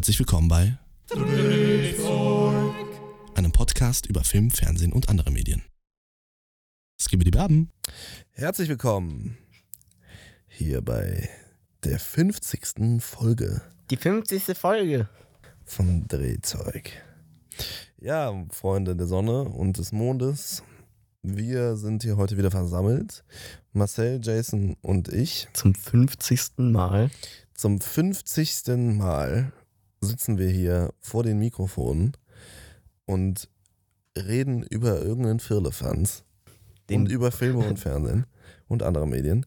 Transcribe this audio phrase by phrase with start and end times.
[0.00, 0.78] Herzlich willkommen bei
[3.34, 5.62] einem Podcast über Film, Fernsehen und andere Medien.
[6.98, 7.70] Skibbe die Berben.
[8.30, 9.36] Herzlich willkommen
[10.46, 11.28] hier bei
[11.84, 13.02] der 50.
[13.02, 13.60] Folge
[13.90, 14.56] Die 50.
[14.56, 15.10] Folge.
[15.66, 16.92] von Drehzeug.
[17.98, 20.62] Ja, Freunde der Sonne und des Mondes,
[21.20, 23.22] wir sind hier heute wieder versammelt.
[23.74, 25.46] Marcel, Jason und ich.
[25.52, 26.52] Zum 50.
[26.56, 27.10] Mal.
[27.52, 28.62] Zum 50.
[28.96, 29.52] Mal
[30.00, 32.12] sitzen wir hier vor den Mikrofonen
[33.06, 33.48] und
[34.16, 36.24] reden über irgendeinen Firlefanz.
[36.88, 38.26] Den- und über Filme und Fernsehen
[38.70, 39.44] und andere Medien.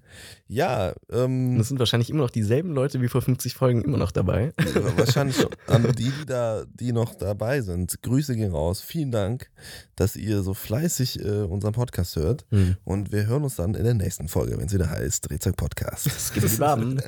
[0.48, 4.12] Ja, ähm, es sind wahrscheinlich immer noch dieselben Leute wie vor 50 Folgen immer noch
[4.12, 4.54] dabei.
[4.98, 5.38] wahrscheinlich
[5.68, 8.02] an die, die da, die noch dabei sind.
[8.04, 8.82] Grüße gehen raus.
[8.82, 9.50] Vielen Dank,
[9.96, 12.46] dass ihr so fleißig äh, unseren Podcast hört.
[12.50, 12.76] Hm.
[12.84, 16.08] Und wir hören uns dann in der nächsten Folge, wenn es wieder heißt Drehzeug Podcast.
[16.08, 17.00] Es gibt Baben.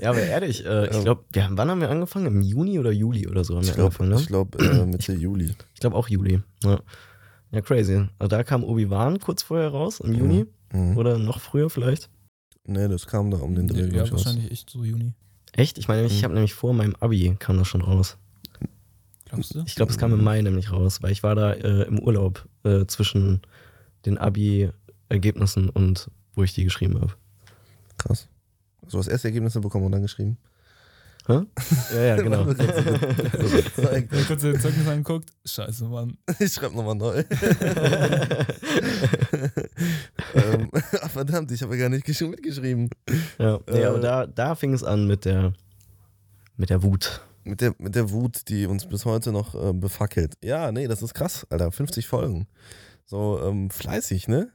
[0.00, 2.26] ja, aber ehrlich, äh, ich glaube, wann haben wir angefangen?
[2.26, 4.20] Im Juni oder Juli oder so haben wir Ich glaube angefangen, ne?
[4.20, 5.54] ich glaub, äh, Mitte Juli.
[5.72, 6.42] Ich glaube auch Juli.
[6.62, 6.80] Ja.
[7.50, 8.06] ja, crazy.
[8.18, 10.46] Also da kam Obi-Wan kurz vorher raus, im Juni.
[10.72, 10.96] Mhm.
[10.96, 12.08] Oder noch früher vielleicht.
[12.64, 13.88] Nee, das kam da um den Dreh.
[13.94, 14.12] Ja, raus.
[14.12, 15.14] wahrscheinlich echt so Juni.
[15.52, 15.78] Echt?
[15.78, 16.24] Ich meine, ich Mhm.
[16.24, 18.18] habe nämlich vor meinem Abi kam das schon raus.
[19.24, 19.62] Glaubst du?
[19.66, 22.46] Ich glaube, es kam im Mai nämlich raus, weil ich war da äh, im Urlaub
[22.64, 23.42] äh, zwischen
[24.06, 27.12] den Abi-Ergebnissen und wo ich die geschrieben habe.
[27.98, 28.28] Krass.
[28.86, 30.38] So das erste Ergebnisse bekommen und dann geschrieben.
[31.28, 31.40] Hä?
[31.94, 32.46] Ja, ja, genau.
[33.76, 36.16] Wenn kurz den Zeugnis angeguckt, scheiße, Mann.
[36.38, 37.22] Ich schreibe nochmal neu.
[40.34, 40.70] ähm,
[41.02, 42.90] ach, verdammt, ich habe ja gar nicht gesch- mitgeschrieben.
[43.38, 43.84] ja, nee, Äh.
[43.86, 45.52] aber da, da fing es an mit der,
[46.56, 47.20] mit der Wut.
[47.44, 50.34] Mit der, mit der Wut, die uns bis heute noch äh, befackelt.
[50.42, 51.72] Ja, nee, das ist krass, Alter.
[51.72, 52.46] 50 Folgen.
[53.06, 54.50] So ähm, fleißig, ne?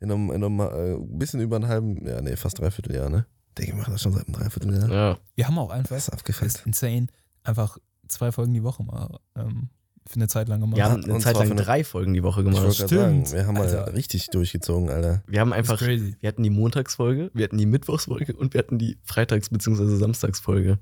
[0.00, 3.26] In einem, in einem äh, bisschen über einem halben, ja, nee, fast dreiviertel Jahr, ne?
[3.58, 4.88] Denke, ich mache das schon seit einem Dreivierteljahr.
[4.90, 7.08] Ja, Wir haben auch einfach, Das ist ist insane,
[7.44, 7.78] einfach
[8.08, 9.68] zwei Folgen die Woche mal ähm,
[10.06, 10.76] für eine Zeit lang gemacht.
[10.76, 12.62] wir haben eine und Zeit zwar lang für eine- drei Folgen die Woche Ich gemacht.
[12.62, 13.92] wollte gerade sagen, Stimmt, wir haben mal Alter.
[13.94, 15.22] richtig durchgezogen, Alter.
[15.26, 16.16] Wir haben einfach, crazy.
[16.20, 19.96] wir hatten die Montagsfolge, wir hatten die Mittwochsfolge und wir hatten die Freitags- bzw.
[19.96, 20.78] Samstagsfolge.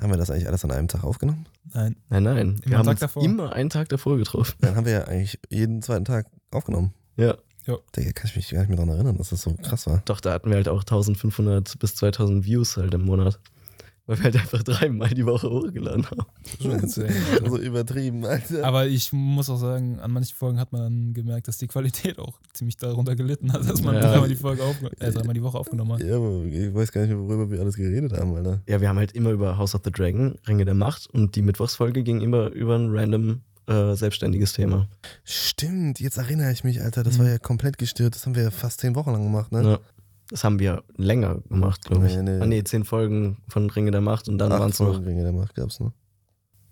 [0.00, 1.46] Haben wir das eigentlich alles an einem Tag aufgenommen?
[1.74, 3.22] Nein, Nein, nein, Immer wir haben Tag uns davor.
[3.24, 4.54] immer einen Tag davor getroffen.
[4.60, 6.94] Dann haben wir ja eigentlich jeden zweiten Tag aufgenommen.
[7.16, 10.02] Ja, Digga, kann ich mich gar nicht mehr daran erinnern, dass das so krass war.
[10.04, 13.38] doch, da hatten wir halt auch 1500 bis 2000 Views halt im Monat.
[14.06, 16.22] Weil wir halt einfach dreimal die Woche hochgeladen haben.
[17.48, 18.64] So übertrieben, Alter.
[18.64, 22.18] Aber ich muss auch sagen, an manchen Folgen hat man dann gemerkt, dass die Qualität
[22.18, 24.00] auch ziemlich darunter gelitten hat, dass man Ja.
[24.00, 24.62] dreimal die Folge
[24.98, 26.02] äh, dreimal die Woche aufgenommen hat.
[26.02, 28.60] Ja, aber ich weiß gar nicht mehr, worüber wir alles geredet haben, Alter.
[28.66, 31.42] Ja, wir haben halt immer über House of the Dragon, Ringe der Macht und die
[31.42, 34.88] Mittwochsfolge ging immer über ein random äh, selbstständiges Thema.
[35.24, 37.02] Stimmt, jetzt erinnere ich mich, Alter.
[37.02, 37.22] Das Mhm.
[37.22, 38.14] war ja komplett gestört.
[38.14, 39.62] Das haben wir ja fast zehn Wochen lang gemacht, ne?
[39.62, 39.78] Ja.
[40.28, 42.16] Das haben wir länger gemacht, glaube ich.
[42.16, 42.40] Nee, nee.
[42.40, 44.88] Ah, nee, zehn Folgen von Ringe der Macht und dann waren es noch.
[44.92, 45.92] Folgen Ringe der Macht gab's noch.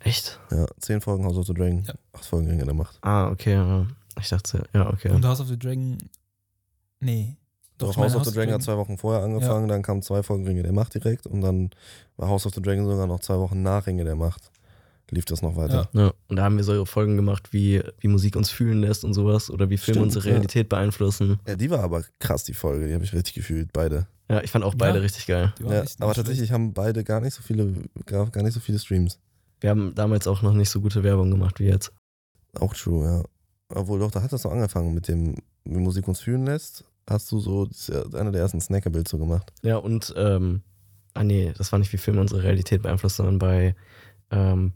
[0.01, 0.39] Echt?
[0.53, 1.83] Ja, zehn Folgen House of the Dragon.
[1.85, 1.95] Ja.
[2.13, 2.99] Acht Folgen Ringe der Macht.
[3.03, 3.55] Ah, okay.
[3.55, 3.87] ja.
[4.21, 5.11] Ich dachte, ja, okay.
[5.11, 5.99] Und House of the Dragon,
[7.01, 7.37] nee.
[7.79, 10.63] Doch, House of the Dragon hat zwei Wochen vorher angefangen, dann kamen zwei Folgen Ringe
[10.65, 11.71] der Macht direkt und dann
[12.17, 14.51] war House of the Dragon sogar noch zwei Wochen nach Ringe der Macht.
[15.11, 15.89] Lief das noch weiter.
[15.95, 19.15] Ja, und da haben wir so Folgen gemacht, wie, wie Musik uns fühlen lässt und
[19.15, 20.35] sowas oder wie Filme Stimmt, unsere ja.
[20.35, 21.39] Realität beeinflussen.
[21.47, 22.89] Ja, die war aber krass, die Folge.
[22.89, 24.07] Die habe ich richtig gefühlt, beide.
[24.31, 25.03] Ja, ich fand auch beide Ja.
[25.03, 25.55] richtig geil.
[25.67, 27.73] Ja, aber tatsächlich haben beide gar nicht so viele,
[28.05, 29.19] gar, gar nicht so viele Streams.
[29.61, 31.91] Wir haben damals auch noch nicht so gute Werbung gemacht wie jetzt.
[32.61, 33.25] Auch true, ja.
[33.75, 36.85] Obwohl doch, da hat das so angefangen mit dem, wie Musik uns fühlen lässt.
[37.09, 39.53] Hast du so, das ist ja einer der ersten Snackables so gemacht.
[39.63, 40.61] Ja, und, ähm,
[41.15, 43.75] ah nee, das war nicht wie Filme unsere Realität beeinflusst, sondern bei,
[44.31, 44.73] ähm,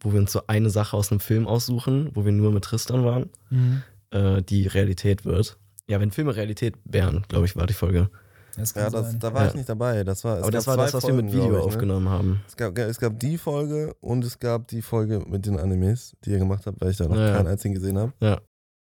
[0.00, 3.04] wo wir uns so eine Sache aus einem Film aussuchen, wo wir nur mit Tristan
[3.04, 3.82] waren, Mhm.
[4.10, 5.58] äh, die Realität wird.
[5.88, 8.10] Ja, wenn Filme Realität wären, glaube ich, war die Folge.
[8.56, 9.48] Das Ja, das, da war Ja.
[9.48, 10.02] ich nicht dabei.
[10.04, 11.72] Das war, es Aber das war das, was wir mit Folgen, Video ich, ne?
[11.72, 12.40] aufgenommen haben.
[12.48, 16.30] Es gab, es gab die Folge und es gab die Folge mit den Animes, die
[16.30, 17.36] ihr gemacht habt, weil ich da noch Ja, ja.
[17.36, 18.12] keinen einzigen gesehen habe.
[18.20, 18.40] Ja.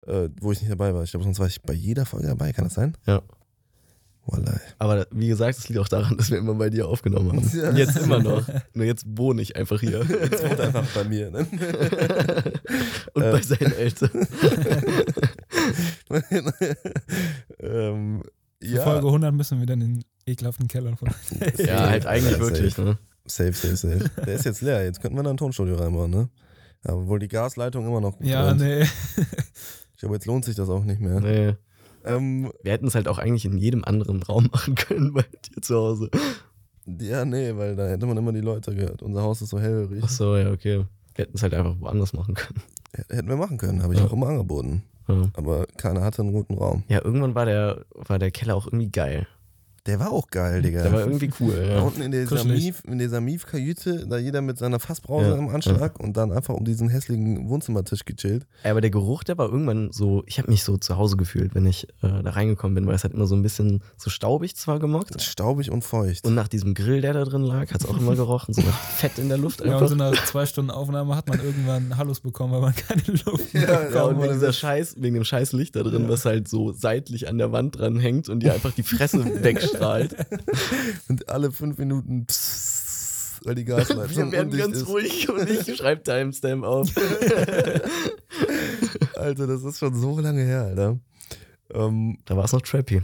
[0.08, 1.03] Äh, wo ich nicht dabei war.
[1.03, 2.53] Ich glaube, sonst war ich bei jeder Folge dabei.
[2.53, 2.96] Kann das sein?
[3.06, 3.22] Ja.
[4.31, 4.59] Wallah.
[4.78, 7.51] Aber wie gesagt, es liegt auch daran, dass wir immer bei dir aufgenommen haben.
[7.57, 7.72] Ja.
[7.72, 8.47] Jetzt immer noch.
[8.73, 10.03] Nur jetzt wohne ich einfach hier.
[10.03, 11.31] Jetzt wohnt einfach bei mir.
[11.31, 11.39] Ne?
[13.13, 13.31] Und Äh.
[13.31, 14.09] bei seinen Eltern.
[17.59, 18.24] ähm,
[18.62, 21.09] ja, Folge 100 müssen wir dann in den ekelhaften Kellern von.
[21.57, 22.88] Ja, halt eigentlich Ja, wirklich, safe.
[22.89, 22.98] ne?
[23.25, 24.09] Safe, safe, safe.
[24.25, 24.83] Der ist jetzt leer.
[24.83, 26.30] Jetzt könnten wir da ein Tonstudio reinbauen, ne?
[26.83, 28.62] Aber wohl die Gasleitung immer noch ja, brennt.
[28.62, 28.81] nee.
[29.94, 31.19] Ich glaube, jetzt lohnt sich das auch nicht mehr.
[31.19, 31.56] Nee.
[32.15, 35.61] Ähm, Wir hätten es halt auch eigentlich in jedem anderen Raum machen können bei dir
[35.61, 36.09] zu Hause.
[37.00, 39.01] ja, nee, weil da hätte man immer die Leute gehört.
[39.01, 40.01] Unser Haus ist so hellhörig.
[40.03, 40.85] Ach so, ja, okay.
[41.15, 42.61] Wir hätten es halt einfach woanders machen können.
[43.09, 44.06] Hätten wir machen können, habe ich Ja.
[44.07, 44.83] auch immer angeboten.
[45.07, 45.29] Ja.
[45.33, 46.83] Aber keiner hatte einen guten Raum.
[46.88, 49.27] Ja, irgendwann war der, war der Keller auch irgendwie geil.
[49.86, 50.84] Der war auch geil, Digga.
[50.84, 51.56] Der war irgendwie cool.
[51.56, 51.81] da Ja.
[51.81, 52.64] unten in dieser, Kuschelig.
[52.64, 56.54] Mief, in dieser Mief-Kajüte, da jeder mit seiner Fassbrause Ja, am Anschlag und dann einfach
[56.54, 58.46] um diesen hässlichen Wohnzimmertisch gechillt.
[58.64, 61.66] Aber der Geruch, der war irgendwann so, ich habe mich so zu Hause gefühlt, wenn
[61.66, 64.80] ich äh, da reingekommen bin, weil es hat immer so ein bisschen so staubig zwar
[64.80, 65.22] gemockt.
[65.22, 66.26] Staubig und feucht.
[66.26, 68.80] Und nach diesem Grill, der da drin lag, hat es auch immer gerochen, so nach
[68.98, 69.88] Fett in der Luft Ja, und einfach.
[69.88, 73.60] so nach zwei Stunden Aufnahme hat man irgendwann Hallos bekommen, weil man keine Luft Ja,
[73.62, 76.72] mehr Ja, und wegen, dieser Scheiß, wegen dem scheiß Licht da drin, was halt so
[76.74, 79.20] seitlich an der Wand dran hängt und dir einfach die Fresse
[79.80, 80.16] wegstrahlt.
[81.10, 84.88] Und alle fünf Minuten pssst, weil die Gasleitung Wir werden ganz ist.
[84.88, 86.90] ruhig und ich schreibe Timestamp auf.
[89.16, 91.00] Alter, das ist schon so lange her, Alter.
[91.74, 93.02] Ähm, Da war es noch trappy.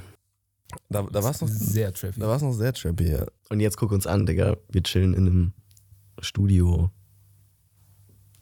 [0.89, 2.19] da da war es noch, sehr trappy.
[2.19, 3.25] da war's noch sehr trappy, ja.
[3.49, 4.57] Und jetzt guck uns an, Digga.
[4.69, 5.53] Wir chillen in einem
[6.21, 6.89] Studio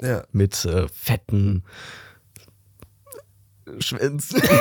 [0.02, 1.64] Ja, mit äh, fetten
[3.80, 4.42] Schwänzen.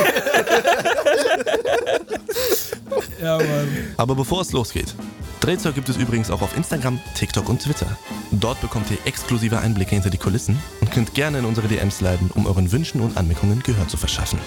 [3.20, 3.94] Ja, Mann.
[3.96, 4.94] Aber bevor es losgeht,
[5.40, 7.86] Drehzeug gibt es übrigens auch auf Instagram, TikTok und Twitter.
[8.32, 12.30] Dort bekommt ihr exklusive Einblicke hinter die Kulissen und könnt gerne in unsere DMs leiten,
[12.34, 14.40] um euren Wünschen und Anmerkungen Gehör zu verschaffen.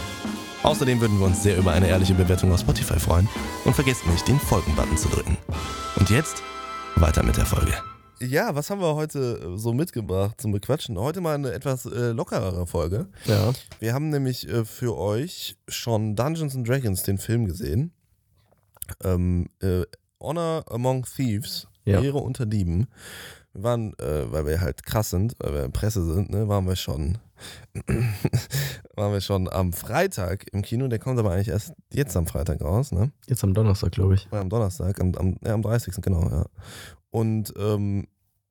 [0.64, 3.30] Außerdem würden wir uns sehr über eine ehrliche Bewertung auf Spotify freuen
[3.64, 5.38] und vergesst nicht, den Folgen-Button zu drücken.
[5.96, 6.44] Und jetzt
[6.96, 7.74] weiter mit der Folge.
[8.22, 10.98] Ja, was haben wir heute äh, so mitgebracht zum Bequatschen?
[10.98, 13.08] Heute mal eine etwas äh, lockerere Folge.
[13.26, 13.52] ja.
[13.80, 17.92] Wir haben nämlich äh, für euch schon Dungeons and Dragons, den Film, gesehen.
[19.04, 19.82] Ähm, äh,
[20.22, 22.02] Honor Among Thieves, Ja.
[22.02, 22.88] Ehre unter Dieben.
[23.54, 26.76] Wir waren, äh, weil wir halt krass sind, weil wir Presse sind, ne, waren wir
[26.76, 27.18] schon,
[28.96, 30.88] waren wir schon am Freitag im Kino.
[30.88, 33.12] Der kommt aber eigentlich erst jetzt am Freitag raus, ne?
[33.28, 34.28] Jetzt am Donnerstag, glaube ich.
[34.32, 35.96] Oder am Donnerstag, am, am, ja, am 30.
[36.02, 36.46] genau, ja.
[37.16, 38.08] Und ähm,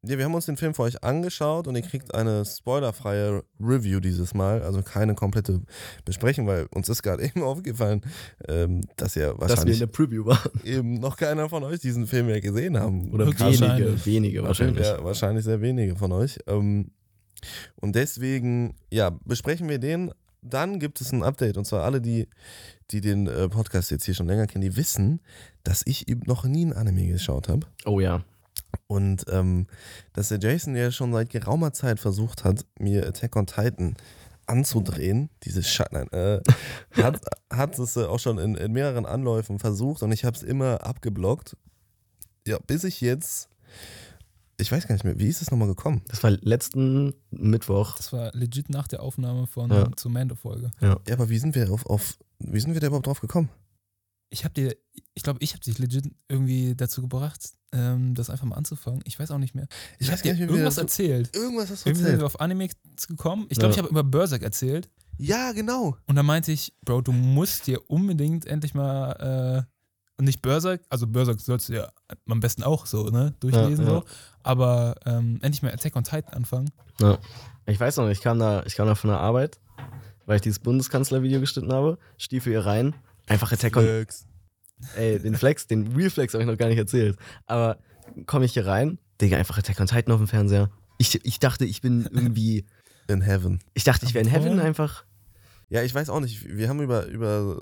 [0.06, 4.00] ja, wir haben uns den Film für euch angeschaut und ihr kriegt eine spoilerfreie Review
[4.00, 5.61] dieses Mal, also keine komplette
[6.06, 8.00] Besprechung, weil uns ist gerade eben aufgefallen,
[8.49, 10.50] ähm, dass ja Dass wir in wahrscheinlich der Preview waren.
[10.64, 13.12] eben noch keiner von euch diesen Film ja gesehen haben.
[13.12, 13.61] Oder Wahrscheinlich.
[13.61, 14.87] wenige, wenige wahrscheinlich.
[14.87, 16.38] Ja, wahrscheinlich sehr wenige von euch.
[16.46, 16.93] Ähm,
[17.76, 20.11] und deswegen, ja, besprechen wir den.
[20.40, 21.58] Dann gibt es ein Update.
[21.58, 22.28] Und zwar alle, die,
[22.93, 25.20] die den äh, Podcast jetzt hier schon länger kennen, die wissen,
[25.64, 27.66] dass ich eben noch nie ein Anime geschaut habe.
[27.84, 28.25] Oh ja.
[28.87, 29.67] Und ähm,
[30.12, 33.97] dass der Jason ja schon seit geraumer Zeit versucht hat, mir Attack on Titan
[34.47, 36.41] anzudrehen, diese Scha nein, äh,
[37.03, 40.43] hat, hat es äh, auch schon in, in mehreren Anläufen versucht und ich habe es
[40.43, 41.56] immer abgeblockt.
[42.47, 43.49] Ja, bis ich jetzt,
[44.59, 46.03] ich weiß gar nicht mehr, wie ist es nochmal gekommen?
[46.09, 47.97] Das war letzten Mittwoch.
[47.97, 49.88] Das war legit nach der Aufnahme von Ja.
[49.97, 50.71] zur Mando-Folge.
[50.81, 53.49] Ja, aber wie sind wir auf, auf wie sind wir da überhaupt drauf gekommen?
[54.34, 54.76] Ich habe dir,
[55.14, 59.00] ich glaube, ich habe dich legit irgendwie dazu gebracht, ähm, das einfach mal anzufangen.
[59.04, 59.69] Ich weiß auch nicht mehr.
[60.00, 61.34] Ich, habe dir irgendwas erzählt.
[61.36, 62.20] Irgendwas hast du Irgendwie sind erzählt.
[62.22, 62.69] wir auf Anime
[63.06, 63.46] gekommen.
[63.48, 63.76] Ich glaube, Ja.
[63.76, 64.90] ich habe über Berserk erzählt.
[65.19, 65.96] Ja, genau.
[66.06, 69.66] Und dann meinte ich, Bro, du musst dir unbedingt endlich mal,
[70.19, 71.92] äh, nicht Berserk, also Berserk sollst du ja
[72.28, 74.00] am besten auch so, ne, durchlesen Ja, ja.
[74.00, 74.04] so,
[74.42, 76.70] aber ähm, endlich mal Attack on Titan anfangen.
[77.00, 77.19] Ja.
[77.66, 79.60] Ich weiß noch, ich kam da, ich kam da von der Arbeit,
[80.26, 82.94] weil ich dieses Bundeskanzler-Video geschnitten habe, Stiefel hier rein,
[83.26, 84.26] einfach Attack on, Flex.
[84.97, 87.17] ey, den Flex, den Real Flex habe ich noch gar nicht erzählt.
[87.47, 87.79] Aber
[88.26, 90.71] komme ich hier rein, Digga, einfach Attack on Titan auf dem Fernseher.
[90.99, 92.67] Ich, ich dachte, ich bin irgendwie,
[93.09, 93.59] In Heaven.
[93.75, 95.05] ich dachte, ich wäre in Heaven einfach.
[95.69, 96.47] Ja, ich weiß auch nicht.
[96.49, 97.61] Wir haben über, über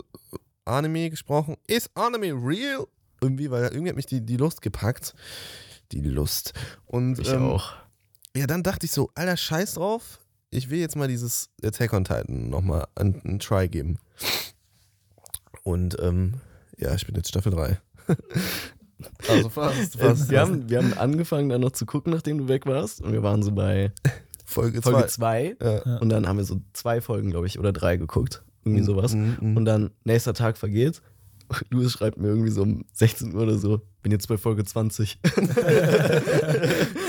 [0.65, 1.57] Anime gesprochen.
[1.67, 2.87] Ist Anime real?
[3.21, 5.15] Irgendwie, weil irgendwie hat mich die, die Lust gepackt.
[5.93, 6.53] Die Lust.
[6.87, 7.73] Und Ich ähm, auch.
[8.37, 10.21] ja, dann dachte ich so, alter Scheiß drauf.
[10.51, 13.99] Ich will jetzt mal dieses Attack on Titan nochmal einen, einen Try geben.
[15.63, 16.35] Und ähm,
[16.79, 17.79] ja, ich bin jetzt Staffel 3.
[19.29, 20.31] also fast, fast.
[20.31, 23.01] wir, haben, wir haben angefangen dann noch zu gucken, nachdem du weg warst.
[23.01, 23.93] Und wir waren so bei
[24.45, 25.57] Folge Folge 2.
[25.57, 25.57] 2.
[25.61, 25.99] Ja.
[25.99, 28.43] Und dann haben wir so zwei Folgen, glaube ich, oder drei geguckt.
[28.65, 29.15] Irgendwie sowas.
[29.15, 29.57] Mhm, mhm.
[29.57, 31.03] Und dann nächster Tag vergeht.
[31.71, 35.19] Louis schreibt mir irgendwie so um 16 Uhr oder so, bin jetzt bei Folge 20.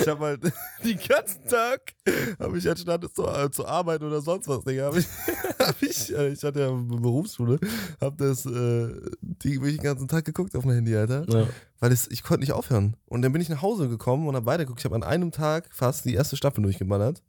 [0.02, 0.44] Ich habe halt
[0.84, 1.94] den ganzen Tag,
[2.40, 5.08] habe ich anstatt zu, äh, zu arbeiten oder sonst was, Digga, habe ich,
[5.60, 7.58] hab ich, äh, ich hatte ja eine Berufsschule,
[8.02, 8.90] habe das äh,
[9.22, 11.48] die, wirklich den ganzen Tag geguckt auf mein Handy, Alter, Ja.
[11.80, 12.98] weil es, ich konnte nicht aufhören.
[13.06, 14.82] Und dann bin ich nach Hause gekommen und habe weitergeguckt.
[14.82, 17.22] Ich habe an einem Tag fast die erste Staffel durchgeballert.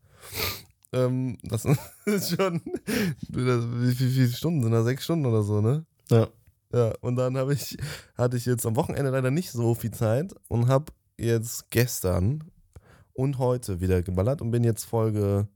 [0.93, 1.65] Ähm, das
[2.07, 2.61] ist schon,
[3.29, 4.83] wie viele Stunden sind da?
[4.83, 5.85] Sechs Stunden oder so, ne?
[6.11, 6.29] Ja.
[6.75, 7.77] Ja, und dann habe ich,
[8.17, 12.51] hatte ich jetzt am Wochenende leider nicht so viel Zeit und habe jetzt gestern
[13.13, 15.47] und heute wieder geballert und bin jetzt Folge,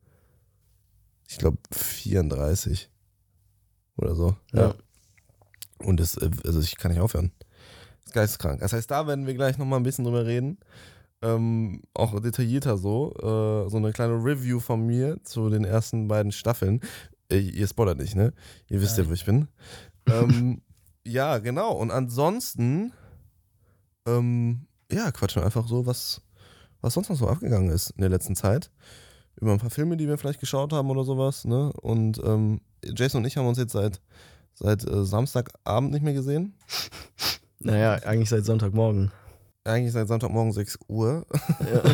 [1.27, 2.89] ich glaube, 34
[3.97, 4.37] oder so.
[4.53, 4.77] Ja.
[5.79, 7.33] Und das, äh, also ich kann nicht aufhören.
[7.41, 8.61] Das ist geisteskrank.
[8.61, 10.59] Das heißt, da werden wir gleich nochmal ein bisschen drüber reden.
[11.21, 13.13] Ähm, auch detaillierter so.
[13.17, 16.81] Äh, so eine kleine Review von mir zu den ersten beiden Staffeln.
[17.29, 18.33] Äh, ihr spoilert nicht, ne?
[18.69, 19.11] Ihr wisst ja, Nein.
[19.11, 19.49] wo ich bin.
[20.07, 20.63] ähm,
[21.09, 21.73] ja, genau.
[21.73, 22.93] Und ansonsten
[24.07, 26.23] ähm, ja, quatschen einfach so, was,
[26.81, 28.71] was sonst noch so abgegangen ist in der letzten Zeit.
[29.41, 31.73] Über ein paar Filme, die wir vielleicht geschaut haben oder sowas, ne?
[31.75, 34.00] Und ähm, Jason und ich haben uns jetzt seit,
[34.55, 36.55] seit äh, Samstagabend nicht mehr gesehen.
[37.61, 39.11] Naja, eigentlich seit Sonntagmorgen.
[39.65, 41.27] Eigentlich seit Sonntagmorgen 6 Uhr.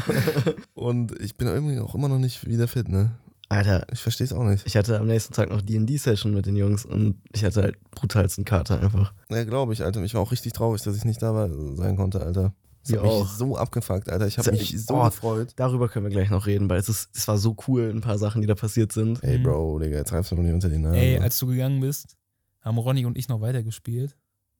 [0.74, 3.12] Und ich bin irgendwie auch immer noch nicht wieder fit, ne?
[3.56, 4.66] Alter, Ich verstehe es auch nicht.
[4.66, 8.44] ich hatte am nächsten Tag noch D&D-Session mit den Jungs und ich hatte halt brutalsten
[8.44, 9.12] Kater einfach.
[9.30, 10.02] Ja, glaube ich, Alter.
[10.02, 12.54] Ich war auch richtig traurig, dass ich nicht da war, sein konnte, Alter.
[12.82, 14.26] Das Wir hat mich so abgefuckt, Alter.
[14.26, 15.04] Ich habe ja mich echt- so oh.
[15.04, 15.52] gefreut.
[15.56, 18.18] Darüber können wir gleich noch reden, weil es, ist, es war so cool, ein paar
[18.18, 19.22] Sachen, die da passiert sind.
[19.24, 19.42] Ey, Mhm.
[19.44, 20.96] Bro, Digga, jetzt reibst du doch nicht unter die Nase.
[20.98, 22.16] Ey, als du gegangen bist,
[22.60, 24.14] haben Ronny und ich noch weitergespielt.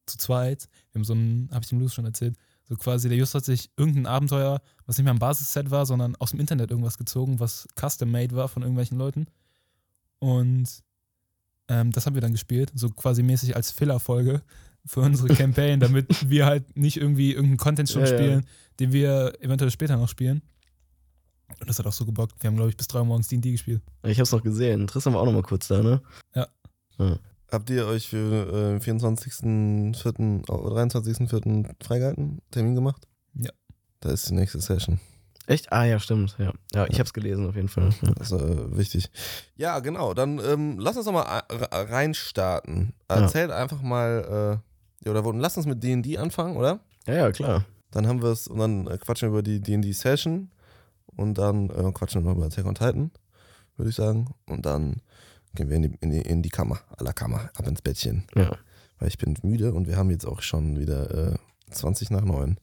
[0.07, 0.69] Zu zweit.
[0.93, 2.37] Wir haben so ein, habe ich dem Luis schon erzählt,
[2.69, 6.17] so quasi, der Just hat sich irgendein Abenteuer, was nicht mehr ein Basisset war, sondern
[6.17, 9.27] aus dem Internet irgendwas gezogen, was custom-made war von irgendwelchen Leuten.
[10.19, 10.83] Und
[11.69, 14.43] ähm, das haben wir dann gespielt, so quasi mäßig als Filler-Folge
[14.87, 18.17] für unsere Campaign, damit wir halt nicht irgendwie irgendeinen Content schon Ja, ja.
[18.17, 18.47] spielen,
[18.81, 20.43] den wir eventuell später noch spielen.
[21.61, 22.43] Und das hat auch so gebockt.
[22.43, 23.83] Wir haben, glaube ich, bis drei Uhr morgens D&D gespielt.
[24.03, 24.87] Ich hab's noch gesehen.
[24.87, 26.03] Tristan war auch noch mal kurz da, ne?
[27.55, 30.51] Habt ihr euch für äh, 24.04.
[30.51, 31.71] oder 23.04.
[31.85, 32.41] freigehalten?
[32.51, 33.07] Termin gemacht?
[33.35, 33.51] Ja.
[34.01, 34.99] Da ist die nächste Session.
[35.47, 35.73] Echt?
[35.73, 36.35] Ah, ja, stimmt.
[36.39, 37.91] Ja, ja ich hab's gelesen auf jeden Fall.
[38.03, 38.11] Ja.
[38.17, 39.09] Das ist äh, wichtig.
[39.55, 40.15] Ja, genau.
[40.15, 42.93] Dann ähm, lass uns doch mal a- reinstarten.
[43.07, 44.61] Erzählt einfach mal,
[45.05, 46.81] äh, ja, oder lass uns mit D&D anfangen, oder?
[47.07, 47.65] ja, ja, klar.
[47.93, 50.51] Dann haben wir es und dann äh, quatschen wir über die D&D-Session
[51.17, 53.11] und dann äh, quatschen wir noch über Attack on Titan,
[53.77, 54.35] würde ich sagen.
[54.47, 55.03] Und dann
[55.55, 58.25] gehen wir in die, in die, in die Kammer, la Kammer, ab ins Bettchen.
[58.35, 58.57] Ja.
[58.99, 61.35] Weil ich bin müde und wir haben jetzt auch schon wieder äh,
[61.71, 62.59] 20 nach 9.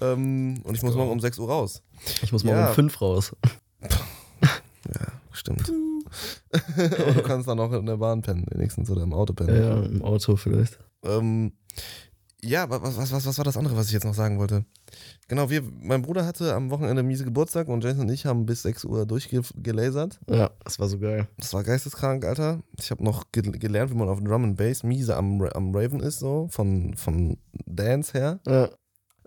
[0.00, 1.82] Ähm, und ich muss morgen um 6 Uhr raus.
[2.22, 2.68] Ich muss morgen Ja.
[2.68, 3.34] um fünf raus.
[3.82, 5.70] Ja, stimmt.
[6.52, 9.56] Du kannst dann auch in der Bahn pennen, wenigstens oder im Auto pennen.
[9.62, 10.78] Ja, im Auto vielleicht.
[11.02, 11.52] Ähm,
[12.44, 14.64] ja, wa- was, was, was, was war das andere, was ich jetzt noch sagen wollte?
[15.28, 18.62] Genau, wir, mein Bruder hatte am Wochenende miese Geburtstag und Jason und ich haben bis
[18.62, 20.20] 6 Uhr durchgelasert.
[20.28, 21.28] Ja, das war so geil.
[21.38, 22.62] Das war geisteskrank, Alter.
[22.78, 26.00] Ich habe noch ge gelernt, wie man auf Drum and Bass miese am, am Raven
[26.00, 28.40] ist, so, von, von Dance her.
[28.46, 28.68] Ja,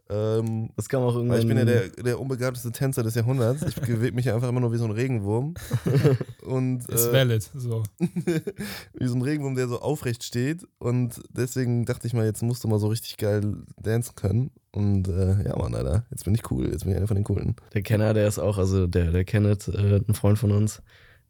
[0.07, 1.37] Ähm, das kam auch irgendwann.
[1.37, 3.63] weil ich bin ja der, der unbegabteste Tänzer des Jahrhunderts.
[3.63, 5.55] Ich bewege mich einfach immer nur wie so ein Regenwurm.
[6.43, 7.49] Und Ist äh, valid.
[7.55, 7.83] So.
[8.93, 10.67] wie so ein Regenwurm, der so aufrecht steht.
[10.77, 14.51] Und deswegen dachte ich mal, jetzt musst du mal so richtig geil dancen können.
[14.71, 16.69] Und äh, ja, Mann, Alter, jetzt bin ich cool.
[16.71, 17.55] Jetzt bin ich einer von den Coolen.
[17.73, 20.83] Der Kenner, der ist auch, also der, der Kenneth, äh, ein Freund von uns,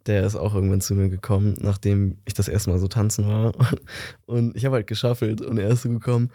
[0.05, 3.53] der ist auch irgendwann zu mir gekommen, nachdem ich das erste Mal so tanzen war.
[4.25, 6.29] Und ich habe halt geschaffelt und er ist so gekommen,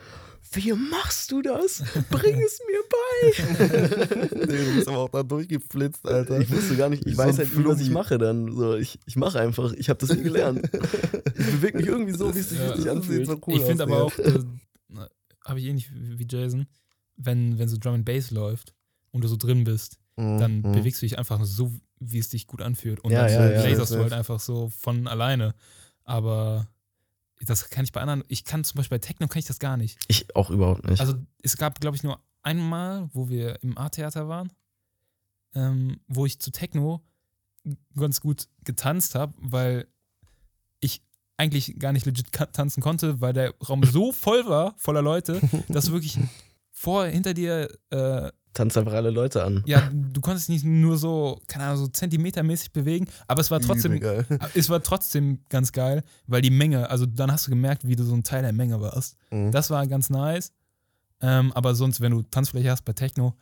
[0.52, 1.82] wie machst du das?
[2.11, 4.37] Bring es mir bei.
[4.47, 6.40] nee, du bist aber auch da durchgeflitzt, Alter.
[6.40, 8.50] Ich wusste gar nicht, ich Wie so weiß halt nie, was ich mache dann.
[8.54, 10.68] So, ich ich mache einfach, ich habe das nie gelernt.
[11.38, 12.68] Ich bewege mich irgendwie so, wie es sich Ja.
[12.70, 13.26] richtig anfühlt.
[13.26, 14.38] so cool ich finde aber auch, äh,
[15.44, 16.66] habe ich ähnlich wie Jason,
[17.16, 18.75] wenn, wenn so Drum and Bass läuft
[19.12, 20.73] und du so drin bist, dann Mhm.
[20.73, 23.00] bewegst du dich einfach so, wie es dich gut anfühlt.
[23.00, 23.62] Und Ja, dann ja, ja.
[23.62, 25.54] laserst du halt einfach so von alleine.
[26.04, 26.68] Aber
[27.47, 29.76] das kann ich bei anderen, ich kann zum Beispiel bei Techno kann ich das gar
[29.76, 29.99] nicht.
[30.09, 31.00] Ich auch überhaupt nicht.
[31.00, 34.52] Also es gab, glaube ich, nur einmal, wo wir im A-Theater waren,
[35.54, 37.02] ähm, wo ich zu Techno
[37.97, 39.87] ganz gut getanzt habe, weil
[40.80, 41.02] ich
[41.37, 45.87] eigentlich gar nicht legit tanzen konnte, weil der Raum so voll war, voller Leute, dass
[45.87, 46.18] du wirklich
[46.70, 49.62] vor, hinter dir, äh, Tanzt einfach alle Leute an.
[49.66, 54.00] ja, du konntest nicht nur so, keine Ahnung, so zentimetermäßig bewegen, aber es war trotzdem,
[54.54, 58.02] es war trotzdem ganz geil, weil die Menge, also dann hast du gemerkt, wie du
[58.04, 59.16] so ein Teil der Menge warst.
[59.30, 59.52] Mhm.
[59.52, 60.52] Das war ganz nice.
[61.23, 63.37] Ähm, aber sonst, wenn du Tanzfläche hast bei Techno,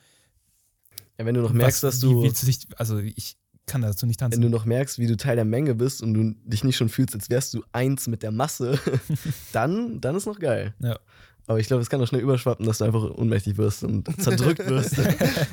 [1.19, 3.37] Ja, wenn du noch merkst, was- dass wie du, du dich, also ich
[3.67, 4.43] kann dazu nicht wenn tanzen.
[4.43, 7.15] du noch merkst, wie du Teil der Menge bist und du dich nicht schon fühlst,
[7.15, 8.79] als wärst du eins mit der Masse,
[9.53, 10.75] dann, dann ist noch geil.
[10.81, 10.99] Ja.
[11.49, 14.65] Aber ich glaube, es kann auch schnell überschwappen, dass du einfach ohnmächtig wirst und zerdrückt
[14.69, 14.97] wirst.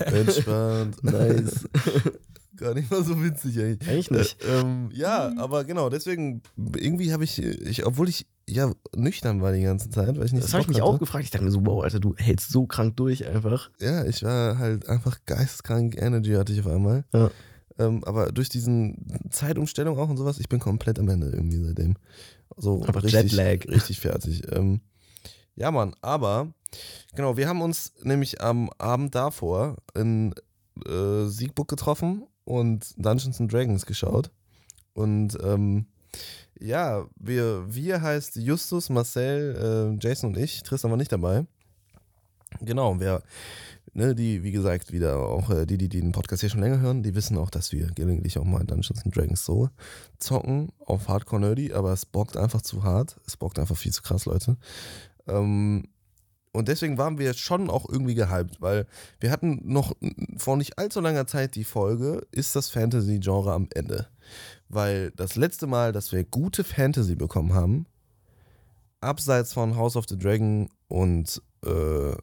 [0.02, 1.04] Entspannt.
[1.04, 1.68] nice.
[2.58, 3.90] Gar nicht mal so witzig eigentlich.
[3.90, 4.44] Eigentlich nicht.
[4.44, 6.42] Äh, ähm, ja, aber genau, deswegen,
[6.78, 10.44] irgendwie habe ich, ich, obwohl ich ja nüchtern war die ganze Zeit, weil ich nicht
[10.44, 10.86] Das so habe ich mich hatte.
[10.86, 11.26] auch gefragt.
[11.26, 13.72] Ich dachte mir so, wow, Alter, du hältst so krank durch einfach.
[13.80, 17.04] Ja, ich war halt einfach geisteskrank Energy hatte ich auf einmal.
[17.14, 17.30] Ja.
[17.78, 21.96] Ähm, aber durch diesen Zeitumstellung auch und sowas, ich bin komplett am Ende irgendwie seitdem.
[22.56, 23.68] So Aber richtig, Jetlag.
[23.68, 24.44] richtig fertig.
[24.54, 24.80] Ähm,
[25.56, 26.54] ja, Mann, aber
[27.16, 30.34] genau, wir haben uns nämlich am Abend davor in
[30.86, 34.32] äh, Siegburg getroffen und Dungeons and Dragons geschaut.
[34.94, 35.88] Und ähm,
[36.60, 40.64] ja, wir, wir heißt Justus, Marcel, äh, Jason und ich.
[40.64, 41.46] Tristan war nicht dabei.
[42.62, 43.22] Genau, wir,
[43.94, 46.80] ne, die, wie gesagt, wieder auch äh, die, die, die den Podcast hier schon länger
[46.80, 49.70] hören, die wissen auch, dass wir gelegentlich auch mal Dungeons and Dragons so
[50.20, 53.20] zocken auf Hardcore Nerdy, aber es bockt einfach zu hart.
[53.28, 54.58] Es bockt einfach viel zu krass, Leute.
[55.28, 55.84] Ähm,
[56.54, 58.86] Und deswegen waren wir schon auch irgendwie gehypt, weil
[59.20, 59.94] wir hatten noch
[60.38, 64.08] vor nicht allzu langer Zeit die Folge, ist das Fantasy-Genre am Ende?
[64.70, 67.86] Weil das letzte Mal, dass wir gute Fantasy bekommen haben,
[69.02, 72.16] abseits von House of the Dragon und äh,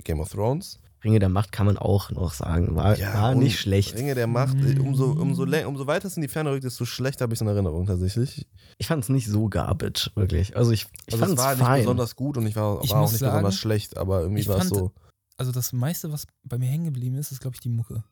[0.00, 2.74] Game of Thrones, Ringe der Macht kann man auch noch sagen.
[2.76, 3.94] War, war und nicht schlecht.
[3.96, 6.84] Ringe der Macht, äh, umso, umso, lä- umso weiter es in die Ferne rückt, desto
[6.84, 8.46] schlechter habe ich es in Erinnerung tatsächlich.
[8.78, 10.56] Ich fand es nicht so garbage, wirklich.
[10.56, 11.80] Also ich, ich Also fand es es war nicht fein.
[11.82, 14.58] besonders gut und ich war, Ich war auch nicht sagen, besonders schlecht, aber irgendwie war
[14.58, 14.92] es so.
[15.38, 18.04] Also das meiste, was bei mir hängen geblieben ist, ist, glaube ich, die Mucke.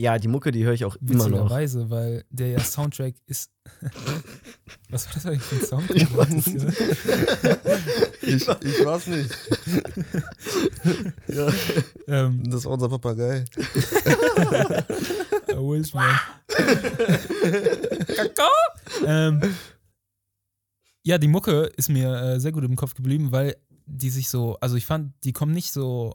[0.00, 1.38] Ja, die Mucke, die höre ich auch immer noch.
[1.46, 3.50] Witzigerweise, weil der ja Soundtrack ist.
[4.90, 5.96] was war das eigentlich für ein Soundtrack?
[5.96, 6.46] Ich weiß
[8.22, 9.28] Ich, ich war's nicht.
[11.26, 11.48] Ja.
[12.06, 13.44] ähm, Das war unser Papagei.
[15.48, 16.16] I wish, man.
[18.14, 18.46] Kakao!
[19.04, 19.42] ähm,
[21.02, 24.56] ja, die Mucke ist mir äh, sehr gut im Kopf geblieben, weil die sich so,
[24.60, 26.14] also ich fand, die kommen nicht so,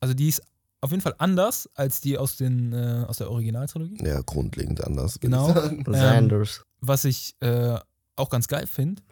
[0.00, 0.42] also die ist
[0.80, 4.04] auf jeden Fall anders als die aus, den, äh, aus der Originaltrilogie.
[4.04, 5.18] Ja, grundlegend anders.
[5.20, 5.50] Genau.
[5.50, 5.86] Ich.
[5.86, 6.64] Sanders.
[6.80, 7.78] Was ich äh,
[8.16, 9.02] auch ganz geil finde,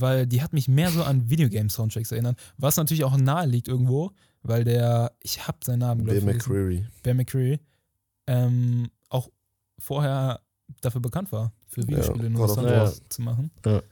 [0.00, 4.12] weil die hat mich mehr so an Videogame-Soundtracks erinnert, was natürlich auch nahe liegt irgendwo,
[4.42, 6.50] weil der, ich hab seinen Namen, glaube ich, vergessen.
[6.50, 6.86] McCreary.
[7.02, 7.60] Bear McCreary,
[8.26, 9.30] ähm, auch
[9.78, 10.40] vorher
[10.80, 13.10] dafür bekannt war, für Videospiele nur God of Soundtracks War.
[13.10, 13.50] zu machen.
[13.64, 13.82] Ja.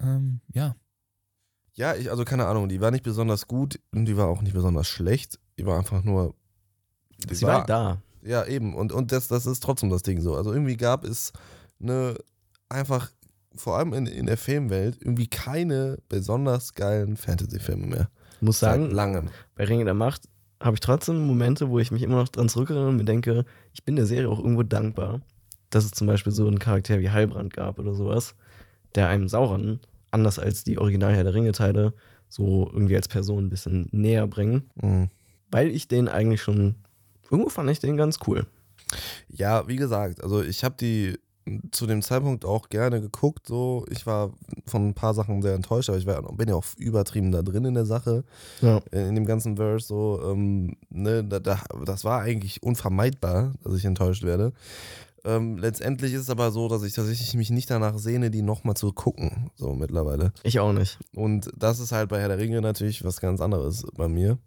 [0.00, 0.76] Ähm, ja.
[1.74, 4.54] Ja, ich, also keine Ahnung, die war nicht besonders gut und die war auch nicht
[4.54, 5.38] besonders schlecht.
[5.58, 6.34] Die war einfach nur.
[7.30, 8.02] Sie war halt da.
[8.22, 8.74] Ja, eben.
[8.74, 10.34] Und, und das, das ist trotzdem das Ding so.
[10.34, 11.32] Also irgendwie gab es
[11.80, 12.16] eine
[12.68, 13.10] einfach,
[13.54, 18.10] vor allem in, in der Filmwelt, irgendwie keine besonders geilen Fantasy-Filme mehr.
[18.36, 19.28] Ich muss Seit sagen, langem.
[19.56, 20.28] bei Ringe der Macht
[20.60, 23.84] habe ich trotzdem Momente, wo ich mich immer noch dran zurückerinnere und mir denke, ich
[23.84, 25.20] bin der Serie auch irgendwo dankbar,
[25.70, 28.34] dass es zum Beispiel so einen Charakter wie Heilbrand gab oder sowas,
[28.94, 31.94] der einem Sauron, anders als die Original Herr der Ringe-Teile,
[32.28, 35.10] so irgendwie als Person ein bisschen näher bringen, Mhm.
[35.50, 36.74] weil ich den eigentlich schon,
[37.30, 38.46] irgendwo fand ich den ganz cool.
[39.28, 41.18] Ja, wie gesagt, also ich habe die
[41.72, 43.46] zu dem Zeitpunkt auch gerne geguckt.
[43.46, 44.32] So, ich war
[44.66, 47.64] von ein paar Sachen sehr enttäuscht, aber ich war, bin ja auch übertrieben da drin
[47.64, 48.24] in der Sache,
[48.60, 48.78] Ja.
[48.90, 49.86] in dem ganzen Verse.
[49.86, 54.52] So, ähm, ne, da, da, das war eigentlich unvermeidbar, dass ich enttäuscht werde.
[55.24, 58.76] Ähm, letztendlich ist es aber so, dass ich tatsächlich mich nicht danach sehne, die nochmal
[58.76, 60.32] zu gucken, so mittlerweile.
[60.42, 60.98] Ich auch nicht.
[61.14, 64.38] Und das ist halt bei Herr der Ringe natürlich was ganz anderes bei mir.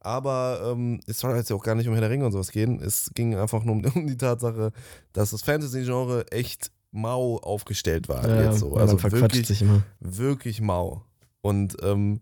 [0.00, 2.50] Aber ähm, es soll jetzt ja auch gar nicht um Herr der Ringe und sowas
[2.50, 2.80] gehen.
[2.80, 4.72] Es ging einfach nur um, um die Tatsache,
[5.12, 8.26] dass das Fantasy-Genre echt mau aufgestellt war.
[8.26, 8.74] Ja, jetzt so.
[8.74, 9.82] Also wirklich, sich immer.
[10.00, 11.04] wirklich mau.
[11.42, 12.20] Und ähm,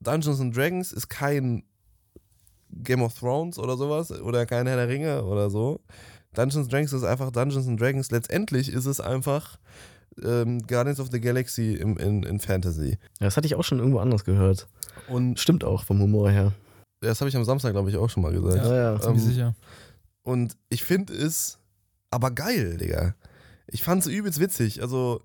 [0.00, 1.64] Dungeons and Dragons ist kein
[2.70, 5.80] Game of Thrones oder sowas oder kein Herr der Ringe oder so.
[6.34, 8.10] Dungeons and Dragons ist einfach Dungeons and Dragons.
[8.10, 9.58] Letztendlich ist es einfach
[10.22, 12.90] ähm, Guardians of the Galaxy im, in, in Fantasy.
[13.20, 14.68] Ja, das hatte ich auch schon irgendwo anders gehört.
[15.08, 16.52] Und Stimmt auch vom Humor her.
[17.00, 18.64] das habe ich am Samstag, glaube ich, auch schon mal gesagt.
[18.64, 19.00] Ja, ja.
[19.00, 19.54] Ziemlich Ähm, sicher.
[20.22, 21.58] Und ich finde es
[22.10, 23.14] aber geil, Digga.
[23.66, 24.82] Ich fand es übelst witzig.
[24.82, 25.22] Also,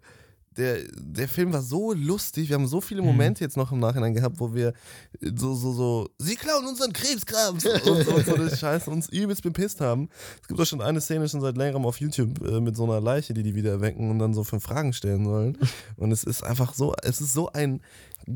[0.57, 2.49] der, der Film war so lustig.
[2.49, 3.07] Wir haben so viele Mhm.
[3.07, 4.73] Momente jetzt noch im Nachhinein gehabt, wo wir
[5.21, 9.81] so, so, so, sie klauen unseren Krebskrams und, und, so eine Scheiße uns übelst bepisst
[9.81, 10.09] haben.
[10.41, 13.01] Es gibt auch schon eine Szene schon seit längerem auf YouTube äh, mit so einer
[13.01, 15.57] Leiche, die die wieder erwecken und dann so fünf Fragen stellen sollen.
[15.97, 17.81] Und es ist einfach so, es ist so ein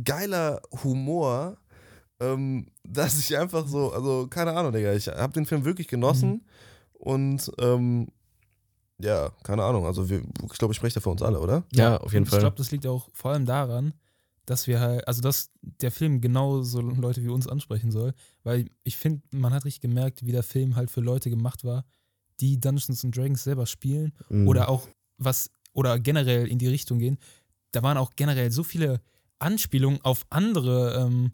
[0.03, 1.57] geiler Humor,
[2.19, 6.29] ähm, dass ich einfach so, also keine Ahnung, Digga, ich habe den Film wirklich genossen
[6.29, 6.41] Mhm.
[6.99, 8.07] und ähm,
[9.01, 11.63] ja, keine Ahnung, also wir, ich glaube, ich spreche da für uns alle, oder?
[11.73, 12.39] Ja, auf jeden Und Fall.
[12.39, 13.93] Ich glaube, das liegt auch vor allem daran,
[14.45, 18.69] dass wir halt, also dass der Film genau so Leute wie uns ansprechen soll, weil
[18.83, 21.85] ich finde, man hat richtig gemerkt, wie der Film halt für Leute gemacht war,
[22.39, 24.47] die Dungeons and Dragons selber spielen Mhm.
[24.47, 27.19] oder auch was oder generell in die Richtung gehen.
[27.71, 29.01] Da waren auch generell so viele
[29.37, 31.31] Anspielungen auf andere ähm,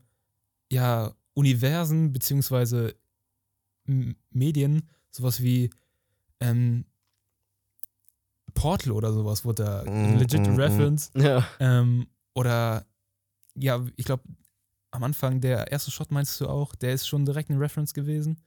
[0.71, 2.95] ja, Universen beziehungsweise
[3.87, 5.69] M- Medien, sowas wie
[6.39, 6.85] ähm,
[8.55, 10.55] Portal oder sowas wurde da Mm, legit mm, mm.
[10.55, 11.11] Reference.
[11.15, 11.45] Ja.
[11.59, 12.85] Ähm, oder
[13.55, 14.23] ja, ich glaube,
[14.91, 18.37] am Anfang der erste Shot meinst du auch, der ist schon direkt ein Reference gewesen.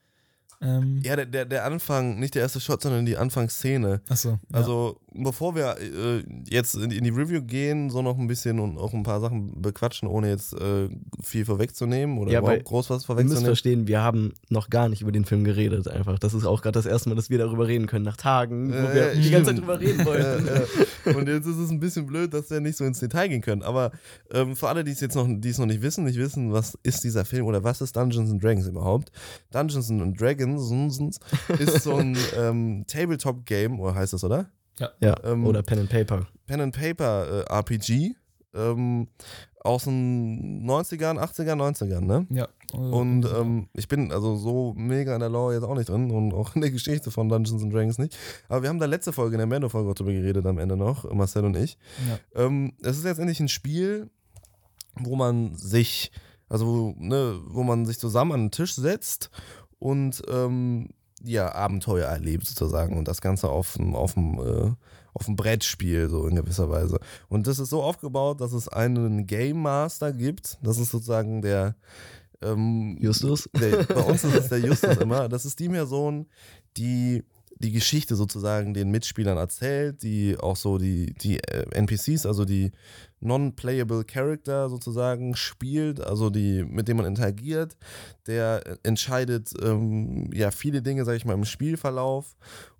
[0.61, 4.01] Ähm, Ja, der, der, der Anfang, nicht der erste Shot, sondern die Anfangsszene.
[4.09, 4.31] Achso.
[4.31, 4.38] Ja.
[4.51, 8.78] Also, bevor wir äh, jetzt in, in die Review gehen, so noch ein bisschen und
[8.78, 10.88] auch ein paar Sachen bequatschen, ohne jetzt äh,
[11.22, 13.44] viel vorwegzunehmen oder Ja, überhaupt groß was Wir müssen vorwegzunehmen.
[13.46, 16.18] verstehen, wir haben noch gar nicht über den Film geredet einfach.
[16.18, 18.74] Das ist auch gerade das erste Mal, dass wir darüber reden können, nach Tagen, wo
[18.76, 20.48] Äh, wir die ganze Zeit drüber reden wollten.
[20.48, 21.14] Äh, äh.
[21.14, 23.62] Und jetzt ist es ein bisschen blöd, dass wir nicht so ins Detail gehen können.
[23.62, 23.92] Aber
[24.33, 26.78] ähm, für alle, die es jetzt noch, die es noch nicht wissen, nicht wissen, was
[26.83, 29.11] ist dieser Film oder was ist Dungeons and Dragons überhaupt?
[29.50, 30.70] Dungeons and Dragons
[31.59, 34.50] ist so ein ähm, Tabletop-Game, oder heißt das, oder?
[34.79, 36.27] Ja, Ähm, oder Pen and Paper.
[36.47, 38.14] Pen and Paper äh, RPG.
[38.55, 39.09] ähm,
[39.61, 42.27] aus den 90ern, 80ern, 90ern, ne?
[42.31, 42.49] Ja.
[42.73, 46.33] Und ähm, ich bin also so mega in der Lore jetzt auch nicht drin und
[46.33, 48.17] auch in der Geschichte von Dungeons and Dragons nicht.
[48.49, 51.45] Aber wir haben da letzte Folge, in der Mando-Folge drüber geredet am Ende noch, Marcel
[51.45, 51.77] und ich.
[52.09, 52.45] ja.
[52.45, 54.09] Ähm, es ist letztendlich ein Spiel,
[54.95, 56.12] wo man sich,
[56.49, 59.31] also ne, wo man sich zusammen an den Tisch setzt
[59.81, 60.88] und ähm,
[61.22, 64.72] ja, Abenteuer erlebt sozusagen und das Ganze auf dem, auf dem, äh,
[65.14, 66.98] auf dem Brettspiel, so in gewisser Weise.
[67.28, 70.59] Und das ist so aufgebaut, dass es einen Game Master gibt.
[70.62, 71.74] Das ist sozusagen der
[72.42, 73.48] ähm, Justus?
[73.59, 75.28] der, bei uns ist es der Justus immer.
[75.28, 76.26] Das ist die Person,
[76.76, 77.24] die
[77.59, 82.73] die Geschichte sozusagen den Mitspielern erzählt, die auch so die, die äh, NPCs, also die
[83.21, 87.77] non-playable Character sozusagen spielt, also die, mit dem man interagiert,
[88.27, 92.37] der entscheidet ähm, ja viele Dinge, sag ich mal, im Spielverlauf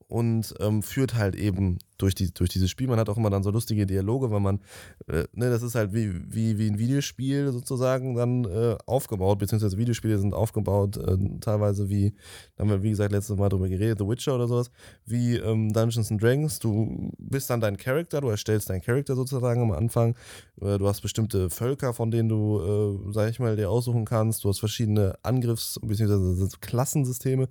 [0.07, 2.87] und ähm, führt halt eben durch, die, durch dieses Spiel.
[2.89, 4.61] Man hat auch immer dann so lustige Dialoge, weil man,
[5.09, 9.77] äh, ne, das ist halt wie, wie, wie ein Videospiel sozusagen dann äh, aufgebaut, beziehungsweise
[9.77, 12.15] Videospiele sind aufgebaut, äh, teilweise wie,
[12.57, 14.71] da haben wir wie gesagt letztes Mal drüber geredet, The Witcher oder sowas,
[15.05, 16.59] wie ähm, Dungeons and Dragons.
[16.59, 20.15] Du bist dann dein Charakter, du erstellst deinen Charakter sozusagen am Anfang.
[20.61, 22.61] Äh, du hast bestimmte Völker, von denen du,
[23.09, 24.45] äh, sag ich mal, dir aussuchen kannst.
[24.45, 26.47] Du hast verschiedene Angriffs- bzw.
[26.61, 27.49] Klassensysteme.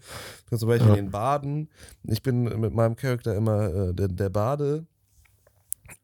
[0.56, 0.96] Zum Beispiel Ja.
[0.96, 1.70] den Baden.
[2.04, 4.86] Ich bin mit meinem Charakter immer äh, der, der Bade,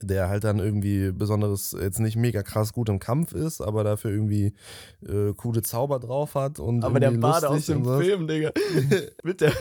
[0.01, 4.09] der halt dann irgendwie besonderes, jetzt nicht mega krass gut im Kampf ist, aber dafür
[4.09, 4.53] irgendwie
[5.07, 6.57] äh, coole Zauber drauf hat.
[6.57, 7.85] Und Aber der Bade aus dem.
[7.85, 8.51] Film, Digga,
[9.23, 9.51] mit der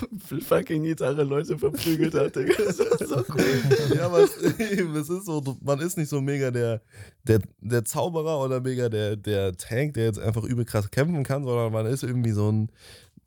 [0.48, 2.54] fucking Gitarre Leute verprügelt hat, Digga.
[2.64, 3.94] Das ist so cool.
[3.94, 6.80] ja, aber es, es ist so, man ist nicht so mega der,
[7.24, 11.44] der, der Zauberer oder mega der, der Tank, der jetzt einfach übel krass kämpfen kann,
[11.44, 12.70] sondern man ist irgendwie so ein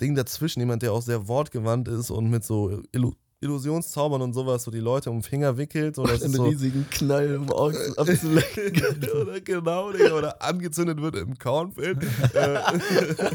[0.01, 2.81] Ding dazwischen, jemand, der auch sehr wortgewandt ist und mit so
[3.41, 5.97] Illusionszaubern und sowas so die Leute um den Finger wickelt.
[5.97, 9.09] Oder Einen so, riesigen Knall, um Augen abzulenken.
[9.21, 11.97] oder genau, Digga, oder angezündet wird im Kornfeld.
[12.33, 12.59] äh,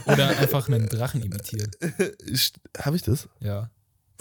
[0.12, 1.70] Oder einfach einen Drachen imitieren.
[2.78, 3.28] Habe ich das?
[3.40, 3.70] Ja.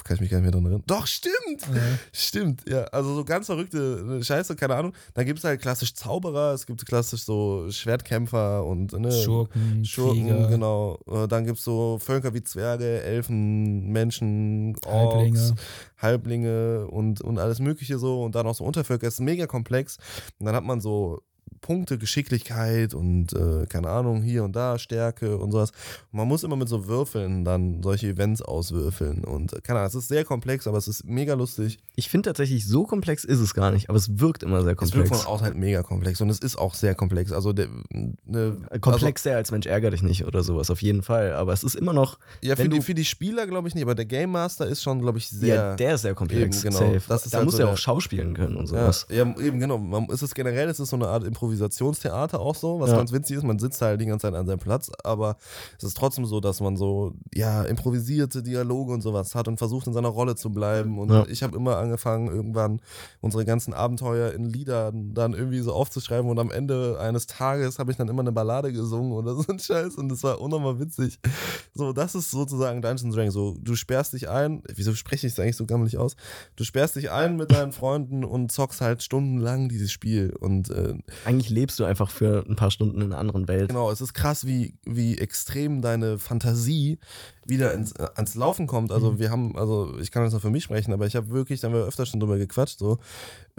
[0.03, 0.83] Kann ich mich gar nicht mehr dran erinnern.
[0.87, 1.63] Doch, stimmt!
[1.73, 2.83] Äh, Stimmt, ja.
[2.85, 4.93] Also so ganz verrückte Scheiße, keine Ahnung.
[5.13, 10.27] Da gibt es halt klassisch Zauberer, es gibt klassisch so Schwertkämpfer und ne, Schurken, Schurken,
[10.27, 10.99] Krieger, genau.
[11.07, 15.55] Äh, Dann gibt es so Völker wie Zwerge, Elfen, Menschen, Orks, Halblinge.
[15.97, 18.23] Halblinge und, und alles Mögliche so.
[18.23, 19.07] Und dann auch so Untervölker.
[19.07, 19.97] Es ist mega komplex.
[20.39, 21.21] Und dann hat man so
[21.61, 25.71] Punkte, Geschicklichkeit und äh, keine Ahnung, hier und da, Stärke und sowas.
[26.11, 29.23] Und man muss immer mit so Würfeln dann solche Events auswürfeln.
[29.23, 31.79] Und äh, keine Ahnung, es ist sehr komplex, aber es ist mega lustig.
[31.95, 34.93] Ich finde tatsächlich, so komplex ist es gar nicht, aber es wirkt immer sehr Es
[34.93, 35.21] wirkt komplex.
[35.23, 37.31] von außen halt mega komplex und es ist auch sehr komplex.
[37.31, 37.67] Also, der,
[38.25, 41.33] ne, Komplex sehr als Mensch ärger dich nicht oder sowas, auf jeden Fall.
[41.33, 43.83] Aber es ist immer noch, Also, ja, für die, für die Spieler glaube ich nicht,
[43.83, 45.55] aber der Game Master ist schon, glaube ich, sehr.
[45.55, 46.63] ja, der ist sehr komplex.
[46.63, 46.93] Eben, genau.
[46.93, 47.01] Safe.
[47.07, 49.07] Das ist da halt muss so er der- auch schauspielen können und Ja, sowas.
[49.09, 49.77] ja, eben genau.
[49.77, 52.97] Man, es ist generell, es ist so eine Art Improvisationstheater auch so, was Ja.
[52.97, 53.43] ganz witzig ist.
[53.43, 55.37] Man sitzt halt die ganze Zeit an seinem Platz, aber
[55.77, 59.87] es ist trotzdem so, dass man so, ja, improvisierte Dialoge und sowas hat und versucht
[59.87, 60.99] in seiner Rolle zu bleiben.
[60.99, 61.25] Und Ja.
[61.27, 62.79] ich habe immer angefangen, irgendwann
[63.21, 67.91] unsere ganzen Abenteuer in Liedern dann irgendwie so aufzuschreiben und am Ende eines Tages habe
[67.91, 71.19] ich dann immer eine Ballade gesungen oder so ein Scheiß und das war unnormal witzig.
[71.73, 73.33] So, das ist sozusagen Dungeons Dragons.
[73.33, 76.15] So, du sperrst dich ein, wieso spreche ich es eigentlich so gammelig aus?
[76.55, 80.95] Du sperrst dich ein mit deinen Freunden und zockst halt stundenlang dieses Spiel und äh,
[81.39, 83.69] Eigentlich lebst du einfach für ein paar Stunden in einer anderen Welt.
[83.69, 86.99] Genau, es ist krass, wie, wie extrem deine Fantasie
[87.45, 88.91] wieder ins, äh, ans Laufen kommt.
[88.91, 91.61] Also wir haben, also ich kann jetzt nur für mich sprechen, aber ich habe wirklich,
[91.61, 92.99] da haben wir öfter schon drüber gequatscht, so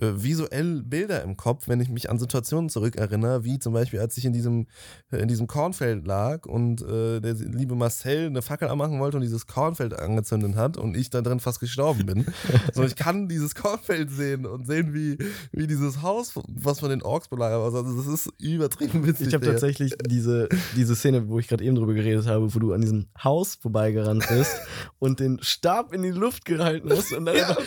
[0.00, 4.24] visuell Bilder im Kopf, wenn ich mich an Situationen zurückerinnere, wie zum Beispiel, als ich
[4.24, 4.66] in diesem,
[5.12, 9.22] äh, in diesem Kornfeld lag und äh, der liebe Marcel eine Fackel anmachen wollte und
[9.22, 12.26] dieses Kornfeld angezündet hat und ich da drin fast gestorben bin.
[12.74, 15.18] so, ich kann dieses Kornfeld sehen und sehen, wie,
[15.52, 17.66] wie dieses Haus, was von den Orks belagert war.
[17.74, 19.28] Also das ist übertrieben witzig.
[19.28, 22.72] Ich habe tatsächlich diese, diese Szene, wo ich gerade eben drüber geredet habe, wo du
[22.72, 24.52] an diesem Haus vorbeigerannt bist
[24.98, 27.62] und den Stab in die Luft gehalten hast und dann Ja, einfach,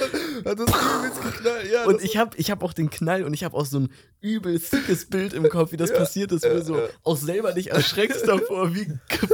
[0.46, 1.72] hat das übelst geknallt.
[1.72, 3.80] Ja, und das- ich habe ich hab auch den Knall und ich habe auch so
[3.80, 3.90] ein
[4.22, 7.72] übel sickes Bild im Kopf, wie das passiert ist, wo du so auch selber dich
[7.72, 8.88] erschreckst davor, wie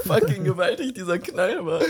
[0.05, 1.81] fucking gewaltig dieser Knall war.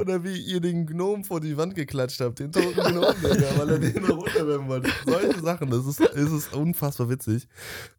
[0.00, 3.70] Oder wie ihr den Gnom vor die Wand geklatscht habt, den toten Gnom, Digga, weil
[3.70, 4.90] er den noch runterwerfen wollte.
[5.04, 7.46] Solche Sachen, das ist, das ist unfassbar witzig.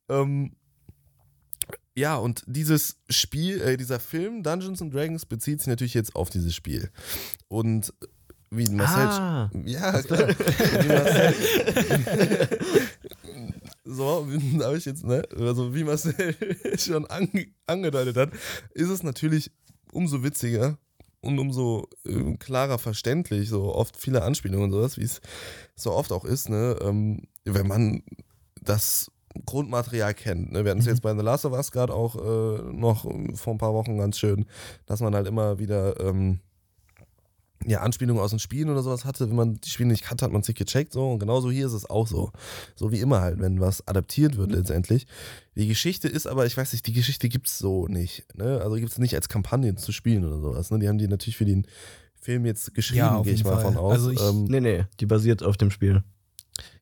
[0.10, 0.52] Ähm,
[1.98, 6.30] ja, und dieses Spiel, äh, dieser Film Dungeons and Dragons bezieht sich natürlich jetzt auf
[6.30, 6.92] dieses Spiel.
[7.48, 7.92] Und
[8.50, 9.08] wie Marcel.
[9.08, 9.50] Ah.
[9.66, 10.28] Ja, klar.
[10.30, 11.34] Wie Marcel,
[13.86, 14.28] so,
[14.64, 15.24] habe ich jetzt, ne?
[15.38, 16.36] Also wie Marcel
[16.78, 18.30] schon ange angedeutet hat,
[18.74, 19.52] ist es natürlich
[19.92, 20.78] umso witziger
[21.22, 25.22] und umso äh, klarer verständlich, so oft viele Anspielungen und sowas, wie es
[25.76, 26.78] so oft auch ist, ne?
[26.82, 28.04] Ähm, wenn man
[28.62, 29.12] das
[29.46, 30.52] Grundmaterial kennt.
[30.52, 30.64] Ne?
[30.64, 30.92] Wir hatten es Mhm.
[30.92, 33.04] jetzt bei The Last of Us gerade auch äh, noch
[33.36, 34.46] vor ein paar Wochen ganz schön,
[34.88, 36.40] dass man halt immer wieder ähm,
[37.66, 39.30] ja, Anspielungen aus den Spielen oder sowas hatte.
[39.30, 40.94] Wenn man die Spiele nicht kannte, hat man sich gecheckt.
[40.94, 41.10] So.
[41.12, 42.32] Und genauso hier ist es auch so.
[42.76, 45.08] So wie immer halt, wenn was adaptiert wird letztendlich.
[45.56, 48.26] Die Geschichte ist aber, ich weiß nicht, die Geschichte gibt es so nicht.
[48.38, 48.62] Ne?
[48.62, 50.70] Also gibt es nicht als Kampagne zu spielen oder sowas.
[50.72, 50.80] Ne?
[50.80, 51.66] Die haben die natürlich für den
[52.20, 53.74] Film jetzt geschrieben, Ja, gehe ich jeden mal Fall.
[53.74, 53.94] von aus.
[53.94, 56.04] Also ich- ähm, Nee, nee, die basiert auf dem Spiel.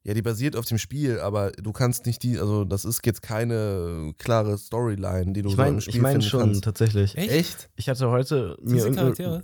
[0.03, 3.21] ja, die basiert auf dem Spiel, aber du kannst nicht die, also das ist jetzt
[3.21, 6.63] keine klare Storyline, die du Ich so im meine Spiel ich mein finden schon kannst.
[6.63, 7.15] tatsächlich.
[7.17, 7.69] Echt?
[7.75, 9.43] Ich hatte heute mir Diese Charaktere?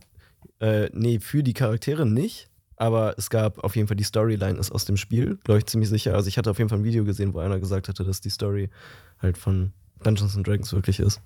[0.59, 2.47] Äh, nee, für die Charaktere nicht.
[2.77, 5.89] Aber es gab auf jeden Fall die Storyline ist aus dem Spiel, glaube ich ziemlich
[5.89, 6.15] sicher.
[6.15, 8.31] Also ich hatte auf jeden Fall ein Video gesehen, wo einer gesagt hatte, dass die
[8.31, 8.69] Story
[9.19, 9.71] halt von
[10.03, 11.21] Dungeons and Dragons wirklich ist.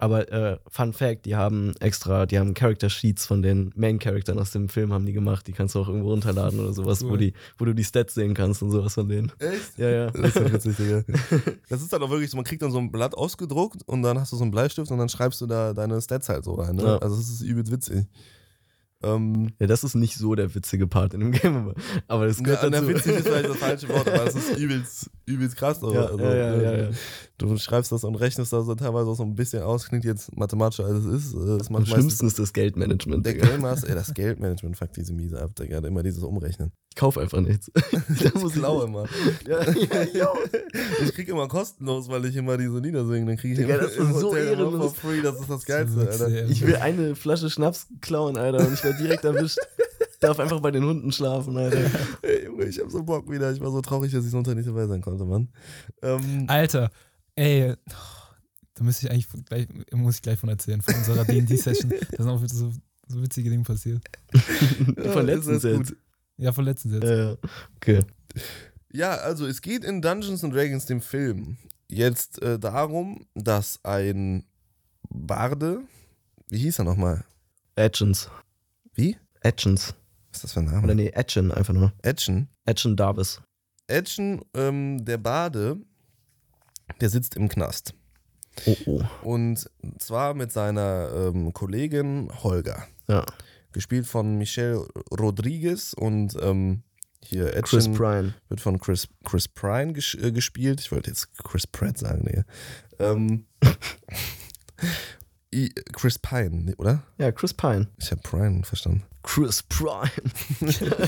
[0.00, 4.38] Aber äh, Fun Fact, die haben extra, die haben Character Sheets von den Main Charakteren
[4.38, 5.46] aus dem Film haben die gemacht.
[5.48, 7.18] Die kannst du auch irgendwo runterladen oder sowas, wo Cool.
[7.18, 9.32] die, wo du die Stats sehen kannst und sowas von denen.
[9.40, 9.76] Echt?
[9.76, 10.10] Ja, ja.
[10.12, 11.02] Das ist ja witzig, Digga.
[11.68, 14.18] Das ist dann auch wirklich so, man kriegt dann so ein Blatt ausgedruckt und dann
[14.20, 16.76] hast du so einen Bleistift und dann schreibst du da deine Stats halt so rein.
[16.76, 16.84] Ne?
[16.84, 16.98] Ja.
[16.98, 18.06] Also das ist übelst witzig.
[19.02, 21.74] Ähm, Ja, das ist nicht so der witzige Part in dem Game,
[22.08, 22.88] aber, das gehört ja, na, dazu.
[22.88, 25.82] witzig ist vielleicht das falsche Wort, aber es ist übelst, übelst krass.
[25.82, 26.88] aber Ja, also, ja, ja, ja, ja.
[27.38, 30.36] Du schreibst das und rechnest das so teilweise auch so ein bisschen aus, klingt jetzt
[30.36, 31.34] mathematischer als es ist.
[31.34, 33.24] Äh, Das meistens schlimmsten ist das Geldmanagement.
[33.24, 33.34] der.
[33.34, 35.78] Game Master, ey, das Geldmanagement fuckt diese miese ab, Digga.
[35.78, 36.72] Immer dieses Umrechnen.
[36.90, 37.70] Ich kauf einfach nichts.
[37.74, 39.04] da muss Ich klaue immer.
[39.46, 40.32] Ja, ja, ja.
[41.04, 43.26] Ich krieg immer kostenlos, weil ich immer diese Lieder singe.
[43.26, 44.92] Dann kriege ich Digga, immer das ist im so for ehrenlos.
[44.94, 45.22] free.
[45.22, 46.46] Das ist das Geilste, Alter.
[46.48, 49.58] Ich will eine Flasche Schnaps klauen, Alter, und ich werde direkt erwischt.
[50.20, 51.78] Darf einfach bei den Hunden schlafen, Alter.
[52.22, 53.52] Ey, Junge, ich hab so Bock wieder.
[53.52, 55.48] Ich war so traurig, dass ich Sonntag nicht dabei sein konnte, Mann.
[56.02, 56.90] Ähm, Alter,
[57.38, 57.74] ey,
[58.74, 61.90] da müsste ich eigentlich gleich, muss ich gleich von erzählen, von unserer D&D-Session.
[61.90, 62.72] Da sind auch so,
[63.06, 64.02] so witzige Dinge passiert.
[65.12, 65.94] Von das jetzt.
[66.36, 67.04] Ja, von letztens jetzt.
[67.04, 67.36] Äh,
[67.76, 68.04] okay.
[68.92, 71.56] Ja, also es geht in Dungeons and Dragons, dem Film,
[71.88, 74.44] jetzt äh, darum, dass ein
[75.08, 75.80] Barde,
[76.48, 77.24] wie hieß er nochmal?
[77.74, 78.30] Etchens.
[78.94, 79.16] Wie?
[79.40, 79.94] Etchens.
[80.30, 80.94] Was ist das für ein Oder Name?
[80.94, 81.92] nee, Etchen einfach nur.
[82.02, 82.48] Etchen.
[82.66, 83.40] Etchen Davis.
[83.86, 85.80] Etchen, ähm, der Bade,
[87.00, 87.94] der sitzt im Knast.
[88.66, 89.02] Oh, oh.
[89.22, 92.86] Und zwar mit seiner ähm, Kollegin Holger.
[93.06, 93.24] Ja.
[93.72, 96.82] Gespielt von Michelle Rodriguez und ähm,
[97.22, 98.34] hier Chris Etchen Prine.
[98.48, 100.80] wird von Chris, Chris Pine ges äh, gespielt.
[100.80, 102.42] Ich wollte jetzt Chris Pratt sagen, nee.
[102.98, 103.46] Ähm,
[105.54, 107.02] I, Chris Pine, oder?
[107.16, 107.88] Ja, Chris Pine.
[107.96, 109.02] Ich habe Prine verstanden.
[109.22, 110.10] Chris Prime.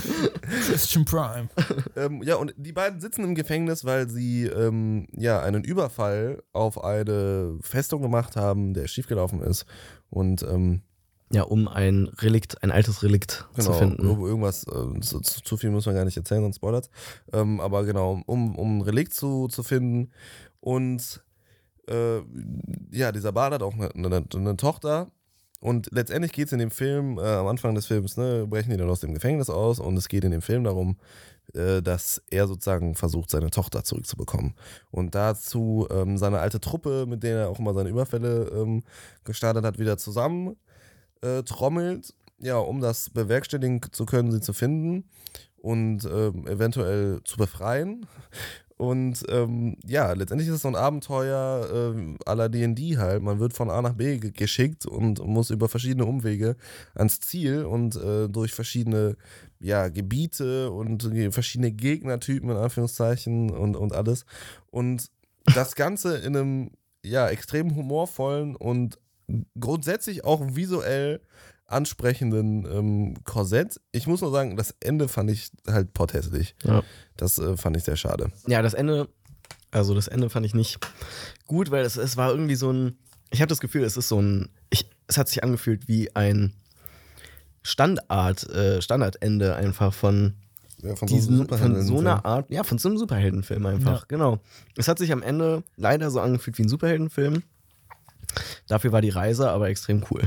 [0.67, 1.49] Christian Prime.
[1.97, 6.83] Ähm, ja, und die beiden sitzen im Gefängnis, weil sie ähm, ja einen Überfall auf
[6.83, 9.67] eine Festung gemacht haben, der schiefgelaufen ist.
[10.11, 10.83] Und ähm,
[11.33, 14.03] Ja, um ein Relikt, ein altes Relikt genau, zu finden.
[14.07, 16.91] ir- irgendwas, äh, zu, zu zu viel muss man gar nicht erzählen, sonst spoilert.
[17.33, 20.11] Ähm, aber genau, um, um ein Relikt zu, zu finden.
[20.61, 21.23] Und
[21.91, 22.23] äh,
[22.91, 25.11] ja, dieser Bart hat auch eine, eine, eine Tochter.
[25.61, 28.79] Und letztendlich geht es in dem Film, äh, am Anfang des Films, ne, brechen die
[28.79, 30.97] dann aus dem Gefängnis aus und es geht in dem Film darum,
[31.55, 34.55] äh, dass er sozusagen versucht, seine Tochter zurückzubekommen.
[34.91, 38.83] Und dazu ähm, seine alte Truppe, mit der er auch immer seine Überfälle ähm,
[39.25, 40.57] gestartet hat, wieder zusammen
[41.21, 45.05] äh, trommelt, ja, um das bewerkstelligen zu können, sie zu finden
[45.59, 48.07] und ähm, eventuell zu befreien.
[48.81, 51.95] Und ähm, ja, letztendlich ist es so ein Abenteuer
[52.27, 53.23] äh, la D&D halt.
[53.23, 56.57] Man wird von A nach B ge- geschickt und muss über verschiedene Umwege
[56.95, 59.19] ans Ziel und äh, durch verschiedene
[59.59, 64.25] ja, Gebiete und verschiedene Gegnertypen in Anführungszeichen und, und alles.
[64.71, 65.11] Und
[65.55, 66.71] das Ganze in einem
[67.05, 68.99] ja, extrem humorvollen und
[69.59, 71.21] grundsätzlich auch visuell
[71.71, 73.81] ansprechenden ähm, Korsett.
[73.93, 76.55] Ich muss nur sagen, das Ende fand ich halt potthässlich.
[76.65, 76.83] Ja.
[77.17, 78.31] Das äh, fand ich sehr schade.
[78.47, 79.09] Ja, das Ende,
[79.71, 80.79] also das Ende fand ich nicht
[81.47, 82.99] gut, weil es, es war irgendwie so ein,
[83.31, 86.53] ich habe das Gefühl, es ist so ein, ich, es hat sich angefühlt wie ein
[87.63, 90.35] Standard, äh, Standardende einfach von
[90.83, 91.99] Ja, von diesen, von so Superheldenfilm.
[92.07, 94.05] einer Art, ja, von so einem Superheldenfilm einfach, Ja.
[94.09, 94.41] genau.
[94.77, 97.43] Es hat sich am Ende leider so angefühlt wie ein Superheldenfilm.
[98.69, 100.23] Dafür war die Reise aber extrem cool.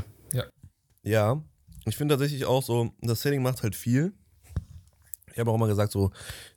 [1.03, 1.41] Ja,
[1.85, 4.13] ich finde tatsächlich auch so, das Setting macht halt viel.
[5.33, 6.11] Ich habe auch immer gesagt, so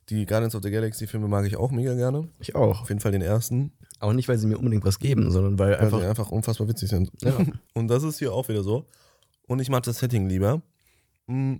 [0.09, 2.29] die Guardians of the Galaxy Filme mag ich auch mega gerne.
[2.39, 2.81] Ich auch.
[2.81, 5.71] Auf jeden Fall den ersten, Aber nicht, weil sie mir unbedingt was geben, sondern weil
[5.71, 5.99] weil einfach.
[5.99, 7.11] die einfach unfassbar witzig sind.
[7.21, 7.35] Ja.
[7.73, 8.85] Und das ist hier auch wieder so.
[9.47, 10.61] Und ich mag das Setting lieber.
[11.25, 11.55] Mm,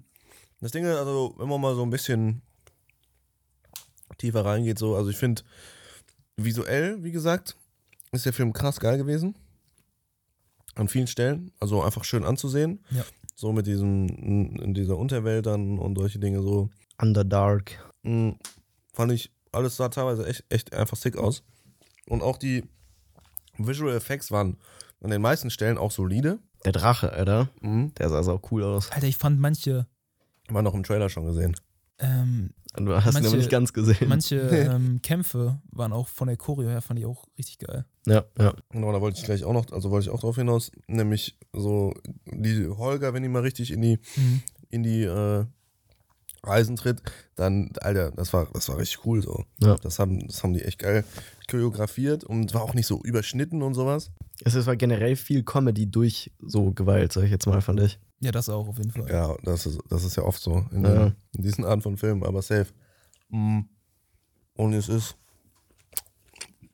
[0.62, 2.42] Das Ding ist, also, wenn man mal so ein bisschen
[4.18, 5.42] tiefer reingeht, so, also ich finde,
[6.38, 7.56] visuell, wie gesagt,
[8.12, 9.36] ist der Film krass geil gewesen.
[10.78, 11.52] An vielen Stellen.
[11.60, 12.84] Also einfach schön anzusehen.
[12.92, 13.04] Ja.
[13.36, 16.70] So mit diesen, in dieser Unterwelt dann und solche Dinge so.
[17.00, 17.92] Underdark.
[18.04, 18.32] Mm,
[18.94, 21.44] Fand ich, alles sah teilweise echt, echt einfach sick aus.
[22.08, 22.64] Und auch die
[23.58, 24.58] Visual Effects waren
[25.02, 26.40] an den meisten Stellen auch solide.
[26.66, 27.50] Der Drache, Alter.
[27.62, 27.94] Mhm.
[27.96, 28.92] Der sah sau cool aus.
[28.92, 29.86] Alter, ich fand manche,
[30.50, 31.56] War noch im Trailer schon gesehen.
[32.00, 34.08] Ähm, Du hast ihn Manche- aber nicht ganz gesehen.
[34.08, 34.36] manche
[34.76, 37.86] ähm, Kämpfe waren auch von der Choreo her, fand ich auch richtig geil.
[38.06, 38.54] ja, ja.
[38.70, 41.94] Genau, da wollte ich gleich auch noch, also wollte ich auch drauf hinaus, nämlich so
[42.32, 44.42] die Holger, wenn die mal richtig in die, Mhm.
[44.70, 45.46] in die äh,
[46.44, 47.02] Reisen tritt,
[47.36, 49.44] dann, Alter, das war, das war richtig cool so.
[49.62, 49.76] Ja.
[49.76, 51.04] Das haben, das haben die echt geil
[51.50, 54.12] choreografiert und war auch nicht so überschnitten und sowas.
[54.44, 58.00] Es ist- war generell viel Comedy durch so Gewalt, sag ich jetzt mal, fand ich.
[58.20, 59.10] Ja, das auch auf jeden Fall.
[59.10, 61.06] Ja, das ist, das ist ja oft so in, Ja.
[61.36, 62.68] in diesen Arten von Filmen, aber safe.
[63.30, 63.62] Mm.
[64.56, 65.16] Und es ist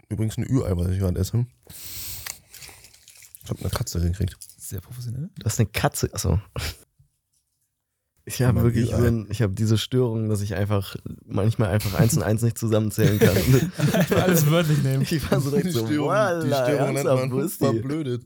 [0.10, 1.46] übrigens ein Ü-Ei, was ich gerade esse.
[3.44, 4.38] Ich habe eine Katze gekriegt.
[4.58, 5.30] Sehr professionell.
[5.38, 6.10] Du hast eine Katze.
[6.14, 6.40] Achso.
[8.26, 12.16] Ich habe wirklich so ein, ich habe diese Störung, dass ich einfach manchmal einfach eins
[12.16, 13.36] und eins nicht zusammenzählen kann.
[14.22, 15.02] Alles wörtlich nehmen.
[15.02, 17.66] ich war so direkt so, voila, die Störung nennt man ist die?
[17.66, 18.24] verblödet.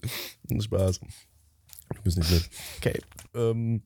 [0.60, 1.00] Spaß.
[1.00, 2.50] Du bist nicht blöd.
[2.78, 3.02] Okay.
[3.34, 3.82] Ähm,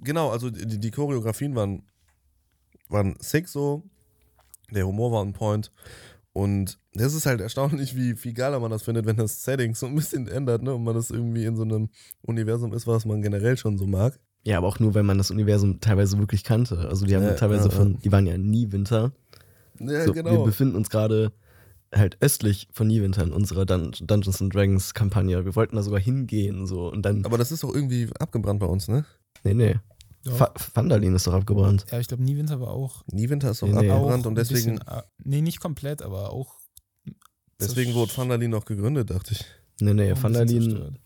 [0.00, 1.88] genau, also die, die Choreografien waren,
[2.88, 3.88] waren sick so.
[4.72, 5.72] Der Humor war on point.
[6.34, 9.86] Und das ist halt erstaunlich, wie viel geiler man das findet, wenn das Setting so
[9.86, 10.74] ein bisschen ändert, ne?
[10.74, 11.90] Und man das irgendwie in so einem
[12.22, 14.18] Universum ist, was man generell schon so mag.
[14.44, 16.78] Ja, aber auch nur, wenn man das Universum teilweise wirklich kannte.
[16.88, 17.76] Also die haben Ja, teilweise ja, ja.
[17.76, 19.12] von, die waren ja nie Winter.
[19.78, 21.32] Ja, so, Wir befinden uns gerade
[21.94, 25.44] halt östlich von Niewinter in unserer Dun Dungeons and Dragons Kampagne.
[25.44, 28.66] Wir wollten da sogar hingehen so und dann Aber das ist doch irgendwie abgebrannt bei
[28.66, 29.04] uns, ne?
[29.44, 29.76] nee, nee.
[30.74, 31.84] Vandalin ist doch abgebrannt.
[31.90, 33.90] Ja, ich glaube, Niewinter war auch, Niewinter ist doch Nee, nee.
[33.90, 36.58] abgebrannt auch und deswegen, bisschen, ah, nee, nicht komplett, aber auch.
[37.60, 39.44] deswegen wurde Vandalin noch gegründet, dachte ich.
[39.80, 40.98] Nee, nee, Vandalin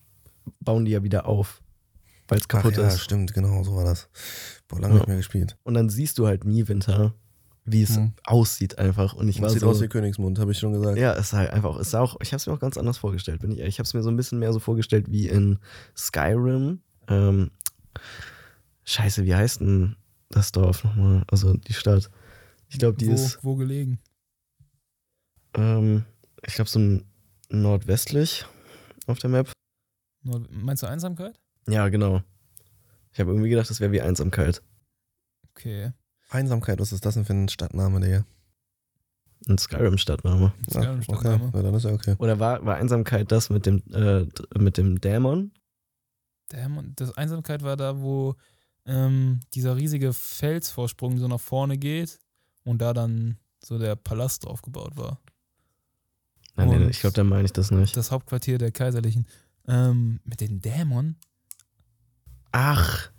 [0.61, 1.63] bauen die ja wieder auf,
[2.29, 3.01] weil es kaputt Ach ja, ist.
[3.01, 4.09] stimmt, genau, so war das.
[4.69, 4.99] Boah, lange Ja.
[5.01, 5.57] nicht mehr gespielt.
[5.63, 7.15] Und dann siehst du halt Niewinter,
[7.65, 8.13] wie es Hm.
[8.25, 9.15] aussieht einfach.
[9.15, 10.99] Und ich war sieht so, aus wie Königsmund, habe ich schon gesagt.
[10.99, 12.99] ja, es sah halt einfach, es sah auch, ich habe es mir auch ganz anders
[12.99, 13.75] vorgestellt, bin ich ehrlich.
[13.75, 15.59] Ich habe es mir so ein bisschen mehr so vorgestellt wie in
[15.97, 16.81] Skyrim.
[17.09, 17.51] Ähm,
[18.85, 19.97] scheiße, wie heißt denn
[20.31, 21.23] das Dorf nochmal?
[21.31, 22.11] Also die Stadt.
[22.69, 23.99] Ich glaube, die wo, ist, wo gelegen?
[25.55, 26.05] ähm,
[26.47, 27.05] ich glaube, so ein
[27.49, 28.45] nordwestlich
[29.07, 29.51] auf der Map.
[30.25, 31.39] Nur, meinst du Einsamkeit?
[31.69, 32.23] Ja, genau.
[33.13, 34.63] Ich habe irgendwie gedacht, das wäre wie Einsamkeit.
[35.51, 35.93] Okay.
[36.29, 38.25] Einsamkeit, was ist das denn für ein Stadtname, Digga?
[39.49, 40.53] Ein Skyrim-Stadtname.
[40.75, 42.17] Ein okay, ja, dann ist ja okay.
[42.19, 44.27] Oder war, war Einsamkeit das mit dem, äh,
[44.59, 45.53] mit dem Dämon?
[46.49, 48.35] Damn, das Einsamkeit war da, wo
[48.87, 52.19] ähm, dieser riesige Felsvorsprung so nach vorne geht
[52.65, 55.21] und da dann so der Palast drauf gebaut war.
[56.57, 57.97] Nein, nee, ich glaube, da meine ich das nicht.
[57.97, 59.27] Das Hauptquartier der Kaiserlichen.
[59.69, 61.17] Ähm, mit den Dämon?
[62.59, 63.11] Ach.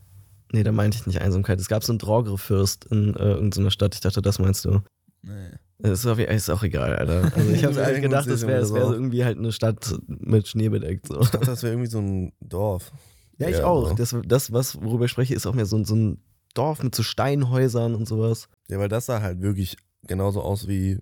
[0.52, 1.60] Nee, da meinte ich nicht Einsamkeit.
[1.60, 3.94] Es gab so einen Drogre-Fürst in äh, irgendeiner Stadt.
[3.94, 4.82] Ich dachte, das meinst du.
[5.22, 5.50] Nee.
[5.80, 7.32] Ist auch, ist auch egal, Alter.
[7.36, 8.94] Also ich habe eigentlich gedacht, jetzt wäre so wär auf.
[8.94, 11.08] irgendwie halt eine Stadt mit Schnee bedeckt.
[11.08, 11.20] So.
[11.22, 12.92] Ich dachte, das wäre irgendwie so ein Dorf.
[13.38, 13.90] Ja, ich Ja, auch.
[13.90, 13.94] so.
[13.96, 16.24] Das, das, was, worüber ich spreche, ist auch mehr so, ein- so ein
[16.56, 18.48] Dorf mit so Steinhäusern und sowas.
[18.70, 20.98] Ja, weil das sah halt wirklich genauso aus wie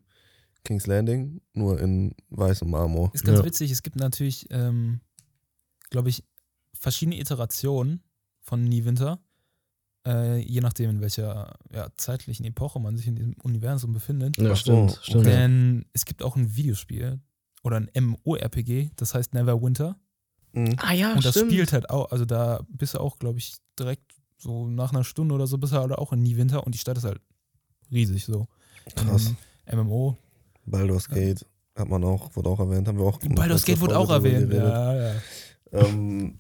[0.66, 3.12] King's Landing, nur in weißem Marmor.
[3.14, 3.46] Ist ganz Ja.
[3.46, 5.00] witzig, es gibt natürlich, ähm,
[5.92, 6.24] glaube ich,
[6.78, 8.02] verschiedene Iterationen
[8.46, 9.20] von Niewinter.
[10.08, 14.38] Äh, je nachdem, in welcher ja, zeitlichen Epoche man sich in diesem Universum befindet.
[14.38, 15.00] Ja, stimmt, okay.
[15.02, 15.26] stimmt.
[15.26, 17.20] Denn es gibt auch ein Videospiel
[17.64, 19.98] oder ein MMORPG, das heißt Neverwinter.
[20.54, 20.76] Mhm.
[20.78, 21.52] Ah ja, Und das stimmt.
[21.52, 25.34] spielt halt auch, also da bist du auch, glaube ich, direkt so nach einer Stunde
[25.34, 27.20] oder so bist du halt auch in Niewinter und die Stadt ist halt
[27.92, 28.48] riesig so.
[28.96, 29.34] Krass.
[29.66, 30.18] Ähm, MMO.
[30.68, 33.20] Baldur's Gate hat man auch, wurde auch erwähnt, haben wir auch.
[33.20, 34.54] Baldur's Gate wurde auch erwähnt.
[34.54, 35.16] Ja, ja.
[35.72, 36.40] Ähm,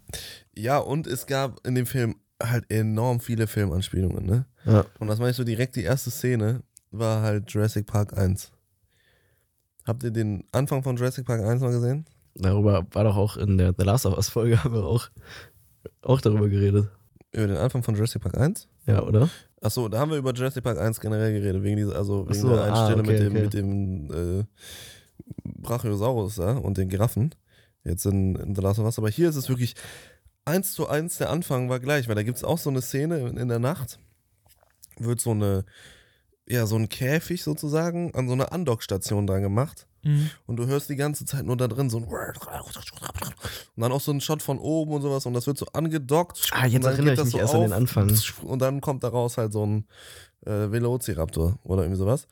[0.57, 4.45] ja, und es gab in dem Film halt enorm viele Filmanspielungen, ne?
[4.65, 4.85] Ja.
[4.99, 8.51] Und das meine ich so direkt, die erste Szene war halt Jurassic Park 1.
[9.85, 12.05] Habt ihr den Anfang von Jurassic Park 1 mal gesehen?
[12.33, 15.09] Darüber war doch auch in der The Last of Us Folge, haben wir auch,
[16.01, 16.89] auch darüber geredet.
[17.31, 18.67] Über den Anfang von Jurassic Park 1?
[18.87, 19.29] Ja, oder?
[19.61, 22.49] Achso, da haben wir über Jurassic Park 1 generell geredet, wegen dieser, also wegen so,
[22.49, 23.41] der einen ah, Stelle okay, mit dem, okay.
[23.41, 24.43] mit dem äh,
[25.43, 27.33] Brachiosaurus da und den Giraffen.
[27.83, 28.97] Jetzt in, in The Last of Us.
[28.97, 29.75] Aber hier ist es wirklich
[30.45, 33.17] eins zu eins, der Anfang war gleich, weil da gibt es auch so eine Szene
[33.17, 33.99] in, der Nacht,
[34.97, 35.65] wird so eine,
[36.47, 39.87] ja, so ein Käfig sozusagen an so eine Andockstation dran gemacht.
[40.03, 40.29] Mhm.
[40.45, 44.11] Und du hörst die ganze Zeit nur da drin so ein und dann auch so
[44.11, 46.49] ein Shot von oben und sowas und das wird so angedockt.
[46.51, 48.15] Ah, jetzt und dann erinnere ich das mich erst an den Anfang.
[48.43, 49.87] Und dann kommt daraus halt so ein
[50.45, 52.27] äh, Velociraptor oder irgendwie sowas.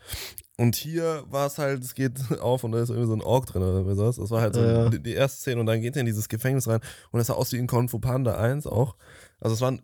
[0.58, 3.48] Und hier war es halt, es geht auf und da ist irgendwie so ein Ork
[3.48, 4.18] drin oder sowas.
[4.18, 4.90] Das war halt so Ja.
[4.90, 6.80] die, die erste Szene und dann geht er in dieses Gefängnis rein
[7.12, 8.96] und das sah aus wie in Kung Fu Panda 1 auch.
[9.40, 9.82] Also es waren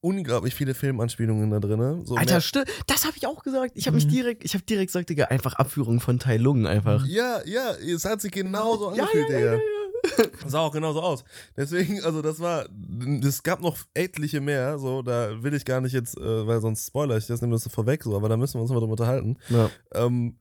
[0.00, 2.04] unglaublich viele Filmanspielungen da drin.
[2.06, 3.72] So Alter, mehr- sti- das habe ich auch gesagt.
[3.74, 4.10] Ich habe mich Mhm.
[4.10, 7.06] direkt, ich habe direkt gesagt, Digga, einfach Abführung von Tai Lung einfach.
[7.06, 9.58] Ja, ja, es hat sich genauso Ja, angefühlt, ja, Digga.
[10.46, 11.24] Sah auch genauso aus.
[11.56, 12.66] Deswegen, also das war,
[13.22, 16.86] es gab noch etliche mehr, so, da will ich gar nicht jetzt, äh, weil sonst
[16.86, 18.92] spoiler ich das, nehme das so vorweg, so, aber da müssen wir uns mal drüber
[18.92, 19.38] unterhalten.
[19.48, 19.70] Ja.
[19.92, 20.36] Ähm,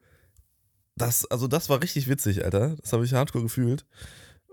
[0.95, 2.75] das, also das war richtig witzig, Alter.
[2.81, 3.85] Das habe ich hardcore gefühlt.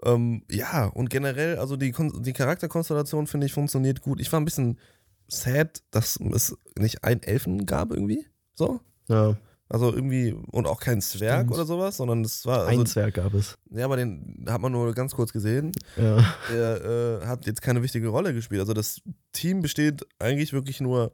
[0.05, 4.21] Ähm, ja, und generell, also die, Kon die Charakterkonstellation, finde ich, funktioniert gut.
[4.21, 4.79] Ich war ein bisschen
[5.27, 8.81] sad, dass es nicht einen Elfen gab irgendwie, so.
[9.09, 9.37] ja.
[9.71, 11.53] Also irgendwie, und auch kein Zwerg Stimmt.
[11.53, 13.59] oder sowas, sondern es war, also Ein Zwerg gab es.
[13.71, 15.73] ja, aber den hat man nur ganz kurz gesehen.
[15.97, 16.25] Ja.
[16.51, 18.61] Der äh, hat jetzt keine wichtige Rolle gespielt.
[18.61, 19.03] Also das
[19.33, 21.13] Team besteht eigentlich wirklich nur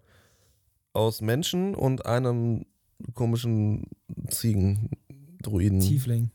[0.92, 2.64] aus Menschen und einem
[3.14, 3.88] komischen
[4.28, 5.80] Ziegen-Druiden.
[5.80, 6.30] Tiefling.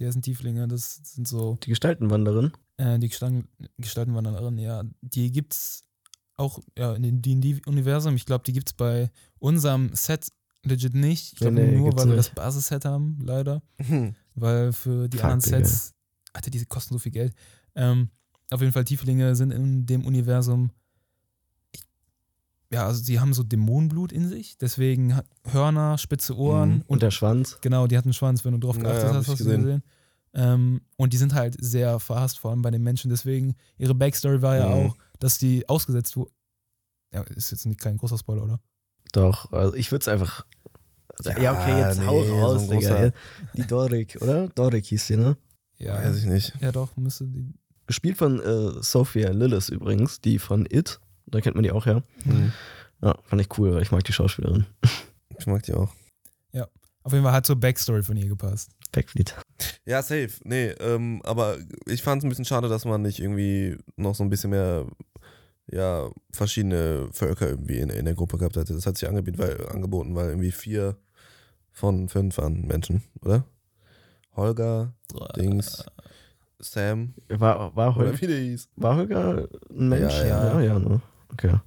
[0.00, 2.52] Der sind Tieflinge, das sind so Die Gestaltenwanderin.
[2.78, 3.48] äh, die Gestalten,
[3.78, 4.82] Gestaltenwandererin, ja.
[5.02, 5.84] Die gibt's
[6.36, 8.16] auch ja, in dem D&D-Universum.
[8.16, 10.28] Ich glaube, die gibt's bei unserem Set
[10.64, 11.32] legit nicht.
[11.32, 13.62] Ich glaube Nee, nee, nur, weil wir das Basisset haben, leider.
[13.78, 14.14] Hm.
[14.34, 15.58] Weil für die Fuck, anderen Digga.
[15.68, 15.94] Sets,
[16.32, 17.34] Alter, die kosten so viel Geld.
[17.74, 18.10] Ähm,
[18.50, 20.70] auf jeden Fall, Tieflinge sind in dem Universum.
[22.70, 26.74] Ja, also sie haben so Dämonenblut in sich, deswegen hat Hörner, spitze Ohren Mhm.
[26.76, 27.58] Und und der Schwanz.
[27.60, 29.60] genau, die hatten einen Schwanz, wenn du drauf geachtet ja, hab hast, hast du gesehen.
[29.62, 29.82] gesehen.
[30.34, 33.10] Ähm, und die sind halt sehr verhasst, vor allem bei den Menschen.
[33.10, 34.72] Deswegen, ihre Backstory war ja Mhm.
[34.86, 36.32] auch, dass die ausgesetzt wurden.
[37.12, 38.60] Ja, ist jetzt nicht kein großer Spoiler, oder?
[39.12, 40.44] Doch, also ich würde es einfach.
[41.24, 42.96] Ja, Ja, okay, jetzt nee, hau so raus, Digga.
[42.96, 43.12] großer-
[43.54, 44.48] Die Dorik, oder?
[44.48, 45.36] Dorik hieß sie, ne?
[45.78, 46.52] Ja, Weiß ich nicht.
[46.60, 47.52] ja doch, müsste die.
[47.86, 51.00] Gespielt von äh, Sophia Lillis übrigens, die von It.
[51.26, 52.02] Da kennt man die auch, ja.
[52.24, 52.52] Hm.
[53.02, 54.66] Ja, fand ich cool, weil ich mag die Schauspielerin.
[55.38, 55.92] Ich mag die auch.
[57.04, 58.70] Auf jeden Fall hat zur Backstory von ihr gepasst.
[58.92, 59.34] Backfleet.
[59.84, 60.30] Ja, safe.
[60.44, 61.56] Nee, ähm, aber
[61.86, 64.86] ich fand es ein bisschen schade, dass man nicht irgendwie noch so ein bisschen mehr
[65.70, 68.74] ja, verschiedene Völker irgendwie in, in der Gruppe gehabt hätte.
[68.74, 70.96] Das hat sich angeboten weil, angeboten, weil irgendwie vier
[71.70, 73.44] von fünf waren Menschen, oder?
[74.34, 74.94] Holger,
[75.36, 75.84] Dings,
[76.58, 78.68] Sam, War, war, oder Hol wie der hieß.
[78.76, 80.12] war Holger ein Mensch?
[80.20, 80.44] Ja, ja.
[80.46, 81.00] ja, ja ne?
[81.32, 81.58] Okay.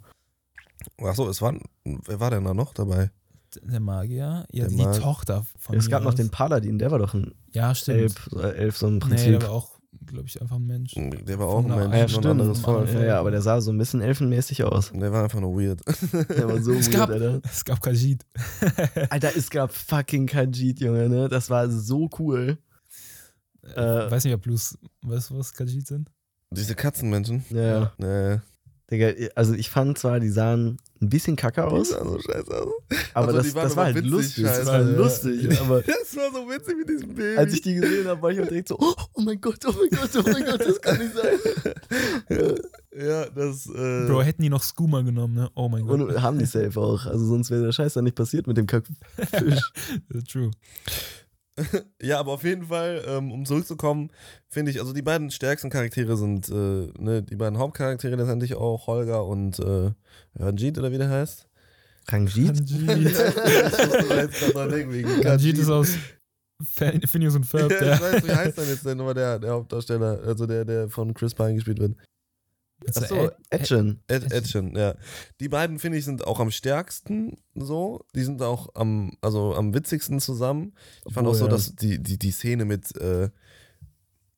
[1.01, 3.11] Achso, es war, wer war denn da noch dabei?
[3.63, 6.99] Der Magier, ja, Der die Mag- Tochter von es gab noch den Paladin, der war
[6.99, 7.99] doch ein Ja, stimmt.
[7.99, 9.39] Elf, äh, Elf so Nee, Prinzip.
[9.39, 9.74] der war auch,
[10.07, 10.93] glaube ich, einfach ein Mensch.
[10.95, 12.25] Der war auch ein Mensch, ah, ja, stimmt.
[12.25, 12.91] anderes Volk.
[12.93, 14.91] Ja, ja, aber der sah so ein bisschen elfenmäßig aus.
[14.93, 15.81] Der war einfach nur weird.
[16.29, 17.41] Der war so Es weird, gab- Alter.
[17.43, 18.25] Es gab Kajit.
[19.09, 21.29] Alter, es gab fucking Khajiit, Junge, ne?
[21.29, 22.57] Das war so cool.
[23.75, 23.75] Äh,
[24.11, 26.11] weiß nicht, ob Blues, weißt du, was Kajit sind?
[26.51, 27.43] Diese Katzenmenschen.
[27.49, 28.37] Ja, Nee.
[28.91, 32.51] Digga, also ich fand zwar, die sahen ein bisschen kacke Die aus, sahen so scheiße
[32.55, 32.71] aus.
[33.15, 34.43] aber Also, das, die waren das war aber halt witzig, lustig.
[34.43, 34.97] Das scheiße, war ja.
[34.97, 37.37] lustig, aber Das war so witzig mit diesem Baby.
[37.37, 39.71] als ich die gesehen habe, war ich auch direkt so, oh, oh mein Gott, oh
[39.71, 41.39] mein Gott, oh mein Gott, das kann nicht sein.
[42.95, 43.65] ja, das.
[43.67, 45.49] Äh, Bro, hätten die noch Skooma genommen, ne?
[45.55, 45.99] Oh mein Gott.
[46.01, 47.05] Und haben die safe auch.
[47.07, 49.71] Also sonst wäre der Scheiß dann nicht passiert mit dem Kackfisch.
[50.31, 50.51] True.
[52.01, 54.11] Ja, aber auf jeden Fall, ähm, um zurückzukommen,
[54.49, 58.87] finde ich, also die beiden stärksten Charaktere sind, äh, ne, die beiden Hauptcharaktere letztendlich auch
[58.87, 59.91] Holger und äh,
[60.35, 61.47] Ranjit oder wie der heißt.
[62.09, 62.59] Ranjit?
[62.69, 63.13] ich Kanjit.
[63.13, 65.97] musste da jetzt grad dran denken wegen Kanjit ist aus
[67.07, 67.71] Phineas und Ferb.
[67.81, 70.89] Ja, ich weiß, wie heißt denn jetzt denn nochmal der, der Hauptdarsteller, also der, der
[70.89, 71.95] von Chris Pine gespielt wird?
[72.87, 74.01] Achso, Action.
[74.07, 74.95] Ed, Edgen, ja.
[75.39, 78.05] Die beiden, finde ich, sind auch am stärksten so.
[78.15, 80.73] Die sind auch am, also am witzigsten zusammen.
[81.05, 81.51] Ich fand Obwohl, auch so, ja.
[81.51, 83.29] dass die, die, die Szene mit, äh,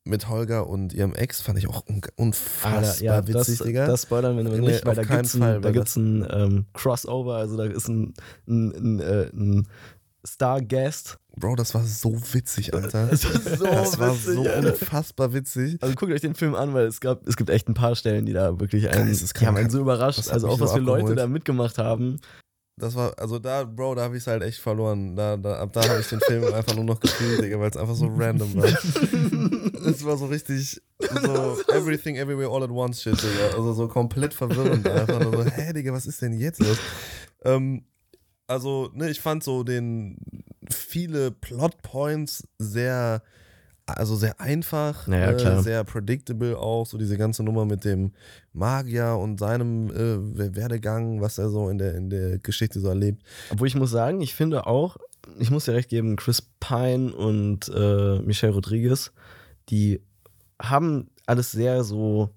[0.04, 3.88] mit Holger und ihrem Ex fand ich auch un unfassbar Alter, ja, witzig, das, Digga.
[3.88, 7.36] das spoilern wir Nee, nicht, weil da keinen gibt's ein, da gibt's ein ähm, Crossover,
[7.36, 8.14] also da ist ein,
[8.48, 9.68] ein, ein, äh, ein
[10.26, 11.20] Star-Guest.
[11.40, 13.08] Bro, das war so witzig, Alter.
[13.08, 14.70] Das war so das war witzig, so Alter.
[14.74, 15.78] unfassbar witzig.
[15.82, 18.26] Also guckt euch den Film an, weil es gab, es gibt echt ein paar Stellen,
[18.26, 19.40] die da wirklich einen, Geisteskrank.
[19.40, 20.30] die haben einen so überrascht.
[20.30, 22.20] Also auch so was für Leute da mitgemacht haben.
[22.80, 25.16] Das war, also da, Bro, da habe ich es halt echt verloren.
[25.16, 27.78] Da, da, ab da habe ich den Film einfach nur noch gefühlt, Digga, weil es
[27.78, 28.66] einfach so random war.
[29.88, 33.56] Es war so richtig, so everything, everywhere, all at once shit, Digga.
[33.56, 34.88] Also so komplett verwirrend.
[34.88, 36.78] Einfach nur so, hä, Digga, was ist denn jetzt los?
[37.46, 37.84] Ähm,
[38.48, 40.18] also, ne, ich fand so den
[40.72, 43.22] viele Plotpoints sehr,
[43.86, 45.64] also sehr einfach, Naja, klar.
[45.64, 48.12] sehr predictable auch, so diese ganze Nummer mit dem
[48.54, 53.24] Magier und seinem äh, Werdegang, was er so in der, in der Geschichte so erlebt.
[53.52, 54.98] Obwohl ich muss sagen, ich finde auch,
[55.40, 59.12] ich muss dir recht geben, Chris Pine und äh, Michelle Rodriguez,
[59.70, 60.02] die
[60.62, 62.30] haben alles sehr so,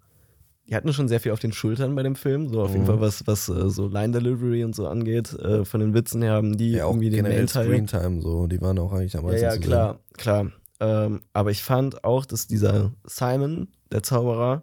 [0.71, 2.87] die hatten schon sehr viel auf den Schultern bei dem Film, so auf jeden Mhm.
[2.87, 6.33] Fall was, was äh, so Line Delivery und so angeht, äh, von den Witzen her
[6.33, 7.67] haben die Ja, auch irgendwie den generell Main-Teil.
[7.67, 9.63] Screentime so, die waren auch eigentlich am Ja, meisten ja, zu sehen.
[9.65, 10.53] klar, klar.
[10.81, 14.63] Ähm, aber ich fand auch, dass dieser Simon, der Zauberer,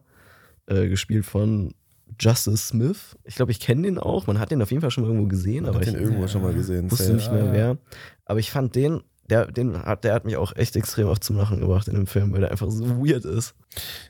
[0.65, 1.73] äh, gespielt von
[2.19, 3.17] Justice Smith.
[3.25, 4.25] Ich glaube, ich kenne den auch.
[4.27, 6.01] Man hat den auf jeden Fall schon mal irgendwo gesehen, Man aber hat ich den
[6.01, 6.89] irgendwo schon mal gesehen.
[6.89, 7.15] wusste safe.
[7.15, 7.77] nicht mehr wer.
[8.25, 11.35] Aber ich fand den, der, den hat, der hat mich auch echt extrem oft zum
[11.37, 13.55] Lachen gebracht in dem Film, weil der einfach so weird ist.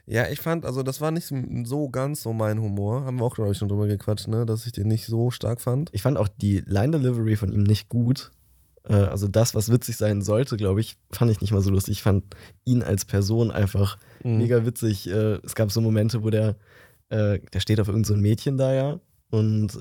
[0.06, 1.32] Ja, ich fand, also das war nicht
[1.64, 3.06] so ganz so mein Humor.
[3.06, 4.46] Haben wir auch, glaube ich, schon drüber gequatscht, ne?
[4.46, 5.90] Dass ich den nicht so stark fand.
[5.94, 8.32] Ich fand auch die Line Delivery von ihm nicht gut.
[8.88, 11.94] Äh, Also das, was witzig sein sollte, glaube ich, fand ich nicht mal so lustig.
[11.94, 12.24] Ich fand
[12.66, 14.38] ihn als Person einfach Mhm.
[14.38, 15.10] mega witzig.
[15.10, 16.56] Äh, Es gab so Momente, wo der,
[17.10, 19.00] äh, der steht auf irgendein so Mädchen da ja
[19.30, 19.76] und,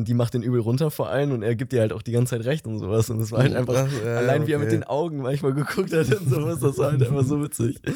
[0.00, 2.12] und die macht den übel runter vor allen und er gibt ihr halt auch die
[2.12, 3.10] ganze Zeit recht und sowas.
[3.10, 4.78] Und es war halt einfach, Ach, ja, allein wie er mit okay.
[4.78, 7.78] den Augen manchmal geguckt hat und sowas, das war halt einfach so witzig.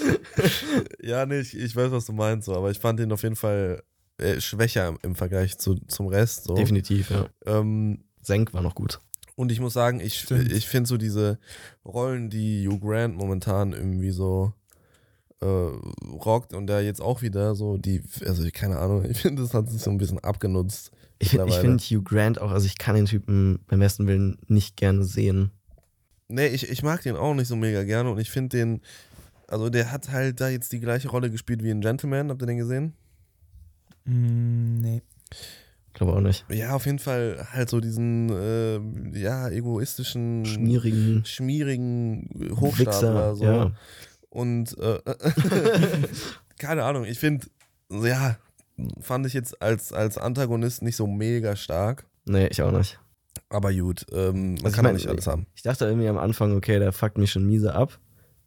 [1.03, 3.37] Ja, nee, ich, ich weiß, was du meinst, so, aber ich fand ihn auf jeden
[3.37, 3.83] Fall
[4.19, 6.45] äh, schwächer im, im Vergleich zu, zum Rest.
[6.45, 6.55] So.
[6.55, 7.27] Definitiv, ja.
[7.47, 9.01] Ähm, Senk war noch gut.
[9.35, 10.53] und ich muss sagen, ich, Stimmt.
[10.53, 11.39] ich finde so diese
[11.87, 14.53] Rollen, die Hugh Grant momentan irgendwie so
[15.41, 15.47] äh,
[16.25, 19.71] rockt und der jetzt auch wieder so, die, also keine Ahnung, ich finde, das hat
[19.71, 20.91] sich so ein bisschen abgenutzt.
[21.19, 24.77] Ich, find- finde Hugh Grant auch, also ich kann den Typen beim besten Willen nicht
[24.77, 25.51] gerne sehen.
[26.29, 28.81] Nee, ich, ich mag den auch nicht so mega gerne und ich finde den,
[29.49, 32.47] also der hat halt da jetzt die gleiche Rolle gespielt wie in Gentleman, habt ihr
[32.47, 32.95] den gesehen?
[34.05, 35.03] Mm, nee.
[35.93, 36.45] Glaube auch nicht.
[36.51, 43.33] Ja, auf jeden Fall halt so diesen, äh, ja, egoistischen, Schmierigen schmierigen Hochstapler.
[43.33, 43.45] Wichser, So.
[43.45, 43.73] ja.
[44.31, 44.99] Und äh,
[46.59, 47.47] keine Ahnung, ich finde,
[47.91, 48.37] ja,
[49.01, 52.07] fand ich jetzt als, als Antagonist nicht so mega stark.
[52.25, 52.99] Nee, ich auch nicht.
[53.49, 55.47] Aber gut, ähm, man Also ich kann auch mein, nicht alles haben.
[55.55, 57.99] Ich dachte irgendwie am Anfang, okay, der fuckt mich schon miese ab.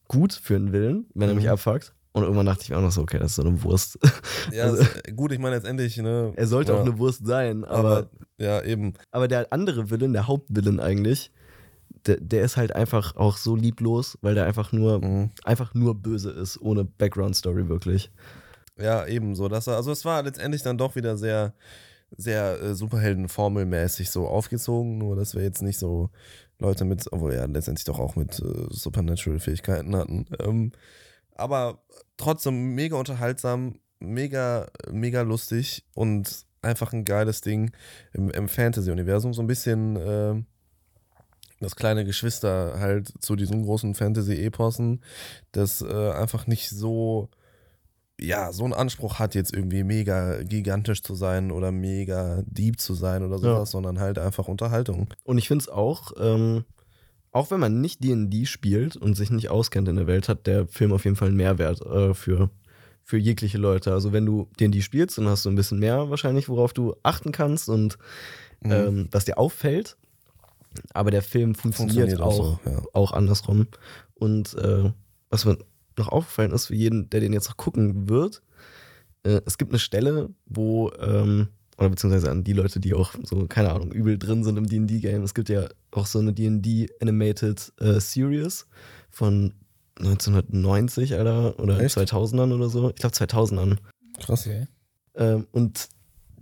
[0.08, 1.52] Gut für einen Willen, wenn er mich Mhm.
[1.52, 1.94] abfuckt.
[2.14, 4.00] Und irgendwann dachte ich mir auch noch so, okay, das ist so eine Wurst.
[4.52, 6.34] Ja, also- es- gut, ich meine letztendlich, ne?
[6.36, 8.10] er sollte ja, auch eine Wurst sein, aber, aber,
[8.40, 8.94] ja, eben.
[9.12, 11.32] aber der andere Willen, der Hauptwillen eigentlich,
[12.06, 15.30] der, der ist halt einfach auch so lieblos, weil der einfach nur, Mhm.
[15.44, 18.10] einfach nur böse ist, ohne Background-Story wirklich.
[18.80, 19.48] Ja, ebenso.
[19.48, 21.54] Also es war letztendlich dann doch wieder sehr,
[22.16, 26.10] sehr äh, Superhelden-formelmäßig so aufgezogen, nur dass wir jetzt nicht so
[26.60, 30.26] Leute mit, obwohl ja letztendlich doch auch mit äh, Supernatural-Fähigkeiten hatten.
[30.40, 30.72] Ähm,
[31.36, 31.82] aber
[32.18, 37.72] trotzdem mega unterhaltsam, mega, mega lustig und einfach ein geiles Ding
[38.14, 39.34] im, im Fantasy-Universum.
[39.34, 40.44] So ein bisschen äh,
[41.60, 45.02] das kleine Geschwister halt zu diesen großen Fantasy-Epossen,
[45.52, 47.30] das äh, einfach nicht so
[48.20, 52.93] ja, so einen Anspruch hat, jetzt irgendwie mega gigantisch zu sein oder mega deep zu
[52.95, 55.07] sein oder sowas, sondern halt einfach Unterhaltung.
[55.24, 56.63] Und ich finde es auch, ähm,
[57.32, 60.68] auch wenn man nicht D&D spielt und sich nicht auskennt in der Welt, hat der
[60.68, 62.49] Film auf jeden Fall einen Mehrwert äh, für,
[63.03, 63.93] für jegliche Leute.
[63.93, 67.32] Also wenn du D&D spielst, dann hast du ein bisschen mehr wahrscheinlich, worauf du achten
[67.32, 67.97] kannst und
[68.61, 68.72] Mhm.
[68.72, 69.97] ähm, was dir auffällt.
[70.93, 72.82] Aber der Film funktioniert, auch, so, ja.
[72.93, 73.68] auch andersrum.
[74.15, 74.91] Und äh,
[75.30, 75.57] was mir
[75.98, 78.41] noch aufgefallen ist, für jeden, der den jetzt noch gucken wird,
[79.24, 83.45] äh, es gibt eine Stelle, wo, ähm, oder beziehungsweise an die Leute, die auch so,
[83.48, 87.74] keine Ahnung, übel drin sind im D&D-Game, es gibt ja auch so eine D&D Animated
[87.80, 88.68] äh, Series
[89.10, 89.54] von
[90.00, 91.98] 1990, Alter, oder Echt?
[91.98, 92.89] 2000ern oder so.
[92.89, 93.78] Ich glaube 2000ern.
[94.20, 94.45] Krass.
[94.45, 94.68] Okay.
[95.16, 95.89] Ähm, und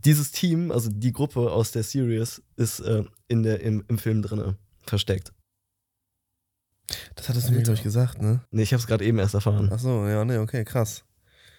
[0.03, 4.22] dieses Team, also die Gruppe aus der Series, ist äh, in der, im, im Film
[4.22, 5.32] drinne versteckt.
[7.16, 8.42] Das hattest du mir, glaube ich, gesagt, ne?
[8.52, 9.70] Nee, ich habe es gerade eben erst erfahren.
[9.72, 11.04] Ach so, ja, ne, okay, krass.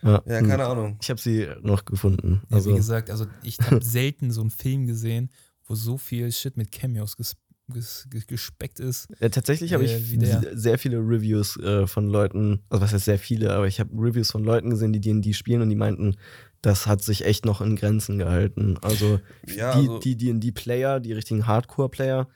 [0.03, 0.49] Ja, Ja, hm.
[0.49, 0.99] keine Ahnung.
[1.01, 2.43] Ich habe sie noch gefunden.
[2.49, 5.31] Ja, Also, wie gesagt, also ich habe selten so einen Film gesehen,
[5.67, 7.37] wo so viel Shit mit Cameos ges
[7.69, 9.09] ges ges gespeckt ist.
[9.19, 13.19] ja, tatsächlich habe äh, ich sehr viele Reviews äh, von Leuten, also was heißt sehr
[13.19, 16.17] viele, aber ich habe Reviews von Leuten gesehen, die D&D spielen und die meinten,
[16.63, 18.79] das hat sich echt noch in Grenzen gehalten.
[18.83, 19.19] Also
[19.49, 22.29] Ja, die also, die D&D-Player, die richtigen Hardcore-Player,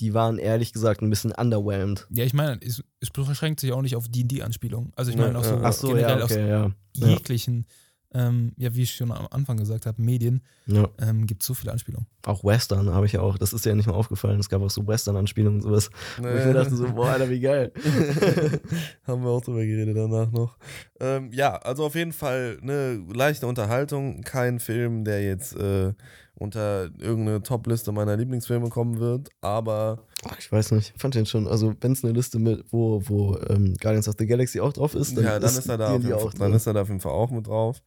[0.00, 2.06] die waren ehrlich gesagt ein bisschen underwhelmed.
[2.10, 4.92] Ja, ich meine, es, es beschränkt sich auch nicht auf D&D-Anspielungen.
[4.96, 6.72] Also ich Ne, meine auch so so, generell ja, aus okay, ja.
[6.96, 7.08] Ja.
[7.08, 7.66] jeglichen,
[8.14, 10.88] ähm, ja, wie ich schon am Anfang gesagt habe, Medien, ja.
[11.00, 12.06] ähm, gibt es so viele Anspielungen.
[12.24, 13.36] Auch Western habe ich ja auch.
[13.38, 14.38] Das ist ja nicht mal aufgefallen.
[14.38, 15.90] Es gab auch so Western-Anspielungen und sowas.
[16.18, 17.72] Wo ich mir dachte so, boah, Alter, wie geil.
[19.06, 20.56] Haben wir auch drüber geredet danach noch.
[21.00, 24.22] Ähm, ja, also auf jeden Fall eine leichte Unterhaltung.
[24.22, 25.92] Kein Film, der jetzt äh,
[26.36, 30.92] unter irgendeine Top-Liste meiner Lieblingsfilme kommen wird, aber Ach, ich weiß nicht.
[30.94, 31.46] Ich fand den schon.
[31.46, 34.94] Also, wenn es eine Liste mit, wo, wo ähm, Guardians of the Galaxy auch drauf
[34.94, 36.54] ist, dann, ja, dann ist, er da auf auch dann drin.
[36.54, 37.82] ist er da auf jeden Fall auch mit drauf.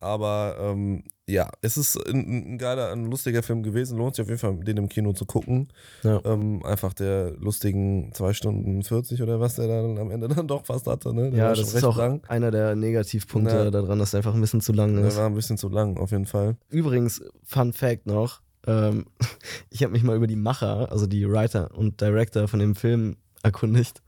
[0.00, 3.98] Aber ähm, ja, es ist ein, ein geiler, ein lustiger Film gewesen.
[3.98, 5.68] Lohnt sich auf jeden Fall, den im Kino zu gucken.
[6.02, 6.20] Ja.
[6.24, 10.64] Ähm, einfach der lustigen 2 Stunden 40 oder was der dann am Ende dann doch
[10.64, 11.12] fast hatte.
[11.14, 11.30] Ne?
[11.30, 12.22] Der ja, das ist auch lang.
[12.28, 13.70] einer der Negativpunkte Ja.
[13.70, 15.16] daran, dass er einfach ein bisschen zu lang Der ist.
[15.18, 16.56] war ein bisschen zu lang, auf jeden Fall.
[16.70, 19.04] Übrigens, Fun Fact noch: ähm,
[19.70, 23.16] Ich habe mich mal über die Macher, also die Writer und Director von dem Film
[23.42, 24.02] erkundigt.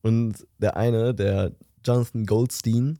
[0.00, 1.52] Und der eine, der
[1.84, 2.98] Jonathan Goldstein,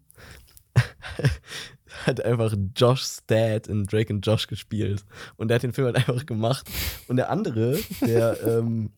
[2.06, 5.04] hat einfach Josh's Dad in Drake und Josh gespielt.
[5.36, 6.68] Und der hat den Film halt einfach gemacht.
[7.08, 8.90] Und der andere, der ähm,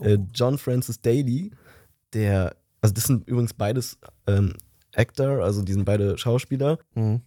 [0.00, 1.50] äh, John Francis Daly,
[2.12, 4.54] der, also das sind übrigens beides ähm,
[4.94, 7.20] Actor, also die sind beide Schauspieler Mhm.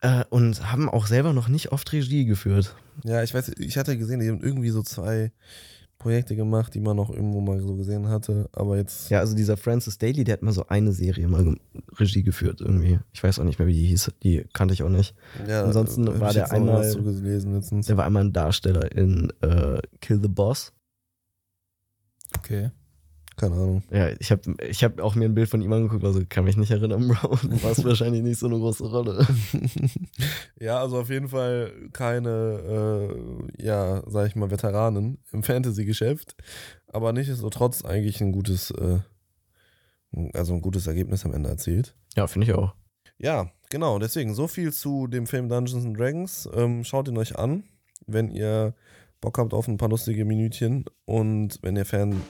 [0.00, 2.74] äh, und haben auch selber noch nicht oft Regie geführt.
[3.04, 5.32] Ja, ich weiß, ich hatte gesehen, die haben irgendwie so zwei
[6.02, 9.08] Projekte gemacht, die man noch irgendwo mal so gesehen hatte, aber jetzt.
[9.10, 11.56] Ja, also dieser Francis Daly, der hat mal so eine Serie mal
[11.98, 12.98] Regie geführt irgendwie.
[13.12, 14.12] Ich weiß auch nicht mehr, wie die hieß.
[14.22, 15.14] Die kannte ich auch nicht.
[15.46, 17.86] ja, ansonsten war ich der einmal- so gelesen letztens.
[17.86, 20.72] Der war einmal ein Darsteller in äh, Kill the Boss.
[22.38, 22.70] Okay.
[23.42, 23.82] Keine Ahnung.
[23.90, 26.56] Ja, ich habe ich hab auch mir ein Bild von ihm angeguckt, also kann mich
[26.56, 27.38] nicht erinnern, Bro.
[27.42, 29.26] Du warst wahrscheinlich nicht so eine große Rolle.
[30.60, 33.10] ja, also auf jeden Fall keine,
[33.58, 36.36] äh, ja, sag ich mal, Veteranen im Fantasy-Geschäft,
[36.86, 39.00] aber nichtsdestotrotz eigentlich ein gutes, äh,
[40.34, 41.96] also ein gutes Ergebnis am Ende erzielt.
[42.14, 42.76] Ja, finde ich auch.
[43.18, 46.48] Ja, genau, deswegen so viel zu dem Film Dungeons and Dragons.
[46.54, 47.64] Ähm, schaut ihn euch an,
[48.06, 48.76] wenn ihr
[49.20, 52.22] Bock habt auf ein paar lustige Minütchen und wenn ihr Fan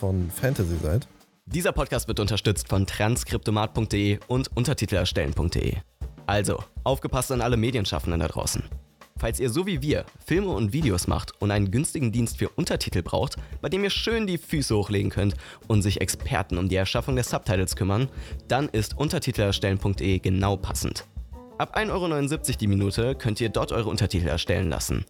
[0.00, 1.06] von Fantasy seid.
[1.46, 5.76] Dieser Podcast wird unterstützt von transkriptomat.de und untertitelerstellen.de.
[6.26, 8.64] Also, aufgepasst an alle Medienschaffenden da draußen.
[9.18, 13.02] Falls ihr so wie wir Filme und Videos macht und einen günstigen Dienst für Untertitel
[13.02, 15.34] braucht, bei dem ihr schön die Füße hochlegen könnt
[15.68, 18.08] und sich Experten um die Erschaffung der Subtitles kümmern,
[18.48, 21.04] dann ist untertitelerstellen.de genau passend.
[21.58, 25.04] Ab 1,79 Euro die Minute könnt ihr dort eure Untertitel erstellen lassen.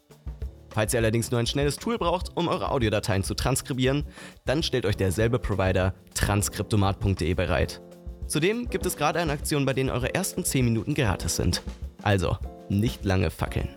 [0.70, 4.04] Falls ihr allerdings nur ein schnelles Tool braucht, um eure Audiodateien zu transkribieren,
[4.44, 7.80] dann stellt euch derselbe Provider transkriptomat.de bereit.
[8.26, 11.62] Zudem gibt es gerade eine Aktion, bei denen eure ersten 10 Minuten gratis sind.
[12.02, 13.68] Also, nicht lange fackeln.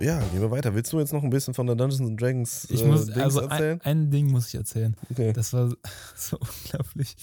[0.00, 0.74] Ja, gehen wir weiter.
[0.74, 3.18] Willst du jetzt noch ein bisschen von der Dungeons and Dragons Ich äh, muss, Dings
[3.18, 3.80] also erzählen?
[3.82, 4.96] ein, ein Ding muss ich erzählen.
[5.10, 5.34] okay.
[5.34, 5.70] Das war
[6.16, 7.16] so unglaublich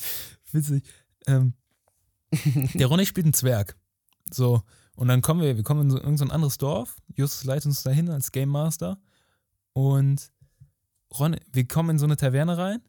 [0.51, 0.83] witzig.
[1.25, 1.53] Ähm,
[2.75, 3.75] der Ronny spielt einen Zwerg.
[4.31, 4.61] So,
[4.97, 6.97] und dann kommen wir, wir kommen in so, irgend so anderes Dorf.
[7.15, 8.99] Justus leitet uns dahin als Game Master.
[9.73, 10.31] Und
[11.17, 12.79] Ronny, wir kommen in so eine Taverne rein,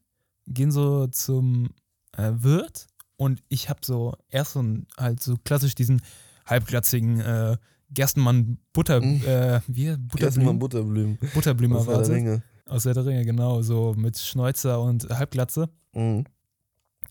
[0.46, 1.68] gehen so zum
[2.16, 2.86] äh, Wirt
[3.16, 4.64] und ich habe so erst so
[4.96, 6.00] halt so klassisch diesen
[6.46, 7.56] halbglatzigen äh,
[7.90, 9.22] Gerstenmann Butter, Mhm.
[9.24, 11.32] äh, wie Gerstenmann Butterblüm, Butterblüm.
[11.34, 12.16] Butterblüm aus der.
[12.16, 12.42] Ringe.
[12.66, 15.68] Aus der Ringe, genau, so mit Schnäuzer und Halbglatze.
[15.94, 16.24] Mhm.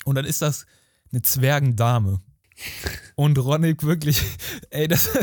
[0.06, 0.66] Und dann ist das
[1.12, 2.20] eine Zwergendame.
[3.16, 4.22] Und Ronnig wirklich,
[4.70, 5.22] ey, das, ey,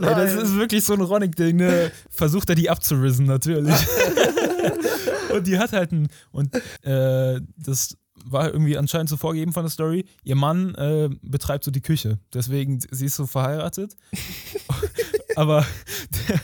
[0.00, 1.90] das ist wirklich so ein Ronnig-Ding, ne?
[2.10, 3.74] Versucht er die abzurisen, natürlich.
[5.34, 9.70] und die hat halt ein, und äh, das war irgendwie anscheinend so vorgegeben von der
[9.70, 10.04] Story.
[10.24, 12.18] Ihr Mann äh, betreibt so die Küche.
[12.34, 13.96] Deswegen, sie ist so verheiratet.
[15.36, 15.64] Aber
[16.28, 16.40] der,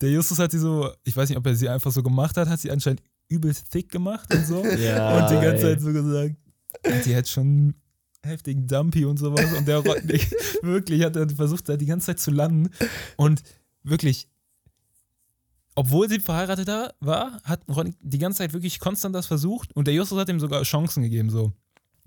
[0.00, 2.48] der Justus hat sie so, ich weiß nicht, ob er sie einfach so gemacht hat,
[2.48, 4.64] hat sie anscheinend übelst thick gemacht und so.
[4.64, 5.18] Ja.
[5.18, 5.74] Und die ganze ey.
[5.74, 6.34] Zeit so gesagt,
[7.06, 7.74] die hat schon
[8.24, 9.52] heftigen Dumpy und sowas.
[9.52, 9.84] Und der
[10.62, 12.70] wirklich hat er versucht, da die ganze Zeit zu landen.
[13.16, 13.42] Und
[13.82, 14.28] wirklich,
[15.74, 16.68] obwohl sie verheiratet
[17.00, 19.74] war, hat Rotnik die ganze Zeit wirklich konstant das versucht.
[19.74, 21.30] Und der Justus hat ihm sogar Chancen gegeben.
[21.30, 21.52] So.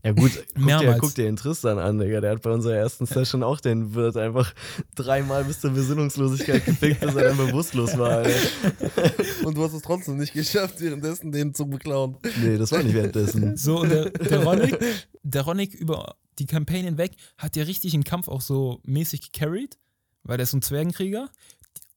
[0.04, 2.22] Ja gut, guck dir, guck dir den Tristan an, Digga.
[2.22, 4.54] Der hat bei unserer ersten Session auch den Wirt einfach
[4.96, 8.20] dreimal bis zur Besinnungslosigkeit gefickt, bis er dann bewusstlos war.
[8.20, 8.32] Alter.
[9.44, 12.18] Und du hast es trotzdem nicht geschafft, währenddessen den zu beklauen.
[12.42, 13.58] Nee, das war nicht währenddessen.
[13.68, 14.78] So, und der, der Ronick,
[15.24, 19.78] der Ronick über die Campaign hinweg hat ja richtig den Kampf auch so mäßig gecarried,
[20.24, 21.30] weil der ist so ein Zwergenkrieger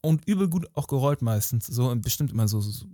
[0.01, 1.67] und übel gut auch gerollt meistens.
[1.67, 2.85] So bestimmt immer so, so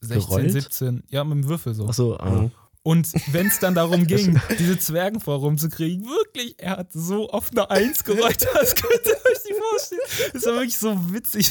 [0.00, 0.52] 16, Gerollt?
[0.52, 1.88] 17, ja, mit dem Würfel so.
[1.88, 2.50] Achso, ah.
[2.86, 7.70] Und wenn es dann darum ging, diese Zwergen vorumzukriegen, wirklich, er hat so oft eine
[7.70, 10.32] Eins gerollt, das könnt ihr euch nicht vorstellen.
[10.34, 11.50] Das war wirklich so witzig.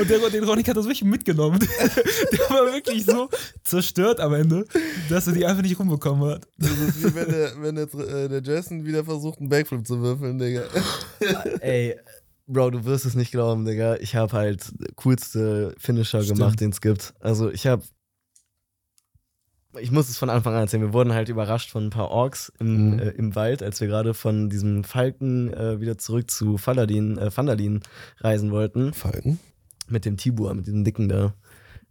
[0.00, 1.60] Und der, den Ronik hat das wirklich mitgenommen.
[2.32, 3.28] Der war wirklich so
[3.62, 4.64] zerstört am Ende,
[5.10, 6.48] dass er die einfach nicht rumbekommen hat.
[6.56, 10.00] Das ist wie wenn der, wenn der, äh, der Jason wieder versucht, einen Backflip zu
[10.00, 10.62] würfeln, Digga.
[11.60, 11.96] Ey,
[12.46, 13.96] Bro, du wirst es nicht glauben, Digga.
[13.96, 16.38] Ich habe halt coolste Finisher Stimmt.
[16.38, 17.14] gemacht, den es gibt.
[17.20, 17.82] Also ich habe
[19.78, 20.82] ich muss es von Anfang an erzählen.
[20.82, 22.98] Wir wurden halt überrascht von ein paar Orks im, Mhm.
[22.98, 27.30] äh, im Wald, als wir gerade von diesem Falken äh, wieder zurück zu Faladin, äh,
[27.30, 27.80] Fandalin
[28.18, 28.92] reisen wollten.
[28.92, 29.38] Falken?
[29.88, 31.34] Mit dem Tibur, mit dem Dicken da.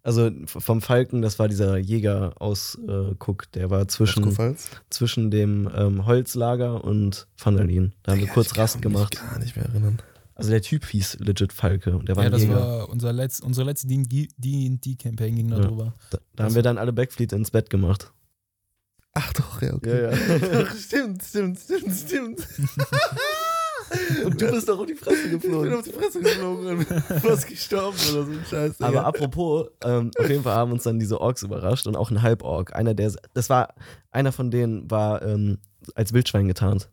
[0.01, 4.36] Also vom Falken, das war dieser Jäger-Ausguck, der war zwischen,
[4.89, 7.93] zwischen dem ähm, Holzlager und Fandalin.
[8.03, 9.15] Da haben wir kurz Rast Ich gemacht.
[9.17, 9.99] kann mich gar nicht mehr erinnern.
[10.39, 12.55] Also der Typ hieß legit Falke und der war Ja, das Jäger.
[12.55, 15.59] war unser letzt, unsere letzte D&D-Campaign ging Ja.
[15.59, 15.93] darüber.
[16.11, 18.11] da, da haben wir dann alle Backfleet ins Bett gemacht.
[19.13, 20.03] Ach doch, ja, okay.
[20.03, 20.37] Ja, ja.
[20.63, 22.47] Doch, stimmt, stimmt, stimmt, stimmt.
[24.25, 25.73] und du bist doch auf die Fresse Ich bin geflogen.
[25.73, 28.77] auf die Fresse geflogen und fast gestorben oder so ein Scheiß.
[28.77, 28.87] Digga.
[28.87, 32.21] Aber apropos, ähm, auf jeden Fall haben uns dann diese Orks überrascht und auch ein
[32.21, 32.75] Halborg.
[32.75, 33.73] Einer der, das war,
[34.11, 35.57] einer von denen war ähm,
[35.95, 36.89] als Wildschwein getarnt.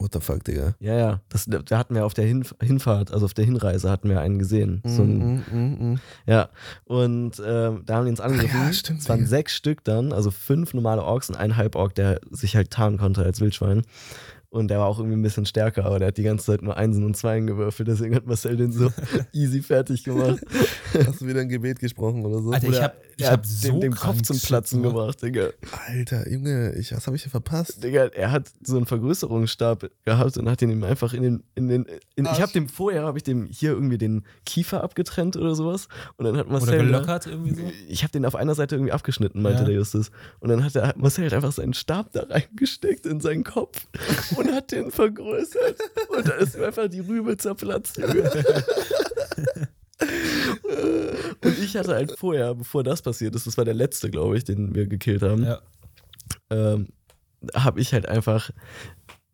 [0.00, 0.74] What the fuck, Digga.
[0.78, 1.20] Ja, ja.
[1.28, 4.38] Das, da hatten wir auf der Hinf Hinfahrt, also auf der Hinreise, hatten wir einen
[4.38, 4.80] gesehen.
[4.84, 6.00] So ein, Mm, mm, mm.
[6.26, 6.48] Ja.
[6.84, 8.60] Und ähm, da haben die uns angegriffen.
[8.60, 9.26] ja, stimmt, es waren ja.
[9.26, 13.24] sechs Stück dann, also fünf normale Orks und ein Halborg, der sich halt tarnen konnte
[13.24, 13.82] als Wildschwein.
[14.50, 16.76] Und der war auch irgendwie ein bisschen stärker, aber der hat die ganze Zeit nur
[16.76, 18.90] Einsen und Zweien gewürfelt, deswegen hat Marcel den so
[19.32, 20.38] easy fertig gemacht.
[21.06, 22.52] Hast du wieder ein Gebet gesprochen oder so?
[22.52, 24.82] Alter, ich Oder hab, ich er hab hat so den, den Kopf zum Shit Platzen
[24.82, 25.20] gemacht.
[25.20, 25.48] gebracht, Digga.
[25.88, 27.82] Alter, Junge, ich, was habe ich hier verpasst?
[27.82, 31.68] Digga, er hat so einen Vergrößerungsstab gehabt und hat den ihm einfach in den, in
[31.68, 35.54] den, in, ich habe dem vorher, habe ich dem hier irgendwie den Kiefer abgetrennt oder
[35.54, 37.62] sowas und dann hat Marcel, Oder da- gelockert irgendwie so.
[37.88, 39.66] ich habe den auf einer Seite irgendwie abgeschnitten, meinte Ja.
[39.66, 40.10] der Justus
[40.40, 43.86] und dann hat der Marcel halt einfach seinen Stab da reingesteckt in seinen Kopf
[44.36, 45.76] und hat den vergrößert
[46.16, 48.30] und da ist ihm einfach die Rübe zerplatzt, Junge.
[51.44, 54.44] Und ich hatte halt vorher, bevor das passiert ist, das war der letzte, glaube ich,
[54.44, 55.60] den wir gekillt haben, Ja.
[56.50, 56.88] ähm,
[57.54, 58.50] habe ich halt einfach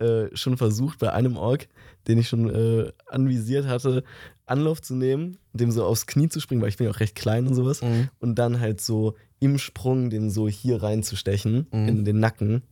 [0.01, 1.69] äh, schon versucht, bei einem Ork,
[2.09, 4.03] den ich schon äh, anvisiert hatte,
[4.47, 7.15] Anlauf zu nehmen, dem so aufs Knie zu springen, weil ich bin ja auch recht
[7.15, 8.09] klein und sowas, Mhm.
[8.19, 11.89] und dann halt so im Sprung den so hier reinzustechen, Mhm.
[11.89, 12.63] in den Nacken.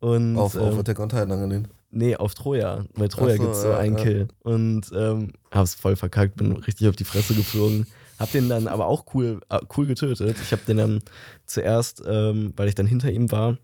[0.00, 1.68] Und, Auf, auf ähm, Attack on Titan angelehnt.
[1.90, 2.84] Nee, auf Troja.
[2.94, 4.02] Bei Troja so, gibt es so ja, einen ja.
[4.04, 4.28] Kill.
[4.42, 7.86] Und ähm, hab's voll verkackt, bin richtig auf die Fresse geflogen.
[8.18, 10.36] Hab den dann aber auch cool, äh, cool getötet.
[10.42, 11.02] Ich hab den dann
[11.44, 13.58] zuerst, ähm, weil ich dann hinter ihm war,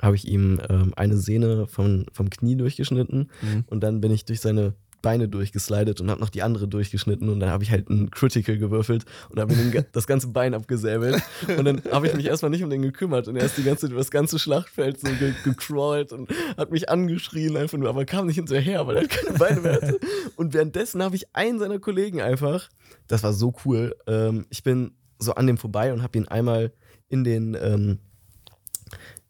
[0.00, 3.64] habe ich ihm ähm, eine Sehne vom, vom Knie durchgeschnitten Mhm.
[3.68, 4.74] und dann bin ich durch seine
[5.04, 8.56] Beine durchgeslidet und habe noch die andere durchgeschnitten und dann habe ich halt einen Critical
[8.56, 11.22] gewürfelt und habe ihm das ganze Bein abgesäbelt
[11.56, 13.86] und dann habe ich mich erstmal nicht um den gekümmert und er ist die ganze
[13.86, 18.26] über das ganze Schlachtfeld so ge gecrawlt und hat mich angeschrien einfach nur, aber kam
[18.26, 20.00] nicht hinterher, weil er keine Beine mehr hatte.
[20.36, 22.70] Und währenddessen habe ich einen seiner Kollegen einfach,
[23.06, 26.72] das war so cool, ähm, ich bin so an dem vorbei und habe ihn einmal
[27.08, 27.98] in den, ähm,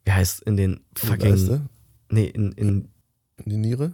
[0.04, 1.62] wie heißt, in den fucking, Leiste?
[2.10, 2.88] nee, in, in,
[3.44, 3.92] In die Niere?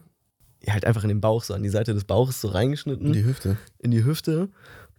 [0.68, 3.24] Halt einfach in den Bauch, so an die Seite des Bauches so reingeschnitten In die
[3.24, 3.56] Hüfte.
[3.78, 4.48] in die Hüfte.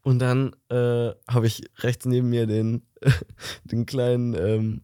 [0.04, 2.82] Und dann äh, habe ich rechts neben mir den,
[3.64, 4.82] den kleinen ähm,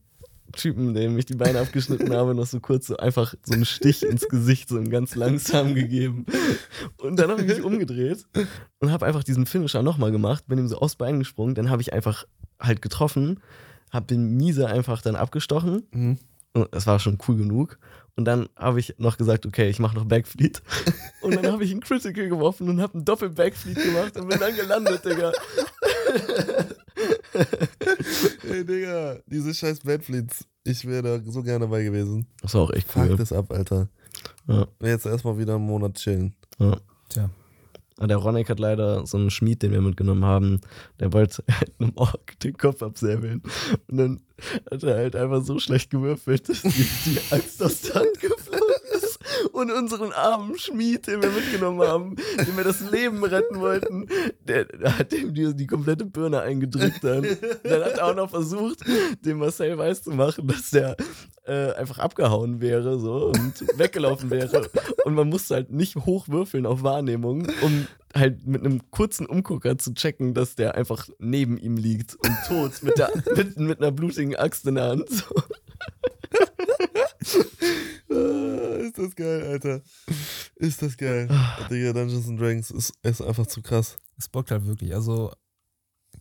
[0.54, 4.04] Typen, dem ich die Beine abgeschnitten habe, noch so kurz so einfach so einen Stich
[4.04, 6.26] ins Gesicht, so ganz langsam gegeben.
[7.02, 8.26] Und dann habe ich mich umgedreht
[8.80, 11.82] und habe einfach diesen Finisher nochmal gemacht, bin ihm so aufs Bein gesprungen, dann habe
[11.82, 12.26] ich einfach
[12.60, 13.40] halt getroffen,
[13.92, 16.18] habe den Miese einfach dann abgestochen Mhm.
[16.54, 17.78] und das war schon cool genug.
[18.18, 20.64] Und dann habe ich noch gesagt, okay, ich mache noch Backfleet.
[21.22, 24.56] Und dann habe ich einen Critical geworfen und habe einen Doppel-Backfleet gemacht und bin dann
[24.56, 25.34] gelandet, Digga.
[28.52, 30.46] Ey, Digga, diese scheiß Badfleets.
[30.64, 32.28] Ich wäre da so gerne dabei gewesen.
[32.42, 33.18] Das war auch echt Fuck cool.
[33.18, 33.90] das ab, Alter.
[34.48, 34.68] Ja.
[34.82, 36.34] Jetzt erstmal wieder einen Monat chillen.
[36.60, 36.78] Ja.
[37.10, 37.30] Tja.
[37.98, 40.62] Aber Der Ronek hat leider so einen Schmied, den wir mitgenommen haben,
[41.00, 41.44] der wollte
[41.80, 43.42] einem Ork den Kopf absäbeln.
[43.88, 44.22] Und dann
[44.70, 48.37] hat er halt einfach so schlecht gewürfelt, dass die, die Axt aus der Hand ist.
[49.52, 54.08] Und unseren armen Schmied, den wir mitgenommen haben, dem wir das Leben retten wollten,
[54.48, 54.68] der,
[54.98, 57.26] hat dem die, die komplette Birne eingedrückt dann.
[57.64, 58.80] Dann hat er auch noch versucht,
[59.26, 60.96] dem Marcel weiß zu machen, dass der
[61.46, 64.70] äh, einfach abgehauen wäre so und weggelaufen wäre.
[65.06, 69.94] Und man musste halt nicht hochwürfeln auf Wahrnehmung, um halt mit einem kurzen Umgucker zu
[69.94, 74.36] checken, dass der einfach neben ihm liegt und tot mit, der, mit, mit einer blutigen
[74.36, 75.10] Axt in der Hand.
[75.10, 75.26] So.
[78.88, 79.82] Ah, ist das geil, Alter.
[80.56, 81.28] Ist das geil.
[81.70, 83.98] Digga, Dungeons and Dragons ist, ist einfach zu krass.
[84.18, 84.94] Es bockt halt wirklich.
[84.94, 85.32] Also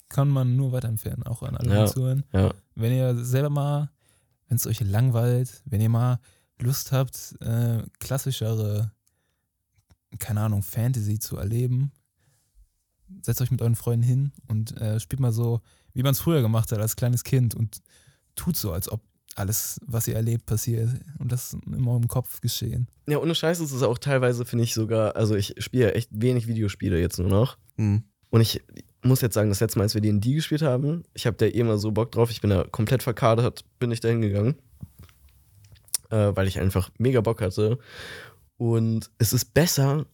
[0.09, 1.87] kann man nur weiterempfehlen, auch an alle, Ja.
[1.87, 2.25] zuhören.
[2.33, 2.53] Ja.
[2.75, 3.91] Wenn ihr selber mal,
[4.49, 6.21] wenn es euch langweilt, wenn ihr mal
[6.61, 8.93] Lust habt, äh, klassischere,
[10.19, 11.93] keine Ahnung, Fantasy zu erleben,
[13.23, 15.61] setzt euch mit euren Freunden hin und äh, spielt mal so,
[15.93, 17.81] wie man es früher gemacht hat als kleines Kind und
[18.35, 19.03] tut so, als ob
[19.37, 22.89] alles, was ihr erlebt, passiert und das in eurem Kopf geschehen.
[23.07, 26.11] Ja, ohne Scheiß ist es auch teilweise, finde ich sogar, also ich spiele ja echt
[26.13, 27.59] wenig Videospiele jetzt nur noch.
[27.77, 28.03] Hm.
[28.31, 28.63] Und ich
[29.03, 31.51] muss jetzt sagen, das letzte Mal, als wir D&D gespielt haben, ich habe da eh
[31.51, 34.57] immer so Bock drauf, ich bin da komplett verkadert, bin ich da hingegangen,
[36.11, 37.79] äh, weil ich einfach mega Bock hatte.
[38.57, 40.07] Und es ist besser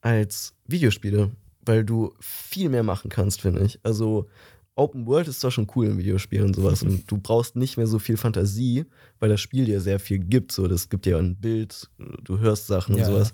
[0.00, 1.30] als Videospiele,
[1.64, 3.78] weil du viel mehr machen kannst, finde ich.
[3.84, 4.28] Also
[4.74, 7.86] Open World ist zwar schon cool in Videospielen und sowas und du brauchst nicht mehr
[7.86, 8.86] so viel Fantasie,
[9.20, 10.50] weil das Spiel dir sehr viel gibt.
[10.52, 11.90] So, das gibt dir ein Bild,
[12.24, 13.32] du hörst Sachen Ja, und sowas.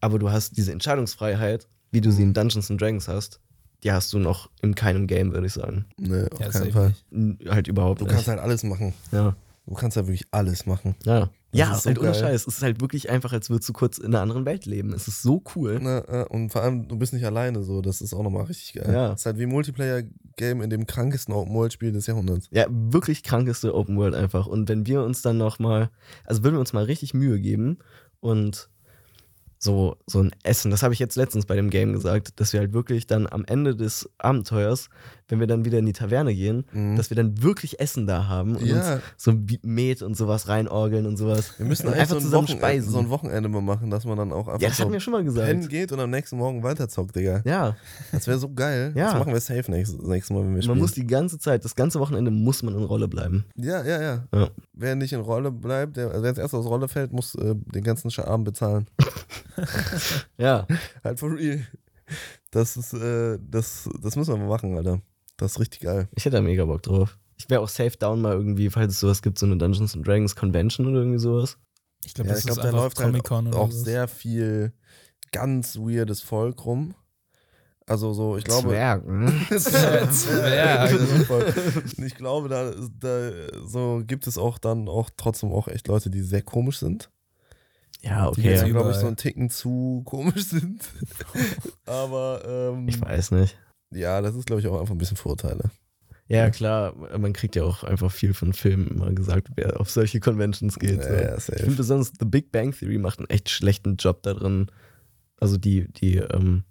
[0.00, 3.40] Aber du hast diese Entscheidungsfreiheit, wie du sie in Dungeons and Dragons hast,
[3.82, 5.84] die hast du noch in keinem Game, würde ich sagen.
[5.98, 6.94] Nee, auf Ja, keinen Fall.
[7.48, 8.14] Halt überhaupt Du nicht.
[8.14, 8.94] kannst halt alles machen.
[9.12, 9.34] ja.
[9.66, 10.94] Du kannst halt wirklich alles machen.
[11.04, 11.28] Ja.
[11.52, 12.14] Ja, ist so halt ohne.
[12.14, 12.46] Scheiß.
[12.46, 14.92] Es ist halt wirklich einfach, als würdest du kurz in einer anderen Welt leben.
[14.92, 15.78] Es ist so cool.
[15.80, 17.80] Na, äh, und vor allem, du bist nicht alleine so.
[17.80, 18.92] Das ist auch nochmal richtig geil.
[18.92, 19.12] Ja.
[19.12, 22.48] Es ist halt wie Multiplayer-Game in dem krankesten Open-World-Spiel des Jahrhunderts.
[22.50, 24.46] Ja, wirklich krankeste Open World einfach.
[24.46, 25.90] Und wenn wir uns dann noch mal,
[26.24, 27.78] also würden wir uns mal richtig Mühe geben
[28.20, 28.68] und
[29.60, 30.70] so, so ein Essen.
[30.70, 33.44] Das habe ich jetzt letztens bei dem Game gesagt, dass wir halt wirklich dann am
[33.44, 34.88] Ende des Abenteuers,
[35.28, 36.96] wenn wir dann wieder in die Taverne gehen, Mhm.
[36.96, 38.94] dass wir dann wirklich Essen da haben und Ja.
[38.94, 39.32] uns so
[39.62, 41.58] Met und sowas reinorgeln und sowas.
[41.58, 42.90] Wir müssen einfach so ein, zusammen Wochenende, speisen.
[42.92, 45.12] so ein Wochenende mal machen, dass man dann auch einfach ja, das so wir schon
[45.12, 45.46] mal gesagt.
[45.48, 47.42] pennen geht und am nächsten Morgen weiterzockt, Digga.
[47.44, 47.76] Ja,
[48.12, 48.92] Das wäre so geil.
[48.94, 49.06] Ja.
[49.06, 50.78] Das machen wir safe nächstes, nächstes Mal, wenn wir man spielen.
[50.78, 53.44] muss die ganze Zeit, das ganze Wochenende muss man in Rolle bleiben.
[53.56, 54.48] ja, ja, ja, Ja.
[54.80, 57.56] Wer nicht in Rolle bleibt, der, also wer als erstes aus Rolle fällt, muss äh,
[57.74, 58.86] den ganzen Abend bezahlen.
[60.38, 60.66] Ja,
[61.04, 61.66] Halt for real.
[62.50, 65.00] Das ist, äh, das, das müssen wir mal machen, Alter.
[65.36, 66.08] Das ist richtig geil.
[66.16, 67.18] ich hätte da mega Bock drauf.
[67.36, 70.06] Ich wäre auch safe down mal irgendwie, falls es sowas gibt, so eine Dungeons and
[70.06, 71.56] Dragons Convention oder irgendwie sowas.
[72.04, 73.84] Ich glaube, Ja, das ich glaube, ist da läuft halt auch so.
[73.84, 74.72] sehr viel
[75.30, 76.94] ganz weirdes Volk rum.
[77.86, 79.32] Also so, ich glaube, Zwerg, ne?
[79.58, 80.90] Zwerg.
[81.98, 83.30] ich glaube, da, da
[83.66, 87.10] so gibt es auch dann auch trotzdem auch echt Leute, die sehr komisch sind.
[88.02, 88.70] Ja, Die Die, okay.
[88.70, 90.82] glaube ich, so einen Ticken zu komisch sind.
[91.86, 92.42] Aber
[92.74, 93.58] ähm, Ich weiß nicht.
[93.92, 95.70] ja, das ist, glaube ich, auch einfach ein bisschen Vorurteile.
[96.30, 100.20] Ja, klar, man kriegt ja auch einfach viel von Filmen immer gesagt, wer auf solche
[100.20, 101.02] Conventions geht.
[101.02, 101.08] so.
[101.08, 104.34] Ja, ja, Ich finde besonders The Big Bang Theory macht einen echt schlechten Job da
[104.34, 104.70] drin.
[105.40, 106.64] Also die, die, ähm,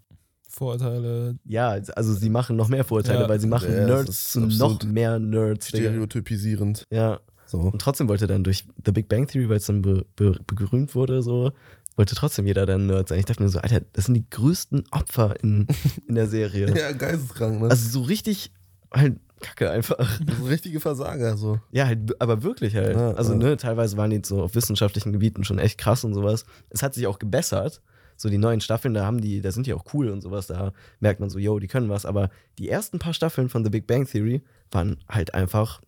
[0.47, 1.37] Vorurteile.
[1.45, 3.29] ja, also sie machen noch mehr Vorurteile, Ja.
[3.29, 5.67] weil sie machen Nerds zu noch mehr Nerds.
[5.69, 6.83] Stereotypisierend.
[6.91, 7.59] Ja, So.
[7.59, 10.93] und trotzdem wollte dann durch The Big Bang Theory, weil es dann be, be, berühmt
[10.95, 11.51] wurde, so,
[11.95, 13.19] wollte trotzdem jeder dann Nerd sein.
[13.19, 15.67] Ich dachte mir so, Alter, das sind die größten Opfer in,
[16.07, 16.67] in der Serie.
[16.77, 17.69] Ja, geisteskrank, ne?
[17.69, 18.51] Also so richtig
[18.93, 20.17] halt Kacke einfach.
[20.17, 21.59] sind richtige Versager, so.
[21.71, 22.95] Ja, halt, aber wirklich halt.
[22.95, 23.37] Ja, also, ja.
[23.37, 26.45] ne, teilweise waren die so auf wissenschaftlichen Gebieten schon echt krass und sowas.
[26.69, 27.81] Es hat sich auch gebessert.
[28.19, 30.47] So die neuen Staffeln, da haben die, da sind die auch cool und sowas.
[30.47, 32.05] Da merkt man so, yo, die können was.
[32.05, 34.41] Aber die ersten paar Staffeln von The Big Bang Theory
[34.71, 35.81] waren halt einfach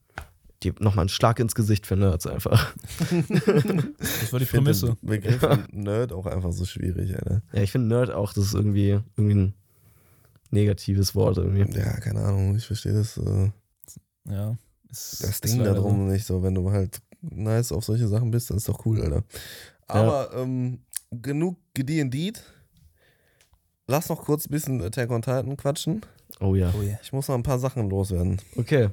[0.63, 2.73] die, nochmal ein Schlag ins Gesicht für Nerds einfach.
[3.09, 4.97] Das war die Ich finde Prämisse.
[5.01, 7.41] den Begriff Nerd auch einfach so schwierig, Alter.
[7.53, 9.53] Ja, ich finde Nerd auch, das ist irgendwie, irgendwie ein
[10.51, 11.77] negatives Wort irgendwie.
[11.77, 13.51] Ja, keine Ahnung, ich verstehe das, äh,
[14.27, 14.57] Ja.
[14.91, 16.41] Es das ist Ding leider darum nicht so.
[16.41, 19.23] Wenn du halt nice auf solche Sachen bist, dann ist doch cool, Alter.
[19.87, 20.79] Aber ähm,
[21.11, 22.43] genug gedient.
[23.87, 26.01] Lass noch kurz ein bisschen Attack on Titan quatschen.
[26.39, 26.73] Oh ja.
[26.77, 26.99] Oh yeah.
[27.03, 28.41] Ich muss noch ein paar Sachen loswerden.
[28.55, 28.89] Okay.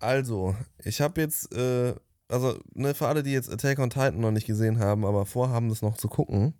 [0.00, 1.94] Also, ich habe jetzt, äh,
[2.28, 5.68] also ne, für alle, die jetzt Attack on Titan noch nicht gesehen haben, aber vorhaben,
[5.68, 6.54] das noch zu gucken,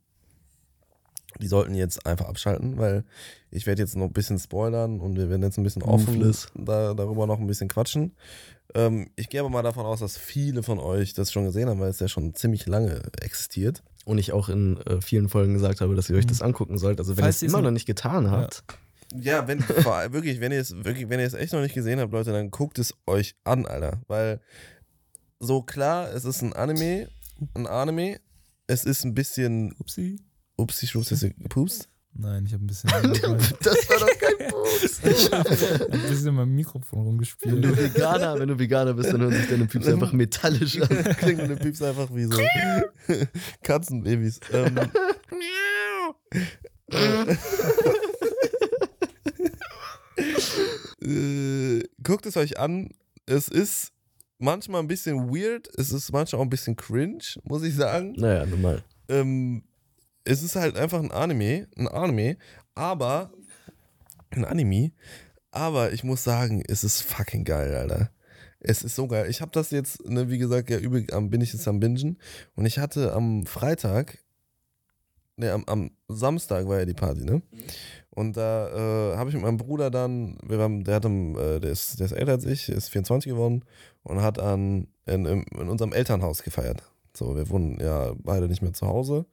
[1.40, 3.04] die sollten jetzt einfach abschalten, weil
[3.50, 6.20] ich werde jetzt noch ein bisschen spoilern und wir werden jetzt ein bisschen offen
[6.54, 8.12] da, darüber noch ein bisschen quatschen.
[8.74, 11.80] Ähm, ich gehe aber mal davon aus, dass viele von euch das schon gesehen haben,
[11.80, 13.82] weil es ja schon ziemlich lange existiert.
[14.04, 16.98] Und ich auch in äh, vielen Folgen gesagt habe, dass ihr euch das angucken sollt.
[16.98, 18.74] Also wenn ihr es immer noch- noch nicht getan habt, Ja,
[19.12, 22.00] wenn vor allem wirklich, wenn ihr es wirklich, wenn ihr es echt noch nicht gesehen
[22.00, 24.40] habt, Leute, dann guckt es euch an, Alter, weil
[25.38, 27.08] so klar, es ist ein Anime,
[27.54, 28.20] ein Anime,
[28.66, 30.20] es ist ein bisschen Upsi.
[30.56, 31.88] Upsi, schwupsi, ist gepupst.
[32.12, 35.00] Nein, ich habe ein bisschen, ich Das war doch kein Pups.
[35.32, 37.64] hab ein bisschen mit dem Mikrofon wenn rumgespielt.
[37.64, 40.88] du Veganer, wenn du Veganer bist, dann hören sich deine Pieps einfach metallisch an.
[41.18, 42.38] Klingt eine Pieps einfach wie so
[43.62, 44.40] Katzenbabys.
[44.52, 44.78] Ähm,
[51.02, 52.90] äh, guckt es euch an.
[53.26, 53.92] Es ist
[54.38, 55.68] manchmal ein bisschen weird.
[55.76, 58.14] Es ist manchmal auch ein bisschen cringe, muss ich sagen.
[58.16, 58.82] Naja, normal.
[59.08, 59.62] Ähm,
[60.24, 62.36] es ist halt einfach ein Anime, ein Anime,
[62.74, 63.32] aber
[64.30, 64.92] ein Anime,
[65.50, 68.10] aber ich muss sagen, es ist fucking geil, Alter.
[68.60, 69.28] Es ist so geil.
[69.30, 72.18] Ich habe das jetzt, ne, wie gesagt, ja, übel, bin ich jetzt am Bingen
[72.54, 74.18] und ich hatte am Freitag,
[75.36, 77.42] ne, am, am Samstag war ja die Party, ne?
[78.10, 81.70] Und da äh, habe ich mit meinem Bruder dann, wir haben, der hat äh, der,
[81.70, 83.64] ist, der ist älter als ich, ist 24 geworden
[84.02, 86.82] und hat an, in, in, in unserem Elternhaus gefeiert.
[87.14, 89.26] So, wir wohnen ja beide nicht mehr zu Hause.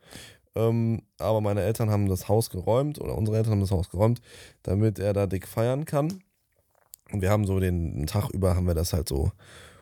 [0.55, 4.21] Ähm, aber meine Eltern haben das Haus geräumt oder unsere Eltern haben das Haus geräumt,
[4.63, 6.23] damit er da dick feiern kann.
[7.11, 9.32] Und wir haben so den Tag über haben wir das halt so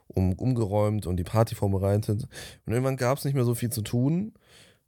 [0.08, 2.28] um, umgeräumt und die Party vorbereitet.
[2.66, 4.34] Und irgendwann gab es nicht mehr so viel zu tun.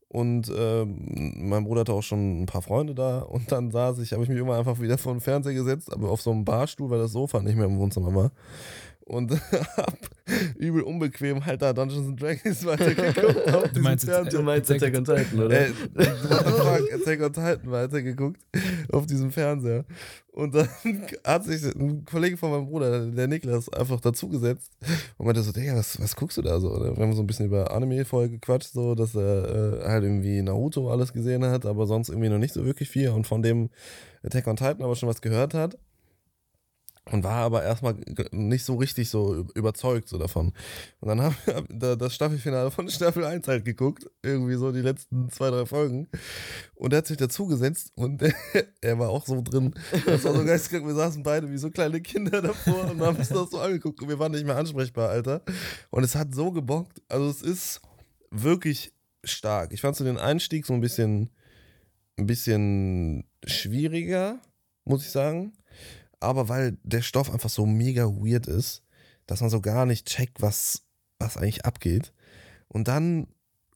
[0.10, 3.20] Und ähm, mein Bruder hatte auch schon ein paar Freunde da.
[3.20, 6.10] Und dann saß ich, habe ich mich immer einfach wieder vor den Fernseher gesetzt, aber
[6.10, 8.32] auf so einem Barstuhl, weil das Sofa nicht mehr im Wohnzimmer war.
[9.08, 9.32] Und
[9.78, 9.98] hab
[10.58, 13.54] übel unbequem halt da Dungeons and Dragons weitergeguckt.
[13.54, 14.40] auf diesem meinst Fernseher.
[14.40, 15.62] Du meinst Attack on Titan, oder?
[15.62, 18.42] Äh, fuck, Attack on Titan weitergeguckt
[18.92, 19.86] auf diesem Fernseher.
[20.38, 20.68] Und dann
[21.24, 24.72] hat sich ein Kollege von meinem Bruder, der Niklas, einfach dazugesetzt
[25.18, 26.70] und meinte so, Digga, was, was guckst du da so?
[26.70, 30.42] Wir haben so ein bisschen über Anime vorher gequatscht, so, dass er äh, halt irgendwie
[30.42, 33.70] Naruto alles gesehen hat, aber sonst irgendwie noch nicht so wirklich viel und von dem
[34.22, 35.78] Attack on Titan aber schon was gehört hat.
[37.12, 37.96] Und war aber erstmal
[38.32, 40.54] nicht so richtig so überzeugt so davon.
[41.00, 41.36] Und dann haben
[41.70, 46.08] wir das Staffelfinale von Staffel 1 halt geguckt, irgendwie so die letzten zwei, drei Folgen.
[46.76, 48.24] Und er hat sich dazugesetzt und
[48.82, 49.74] er war auch so drin.
[50.06, 50.86] Das war so geisteskrank.
[50.86, 54.10] Wir saßen beide wie so kleine Kinder davor und haben uns das so angeguckt und
[54.10, 55.42] wir waren nicht mehr ansprechbar, Alter.
[55.90, 57.02] Und es hat so gebockt.
[57.08, 57.82] Also es ist
[58.32, 58.94] wirklich
[59.24, 59.72] stark.
[59.74, 61.30] Ich fand so den Einstieg so ein bisschen,
[62.18, 64.40] ein bisschen schwieriger,
[64.84, 65.54] muss ich sagen.
[66.20, 68.84] Aber weil der Stoff einfach so mega weird ist,
[69.28, 70.84] dass man so gar nicht checkt, was,
[71.20, 72.14] was eigentlich abgeht.
[72.68, 73.28] Und dann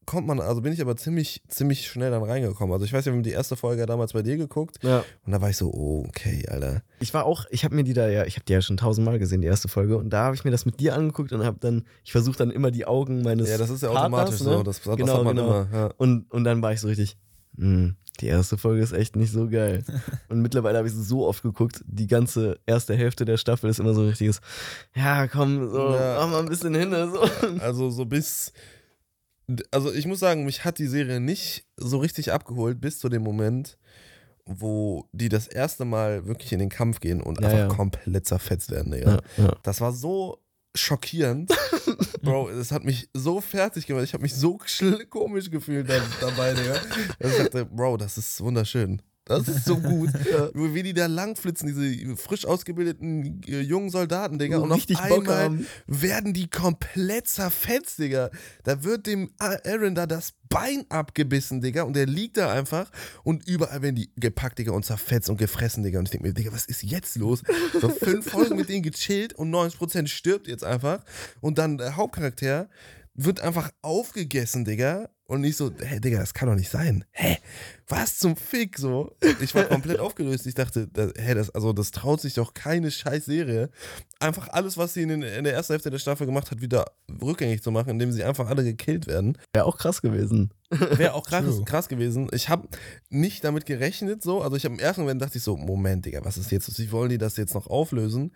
[0.07, 2.73] kommt man, also bin ich aber ziemlich, ziemlich schnell dann reingekommen.
[2.73, 5.05] Also ich weiß, wir haben die erste Folge damals bei dir geguckt Ja.
[5.25, 6.81] und da war ich so, oh, okay, Alter.
[6.99, 9.19] Ich war auch, ich habe mir die da ja, ich habe die ja schon tausendmal
[9.19, 9.97] gesehen, die erste Folge.
[9.97, 12.49] Und da habe ich mir das mit dir angeguckt und habe dann, ich versuche dann
[12.49, 13.49] immer die Augen meines.
[13.49, 14.53] Ja, das ist ja Partners, automatisch ne?
[14.57, 14.63] so.
[14.63, 15.47] Das, das Genau, hat man genau.
[15.61, 15.67] immer.
[15.71, 15.85] Ja.
[15.97, 17.17] Und, und dann war ich so richtig,
[17.55, 19.83] hm, die erste Folge ist echt nicht so geil.
[20.29, 23.79] und mittlerweile habe ich sie so oft geguckt, die ganze erste Hälfte der Staffel ist
[23.79, 24.41] immer so ein richtiges,
[24.95, 26.17] ja, komm, so, Ja.
[26.19, 26.91] mach mal ein bisschen hin.
[26.91, 27.21] So.
[27.59, 28.53] Also so bis.
[29.71, 33.21] Also ich muss sagen, mich hat die Serie nicht so richtig abgeholt bis zu dem
[33.23, 33.77] Moment,
[34.45, 37.67] wo die das erste Mal wirklich in den Kampf gehen und Ja, einfach ja.
[37.67, 39.19] komplett zerfetzt werden, ja.
[39.63, 40.37] Das war so
[40.75, 41.51] schockierend.
[42.21, 44.03] Bro, das hat mich so fertig gemacht.
[44.05, 44.59] Ich habe mich so
[45.09, 46.75] komisch gefühlt da, dabei, Digga.
[47.19, 49.01] Ich dachte, Bro, das ist wunderschön.
[49.25, 50.09] Das ist so gut.
[50.53, 54.57] Wie die da langflitzen, diese frisch ausgebildeten äh, jungen Soldaten, Digga.
[54.57, 55.67] Und richtig auf Bock einmal haben.
[55.85, 58.31] werden die komplett zerfetzt, Digga.
[58.63, 61.83] Da wird dem Aaron da das Bein abgebissen, Digga.
[61.83, 62.89] Und der liegt da einfach
[63.23, 65.99] und überall werden die gepackt, Digga, und zerfetzt und gefressen, Digga.
[65.99, 67.43] Und ich denke mir, Digga, was ist jetzt los?
[67.79, 71.03] So fünf Folgen mit denen gechillt und 90% stirbt jetzt einfach.
[71.41, 72.69] Und dann der Hauptcharakter
[73.13, 75.09] wird einfach aufgegessen, Digga.
[75.25, 77.05] Und ich so, hä, Digga, das kann doch nicht sein.
[77.11, 77.37] Hä?
[77.87, 78.77] Was zum Fick?
[78.77, 79.15] So.
[79.39, 80.45] Ich war komplett aufgelöst.
[80.45, 83.69] Ich dachte, das, hä, das, also das traut sich doch keine scheiß Serie.
[84.19, 86.85] Einfach alles, was sie in, den, in der ersten Hälfte der Staffel gemacht hat, wieder
[87.21, 89.37] rückgängig zu machen, indem sie einfach alle gekillt werden.
[89.53, 90.53] Wäre auch krass gewesen.
[90.69, 92.29] Wäre auch krass, krass gewesen.
[92.33, 92.67] Ich habe
[93.09, 94.41] nicht damit gerechnet, so.
[94.41, 96.77] Also ich habe im ersten Moment dachte ich so, Moment, Digga, was ist jetzt?
[96.77, 98.33] Wie wollen die das jetzt noch auflösen?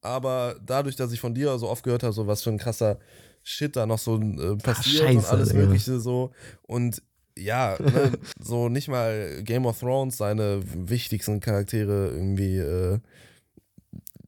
[0.00, 2.98] Aber dadurch, dass ich von dir so oft gehört habe, so was für ein krasser
[3.42, 5.60] Shit da noch so äh, passiert und Scheiße, alles Digga.
[5.60, 6.30] Mögliche so.
[6.62, 7.02] Und
[7.36, 12.98] ja, ne, so nicht mal Game of Thrones seine wichtigsten Charaktere irgendwie äh,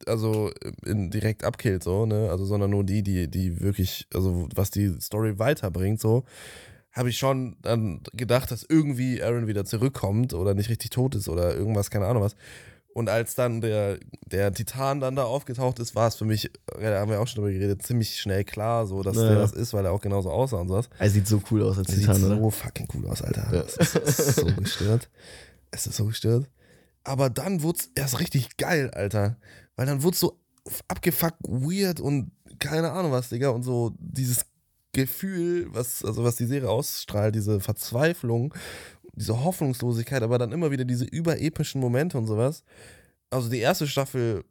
[0.07, 0.51] also
[0.85, 2.29] in, direkt abkillt, so, ne?
[2.31, 6.25] Also, sondern nur die, die, die wirklich, also was die Story weiterbringt, so,
[6.93, 11.29] habe ich schon dann gedacht, dass irgendwie Aaron wieder zurückkommt oder nicht richtig tot ist
[11.29, 12.37] oder irgendwas, keine Ahnung was.
[12.95, 17.01] Und als dann der, der Titan dann da aufgetaucht ist, war es für mich, da
[17.01, 19.29] haben wir auch schon drüber geredet, ziemlich schnell klar, so, dass Ja.
[19.31, 20.89] der das ist, weil er auch genauso aussah und sowas.
[20.99, 22.51] Er sieht so cool aus als Er sieht Titan, so oder?
[22.53, 23.49] fucking cool aus, Alter.
[23.53, 23.61] Ja.
[23.63, 25.11] Es ist, es ist so gestört.
[25.73, 26.49] Es ist so gestört.
[27.03, 29.37] Aber dann wurde es erst richtig geil, Alter.
[29.77, 30.39] Weil dann wurde es so
[30.89, 32.31] abgefuckt, weird und
[32.61, 33.49] keine Ahnung was, Digga.
[33.49, 34.47] Und so dieses
[34.93, 38.55] Gefühl, was, also was die Serie ausstrahlt, diese Verzweiflung,
[39.17, 42.65] diese Hoffnungslosigkeit, aber dann immer wieder diese überepischen Momente und sowas.
[43.31, 44.45] Also die erste Staffel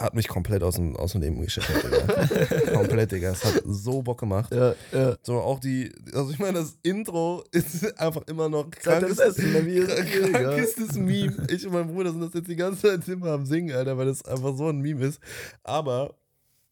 [0.00, 2.72] hat mich komplett aus dem, aus dem Leben geschüttelt, Digga.
[2.72, 3.32] komplett, Digga.
[3.32, 4.52] Es hat so Bock gemacht.
[4.52, 5.16] Ja, ja.
[5.22, 9.66] So, auch die, also ich meine, das Intro ist einfach immer noch krankes, Essen, ne,
[9.66, 10.42] wie ist es hier, ja.
[10.42, 11.46] krankestes Meme.
[11.50, 14.06] Ich und mein Bruder sind das jetzt die ganze Zeit immer am Singen, Alter, weil
[14.06, 15.20] das einfach so ein Meme ist.
[15.64, 16.14] Aber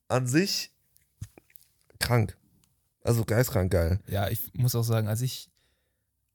[0.09, 0.73] an sich
[2.01, 2.35] krank.
[3.03, 4.01] Also geistkrank geil.
[4.09, 5.51] Ja, ich muss auch sagen, als ich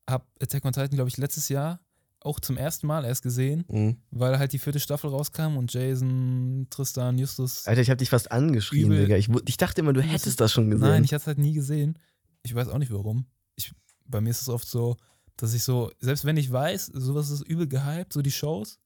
[0.09, 1.79] habe Attack on Titan, glaube ich, letztes Jahr
[2.19, 3.97] auch zum ersten Mal erst gesehen, Mhm.
[4.11, 7.67] weil halt die vierte Staffel rauskam und Jason, Tristan, Justus.
[7.67, 9.01] Alter, ich habe dich fast angeschrien, Übel.
[9.01, 9.17] Digga.
[9.17, 10.87] Ich, ich dachte immer, du hättest das schon gesehen.
[10.87, 11.99] Nein, ich hatte es halt nie gesehen.
[12.43, 13.25] Ich weiß auch nicht warum.
[13.55, 13.73] Ich,
[14.05, 14.95] bei mir ist es oft so,
[15.35, 18.79] dass ich so, selbst wenn ich weiß, sowas ist übel gehypt, so die Shows,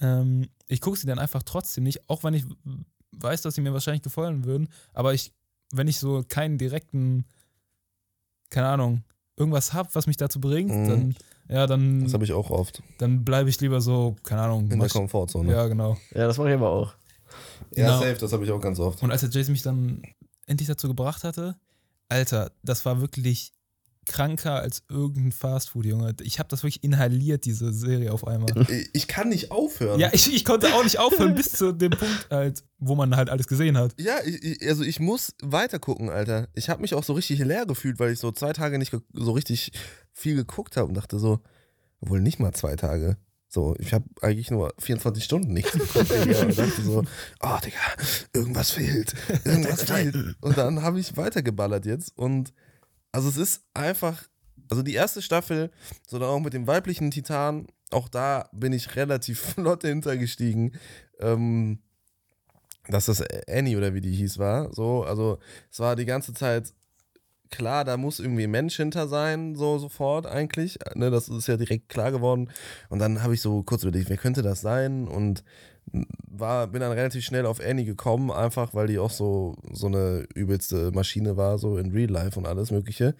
[0.00, 2.44] ähm, ich gucke sie dann einfach trotzdem nicht, auch wenn ich
[3.12, 5.32] weiß, dass sie mir wahrscheinlich gefallen würden, aber ich,
[5.72, 7.24] wenn ich so keinen direkten,
[8.50, 9.04] keine Ahnung,
[9.36, 10.88] irgendwas hab, was mich dazu bringt, Mhm.
[10.88, 11.14] dann,
[11.48, 12.82] ja, dann, Das habe ich auch oft.
[12.98, 15.50] dann bleibe ich lieber so, keine Ahnung, In der Komfortzone.
[15.52, 15.96] ja, genau.
[16.14, 16.94] ja, das mache ich aber auch.
[17.74, 17.98] Ja, Genau.
[17.98, 19.02] safe, das habe ich auch ganz oft.
[19.02, 20.02] Und als der Jason mich dann
[20.46, 21.56] endlich dazu gebracht hatte,
[22.08, 23.52] Alter, das war wirklich
[24.06, 26.14] kranker als irgendein Fastfood, Junge.
[26.22, 28.46] Ich habe das wirklich inhaliert, diese Serie auf einmal.
[28.92, 30.00] Ich, kann nicht aufhören.
[30.00, 33.30] Ja, ich, ich konnte auch nicht aufhören bis zu dem Punkt, halt, wo man halt
[33.30, 33.94] alles gesehen hat.
[33.98, 36.48] Ja, ich, also ich muss weiter gucken, Alter.
[36.54, 39.32] Ich habe mich auch so richtig leer gefühlt, weil ich so zwei Tage nicht so
[39.32, 39.72] richtig
[40.12, 41.40] viel geguckt habe und dachte so,
[42.00, 43.16] wohl nicht mal zwei Tage.
[43.48, 46.10] So, ich habe eigentlich nur 24 Stunden nichts geguckt.
[46.10, 47.04] Und dachte so,
[47.40, 47.78] oh Digga,
[48.34, 50.14] irgendwas fehlt, irgendwas fehlt.
[50.40, 52.52] Und dann habe ich weitergeballert jetzt und
[53.12, 54.24] also es ist einfach,
[54.70, 55.70] also die erste Staffel,
[56.06, 60.76] so dann auch mit dem weiblichen Titan, auch da bin ich relativ flott hintergestiegen.
[61.20, 61.80] Ähm,
[62.88, 64.72] dass das Annie oder wie die hieß war.
[64.72, 65.38] So, also
[65.70, 66.72] es war die ganze Zeit
[67.50, 70.78] klar, da muss irgendwie ein Mensch hinter sein, so sofort eigentlich.
[70.94, 72.50] Ne, das ist ja direkt klar geworden.
[72.88, 75.08] Und dann habe ich so kurz überlegt, wer könnte das sein?
[75.08, 75.44] Und
[75.92, 80.26] war, bin dann relativ schnell auf Annie gekommen, einfach weil die auch so, so eine
[80.34, 83.14] übelste Maschine war, so in Real Life und alles Mögliche.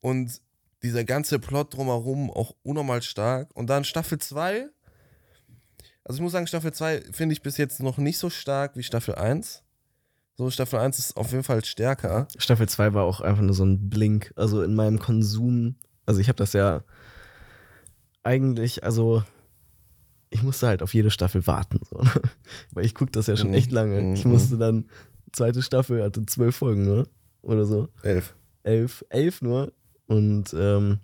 [0.00, 0.40] Und
[0.82, 3.50] dieser ganze Plot drumherum auch unnormal stark.
[3.54, 4.68] Und dann Staffel 2.
[6.04, 8.82] Also ich muss sagen, Staffel 2 finde ich bis jetzt noch nicht so stark wie
[8.82, 9.62] Staffel 1.
[10.36, 12.26] So, Staffel 1 ist auf jeden Fall stärker.
[12.38, 14.32] Staffel 2 war auch einfach nur so ein Blink.
[14.36, 15.76] Also in meinem Konsum,
[16.06, 16.82] also ich habe das ja
[18.22, 19.22] eigentlich, also
[20.30, 21.80] ich musste halt auf jede Staffel warten.
[21.90, 21.98] So.
[22.72, 23.54] Weil ich gucke das ja schon Mhm.
[23.54, 24.14] echt lange.
[24.14, 24.30] Ich Mhm.
[24.32, 24.86] musste dann,
[25.32, 27.06] zweite Staffel hatte zwölf Folgen, ne?
[27.42, 27.88] Oder so.
[28.02, 28.34] Elf.
[28.62, 29.72] Elf, elf nur.
[30.06, 30.98] Und ähm,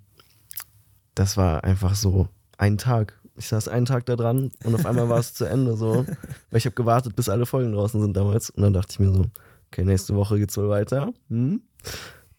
[1.14, 3.18] das war einfach so ein Tag.
[3.36, 6.04] Ich saß einen Tag da dran und auf einmal war es zu Ende so.
[6.50, 8.50] Weil ich habe gewartet, bis alle Folgen draußen sind damals.
[8.50, 9.26] Und dann dachte ich mir so,
[9.68, 11.12] okay, nächste Woche geht's wohl weiter.
[11.28, 11.62] Hm?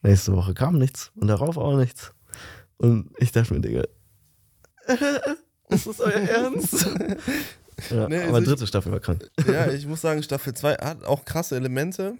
[0.03, 2.13] Nächste Woche kam nichts und darauf auch nichts.
[2.77, 3.83] Und ich dachte mir, Digga,
[5.69, 6.85] ist das euer Ernst?
[7.91, 9.29] ja, Nee, aber also ich- dritte Staffel war krank.
[9.47, 12.15] Ja, ich muss sagen, Staffel 2 hat auch krasse Elemente,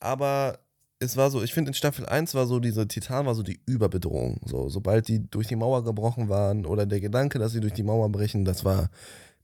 [0.00, 0.58] aber
[0.98, 3.60] es war so, ich finde in Staffel 1 war so, diese Titan war so die
[3.66, 4.40] Überbedrohung.
[4.46, 7.82] So, sobald die durch die Mauer gebrochen waren oder der Gedanke, dass sie durch die
[7.82, 8.88] Mauer brechen, das war,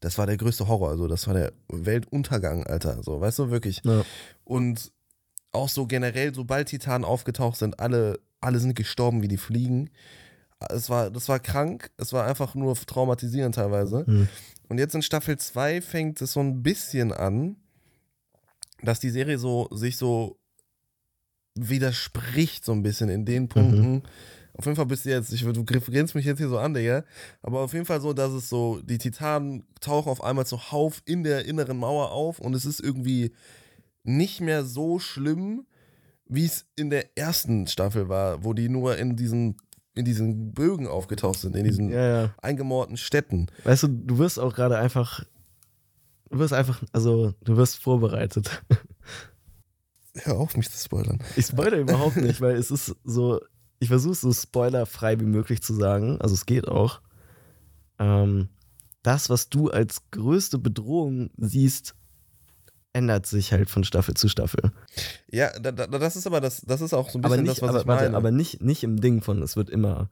[0.01, 0.89] das war der größte Horror.
[0.91, 3.03] Also, das war der Weltuntergang, Alter.
[3.03, 3.83] So, weißt du, wirklich.
[3.85, 4.03] Ja.
[4.45, 4.93] Und
[5.53, 9.91] auch so generell, sobald Titanen aufgetaucht sind, alle, alle sind gestorben wie die Fliegen.
[10.71, 14.07] Es war, das war krank, es war einfach nur traumatisierend teilweise.
[14.07, 14.29] Hm.
[14.69, 17.57] Und jetzt in Staffel 2 fängt es so ein bisschen an,
[18.83, 20.39] dass die Serie so sich so
[21.55, 24.03] widerspricht, so ein bisschen in den Punkten.
[24.55, 27.05] Auf jeden Fall bist du jetzt, ich, du grinst mich jetzt hier so an, Digga.
[27.43, 31.23] Aber auf jeden Fall so, dass es so, die Titanen tauchen auf einmal zuhauf in
[31.23, 33.33] der inneren Mauer auf und es ist irgendwie
[34.05, 35.67] nicht mehr so schlimm,
[36.27, 39.57] wie es in der ersten Staffel war, wo die nur in diesen,
[39.95, 42.35] in diesen Bögen aufgetaucht sind, in diesen Ja, ja.
[42.41, 43.49] eingemauerten Städten.
[43.65, 45.25] Weißt du, du wirst auch gerade einfach,
[46.31, 48.63] du wirst einfach, also du wirst vorbereitet.
[50.15, 51.21] Hör auf, mich zu spoilern.
[51.37, 53.41] Ich spoilere überhaupt nicht, weil es ist so,
[53.79, 57.01] ich versuche es so spoilerfrei wie möglich zu sagen, also es geht auch.
[57.99, 58.49] Ähm,
[59.03, 61.97] das, was du als größte Bedrohung siehst,
[62.93, 64.71] ändert sich halt von Staffel zu Staffel.
[65.31, 67.57] Ja, da, da, das ist aber das, das ist auch so ein Aber bisschen nicht,
[67.57, 68.17] das, was aber, ich warte, meine.
[68.17, 70.11] aber nicht, nicht im Ding von, es wird immer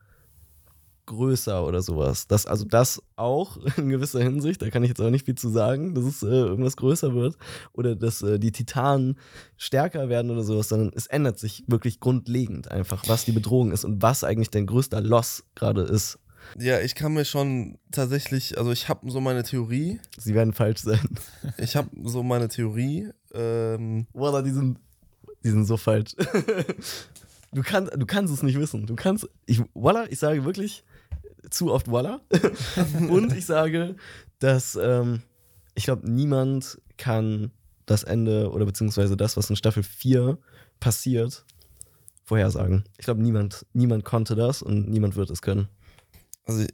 [1.10, 2.28] größer oder sowas.
[2.28, 5.48] Das, also das auch in gewisser Hinsicht, da kann ich jetzt aber nicht viel zu
[5.48, 7.36] sagen, dass es äh, irgendwas größer wird
[7.72, 9.18] oder dass äh, die Titanen
[9.56, 13.84] stärker werden oder sowas, sondern es ändert sich wirklich grundlegend einfach, was die Bedrohung ist
[13.84, 16.19] und was eigentlich dein größter Loss gerade ist.
[16.58, 20.80] Ja, ich kann mir schon tatsächlich, also ich habe so meine Theorie, Sie werden falsch
[20.80, 21.00] sein.
[21.58, 24.78] ich habe so meine Theorie, ähm, Wallah, die sind,
[25.44, 26.14] die sind so falsch.
[27.52, 28.86] Du, kann, du kannst es nicht wissen.
[28.86, 30.84] Du kannst, ich, Wallah, ich sage wirklich
[31.50, 32.20] zu oft Wallah.
[33.08, 33.96] Und ich sage,
[34.38, 35.22] dass ähm,
[35.74, 37.50] ich glaube, niemand kann
[37.86, 40.38] das Ende oder beziehungsweise das, was in Staffel 4
[40.78, 41.44] passiert,
[42.24, 42.84] vorhersagen.
[42.98, 45.68] Ich glaube, niemand, niemand konnte das und niemand wird es können.
[46.50, 46.66] Also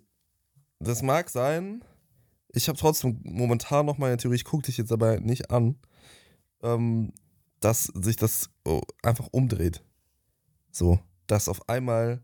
[0.79, 1.85] das mag sein,
[2.49, 5.77] ich habe trotzdem momentan noch meine Theorie, ich gucke dich jetzt aber nicht an,
[6.63, 7.13] ähm,
[7.61, 9.85] dass sich das oh, einfach umdreht.
[10.71, 12.23] So, dass auf einmal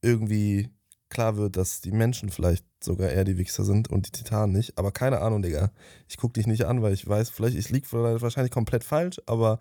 [0.00, 0.70] irgendwie
[1.10, 4.78] klar wird, dass die Menschen vielleicht sogar eher die Wichser sind und die Titanen nicht.
[4.78, 5.70] Aber keine Ahnung, Digga.
[6.08, 9.58] Ich gucke dich nicht an, weil ich weiß, vielleicht, ich liege wahrscheinlich komplett falsch, aber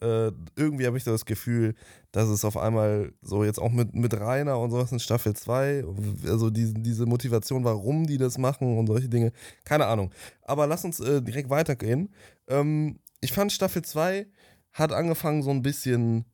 [0.00, 1.74] äh, irgendwie habe ich das Gefühl,
[2.12, 5.84] dass es auf einmal so jetzt auch mit, mit Rainer und sowas in Staffel 2,
[6.26, 9.32] also diese, diese Motivation, warum die das machen und solche Dinge,
[9.64, 10.10] keine Ahnung.
[10.42, 12.08] Aber lass uns äh, direkt weitergehen.
[12.48, 14.26] Ähm, ich fand Staffel 2
[14.72, 16.26] hat angefangen so ein bisschen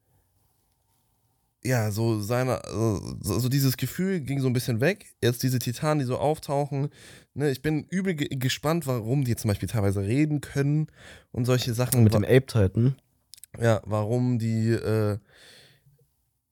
[1.65, 2.61] ja, so seine,
[3.21, 5.07] so, so dieses Gefühl ging so ein bisschen weg.
[5.23, 6.89] Jetzt diese Titanen, die so auftauchen.
[7.35, 10.89] Ne, ich bin übel ge gespannt, warum die zum Beispiel teilweise reden können
[11.31, 12.03] und solche Sachen.
[12.03, 12.97] Mit dem Ape Titan.
[13.61, 15.19] ja, warum die, äh,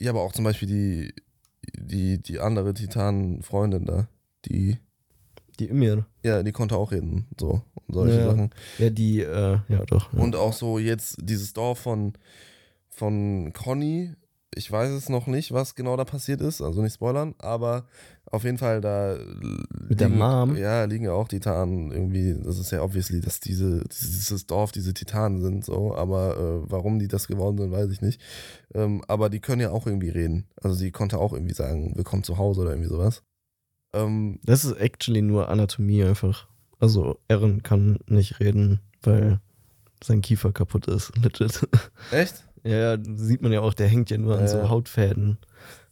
[0.00, 1.14] ja, aber auch zum Beispiel die,
[1.78, 4.08] die, die andere Titan-Freundin da,
[4.46, 4.78] die,
[5.58, 6.06] Die Ymir.
[6.22, 8.26] ja, die konnte auch reden, so, und solche Ja.
[8.30, 8.50] Sachen.
[8.78, 10.12] Ja, die, äh, ja doch.
[10.12, 10.20] Ja.
[10.20, 12.14] Und auch so jetzt dieses Dorf von,
[12.88, 14.14] von Conny.
[14.54, 17.84] Ich weiß es noch nicht, was genau da passiert ist, also nicht spoilern, aber
[18.26, 19.16] auf jeden Fall da
[19.88, 20.56] Mit der Mom.
[20.56, 24.92] Ja, liegen ja auch Titanen irgendwie, das ist ja obviously, dass diese, dieses Dorf diese
[24.92, 28.20] Titanen sind, so, aber äh, warum die das geworden sind, weiß ich nicht.
[28.74, 30.46] Ähm, aber die können ja auch irgendwie reden.
[30.60, 33.22] Also sie konnte auch irgendwie sagen, willkommen zu Hause oder irgendwie sowas.
[33.92, 36.48] Ähm, Das ist actually nur Anatomie einfach.
[36.80, 39.40] Also Eren kann nicht reden, weil
[40.02, 41.12] sein Kiefer kaputt ist.
[41.22, 41.68] Legit.
[42.10, 42.46] echt?
[42.64, 44.68] Ja, ja, sieht man ja auch, der hängt ja nur an Ja, so.
[44.68, 45.38] Hautfäden.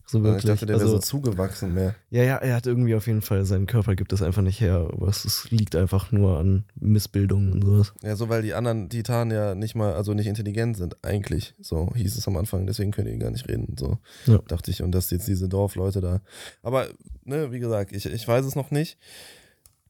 [0.07, 0.53] So Ich wirklich.
[0.53, 1.95] dachte, der wäre also, so zugewachsen mehr.
[2.09, 4.89] ja, ja, er hat irgendwie auf jeden Fall, seinen Körper gibt es einfach nicht her.
[4.90, 7.93] Aber es liegt einfach nur an Missbildungen und sowas.
[8.03, 11.55] Ja, so weil die anderen Titanen ja nicht mal, also nicht intelligent sind, eigentlich.
[11.61, 13.77] So hieß es am Anfang, deswegen können die gar nicht reden.
[13.78, 14.39] So Ja.
[14.49, 14.82] dachte ich.
[14.82, 16.23] Und dass jetzt diese Dorfleute da.
[16.62, 16.89] Aber,
[17.24, 18.97] ne, wie gesagt, ich, ich weiß es noch nicht.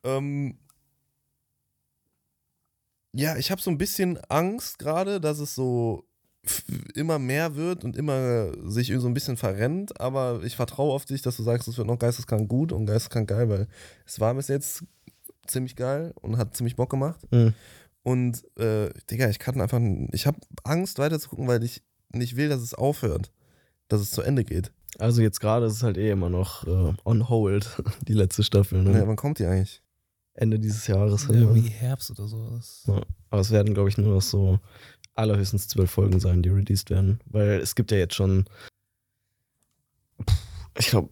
[0.03, 0.59] Ähm,
[3.13, 6.08] ja, ich habe so ein bisschen Angst gerade, dass es so
[6.95, 11.23] immer mehr wird und immer sich so ein bisschen verrennt, aber ich vertraue auf dich,
[11.23, 13.69] dass du sagst, es wird noch geisteskrank gut und geisteskrank geil, weil
[14.07, 14.85] es war bis jetzt
[15.47, 17.21] ziemlich geil und hat ziemlich Bock gemacht.
[17.31, 17.55] Mhm.
[18.03, 19.81] Und, äh, Digga, ich kann einfach,
[20.13, 23.33] ich habe Angst weiterzugucken, weil ich nicht will, dass es aufhört,
[23.89, 24.73] dass es zu Ende geht.
[24.99, 28.83] Also jetzt gerade ist es halt eh immer noch äh, on hold, die letzte Staffel.
[28.83, 28.93] Ne?
[28.93, 29.83] Ja, wann kommt die eigentlich?
[30.35, 31.27] Ende dieses Jahres.
[31.29, 31.41] Ja, Ja.
[31.41, 32.51] Irgendwie Herbst oder so.
[32.51, 33.03] Das, Ja.
[33.31, 34.59] Aber es werden, glaube ich, nur noch so
[35.19, 37.21] allerhöchstens zwölf Folgen sein, die released werden.
[37.27, 38.45] Weil es gibt ja jetzt schon,
[40.79, 41.11] ich glaube,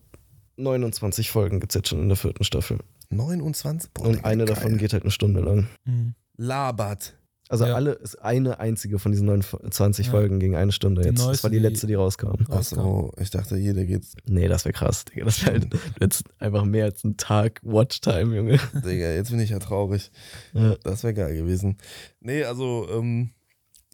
[0.56, 2.78] 29 Folgen gibt es jetzt schon in der vierten Staffel.
[3.10, 3.90] 29?
[3.92, 4.54] Boah, Und eine geil.
[4.54, 5.68] davon geht halt eine Stunde lang.
[5.84, 6.14] Mhm.
[6.36, 7.14] Labert.
[7.48, 7.74] Also Ja.
[7.74, 10.10] alle ist eine einzige von diesen 29 Ja.
[10.12, 11.18] Folgen gegen eine Stunde jetzt.
[11.20, 12.34] Das neueste, war die die- letzte, die rauskam.
[12.50, 14.04] Achso, ich dachte, jeder geht.
[14.24, 15.26] Nee, das wäre krass, Digga.
[15.26, 15.68] Das wäre halt
[16.00, 18.58] jetzt einfach mehr als ein Tag Watchtime, Junge.
[18.74, 20.10] Digga, jetzt bin ich ja traurig.
[20.54, 20.74] Ja.
[20.82, 21.76] Das wäre geil gewesen.
[22.18, 23.30] Nee, also, ähm,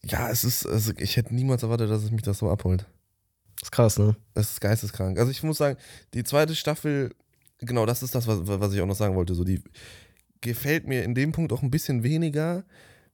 [0.05, 2.87] ja, es ist, also ich hätte niemals erwartet, dass es mich das so abholt.
[3.63, 4.17] Ist krass, ne?
[4.35, 5.19] Das ist geisteskrank.
[5.19, 5.79] Also ich muss sagen,
[6.15, 7.15] die zweite Staffel,
[7.59, 9.35] genau, das ist das, was, was ich auch noch sagen wollte.
[9.35, 9.63] So, die
[10.41, 12.65] gefällt mir in dem Punkt auch ein bisschen weniger,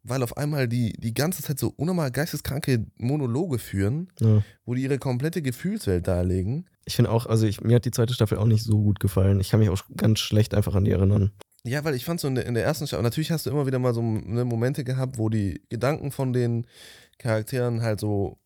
[0.03, 4.43] weil auf einmal die die ganze Zeit so unnormal geisteskranke Monologe führen, Ja.
[4.65, 6.67] wo die ihre komplette Gefühlswelt darlegen.
[6.87, 9.41] Ich finde auch, also ich, mir hat die zweite Staffel auch nicht so gut gefallen.
[9.41, 11.33] Ich kann mich auch ganz schlecht einfach an die erinnern.
[11.69, 13.67] Ja, weil ich fand so in der, in der ersten Staffel, natürlich hast du immer
[13.67, 16.67] wieder mal so ne, Momente gehabt, wo die Gedanken von den
[17.19, 18.39] Charakteren halt so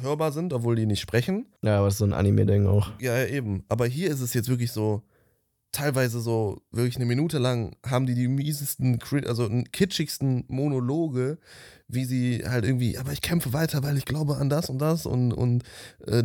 [0.00, 1.46] hörbar sind, obwohl die nicht sprechen.
[1.62, 2.90] Ja, aber das ist so ein Anime-Ding auch.
[3.00, 3.64] Ja, ja, eben.
[3.68, 5.02] Aber hier ist es jetzt wirklich so,
[5.72, 11.38] teilweise so, wirklich eine Minute lang haben die die miesesten, also kitschigsten Monologe,
[11.88, 15.06] wie sie halt irgendwie, aber ich kämpfe weiter, weil ich glaube an das und das
[15.06, 15.62] und, und
[16.06, 16.22] äh,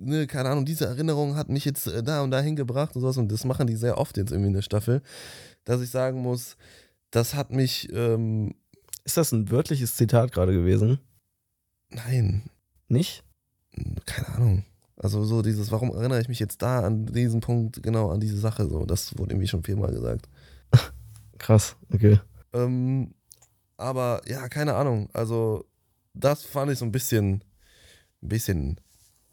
[0.00, 3.18] ne, keine Ahnung, diese Erinnerung hat mich jetzt äh, da und dahin gebracht und sowas
[3.18, 5.02] und das machen die sehr oft jetzt irgendwie in der Staffel,
[5.64, 6.56] dass ich sagen muss,
[7.10, 8.54] das hat mich, ähm,
[9.04, 10.98] Ist das ein wörtliches Zitat gerade gewesen?
[11.90, 12.42] nein,
[12.88, 13.22] Nicht?
[14.06, 14.64] keine Ahnung.
[14.96, 18.38] Also so dieses, warum erinnere ich mich jetzt da an diesen Punkt, genau an diese
[18.38, 20.28] Sache, so, das wurde irgendwie schon viermal gesagt.
[21.38, 22.20] Krass, okay.
[22.52, 23.12] Ähm,
[23.82, 25.08] aber ja, keine Ahnung.
[25.12, 25.64] Also,
[26.14, 27.44] das fand ich so ein bisschen,
[28.22, 28.80] ein bisschen,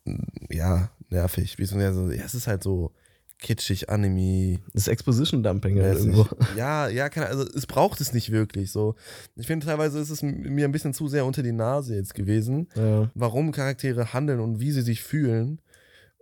[0.06, 0.16] mm,
[0.52, 1.58] ja, nervig.
[1.58, 2.92] Wie so, ja, so, ja, es ist halt so
[3.40, 4.60] kitschig, Anime.
[4.74, 6.24] Das ist Exposition-Dumping halt irgendwo.
[6.24, 6.58] nicht.
[6.58, 8.96] Ja, ja, keine, also es braucht es nicht wirklich so.
[9.36, 12.68] Ich finde, teilweise ist es mir ein bisschen zu sehr unter die Nase jetzt gewesen,
[12.76, 13.10] Ja.
[13.16, 15.62] warum Charaktere handeln und wie sie sich fühlen.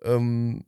[0.03, 0.63] Ähm,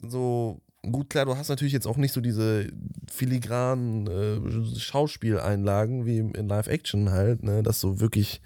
[0.00, 0.60] so,
[0.90, 2.68] gut, klar, du hast natürlich jetzt auch nicht so diese
[3.10, 8.40] filigranen äh, Schauspieleinlagen wie in Live-Action halt, ne, dass so wirklich,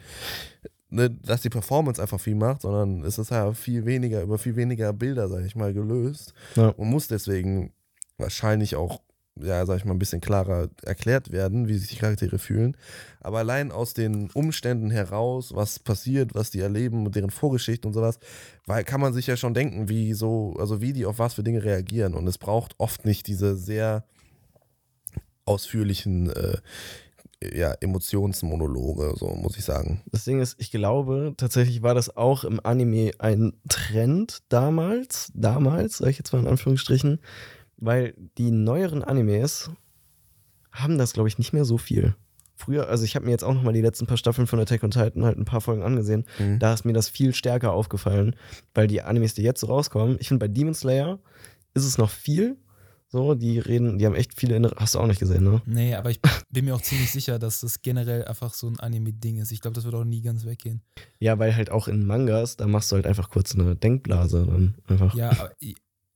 [0.88, 4.56] ne, dass die Performance einfach viel macht, sondern es ist ja viel weniger, über viel
[4.56, 6.68] weniger Bilder, sag ich mal, gelöst Ja.
[6.68, 7.72] und muss deswegen
[8.18, 9.00] wahrscheinlich auch,
[9.42, 12.76] ja, sag ich mal, ein bisschen klarer erklärt werden, wie sich die Charaktere fühlen.
[13.20, 17.94] Aber allein aus den Umständen heraus, was passiert, was die erleben und deren Vorgeschichte und
[17.94, 18.18] sowas,
[18.66, 21.42] weil kann man sich ja schon denken, wie so, also wie die auf was für
[21.42, 22.14] Dinge reagieren.
[22.14, 24.04] Und es braucht oft nicht diese sehr
[25.44, 26.58] ausführlichen äh,
[27.42, 30.02] ja, Emotionsmonologe, so muss ich sagen.
[30.12, 35.98] Das Ding ist, ich glaube, tatsächlich war das auch im Anime ein Trend damals, damals,
[35.98, 37.20] sag ich jetzt mal in Anführungsstrichen,
[37.81, 39.70] weil die neueren Animes
[40.73, 42.15] haben das, glaube ich, nicht mehr so viel.
[42.55, 44.85] Früher, also ich habe mir jetzt auch noch mal die letzten paar Staffeln von Attack
[44.85, 46.27] on Titan halt ein paar Folgen angesehen.
[46.39, 46.59] Mhm.
[46.59, 48.36] Da ist mir das viel stärker aufgefallen,
[48.74, 51.19] weil die Animes, die jetzt so rauskommen, ich finde bei Demon Slayer
[51.74, 52.57] ist es noch viel.
[53.12, 55.61] So, die reden, die haben echt viele, innere- hast du auch nicht gesehen, ne?
[55.66, 56.20] Nee, aber ich
[56.51, 59.51] bin mir auch ziemlich sicher, dass das generell einfach so ein Anime-Ding ist.
[59.51, 60.82] Ich glaube, das wird auch nie ganz weggehen.
[61.19, 64.77] Ja, weil halt auch in Mangas, da machst du halt einfach kurz eine Denkblase dann
[64.86, 65.12] einfach.
[65.16, 65.51] Ja, aber,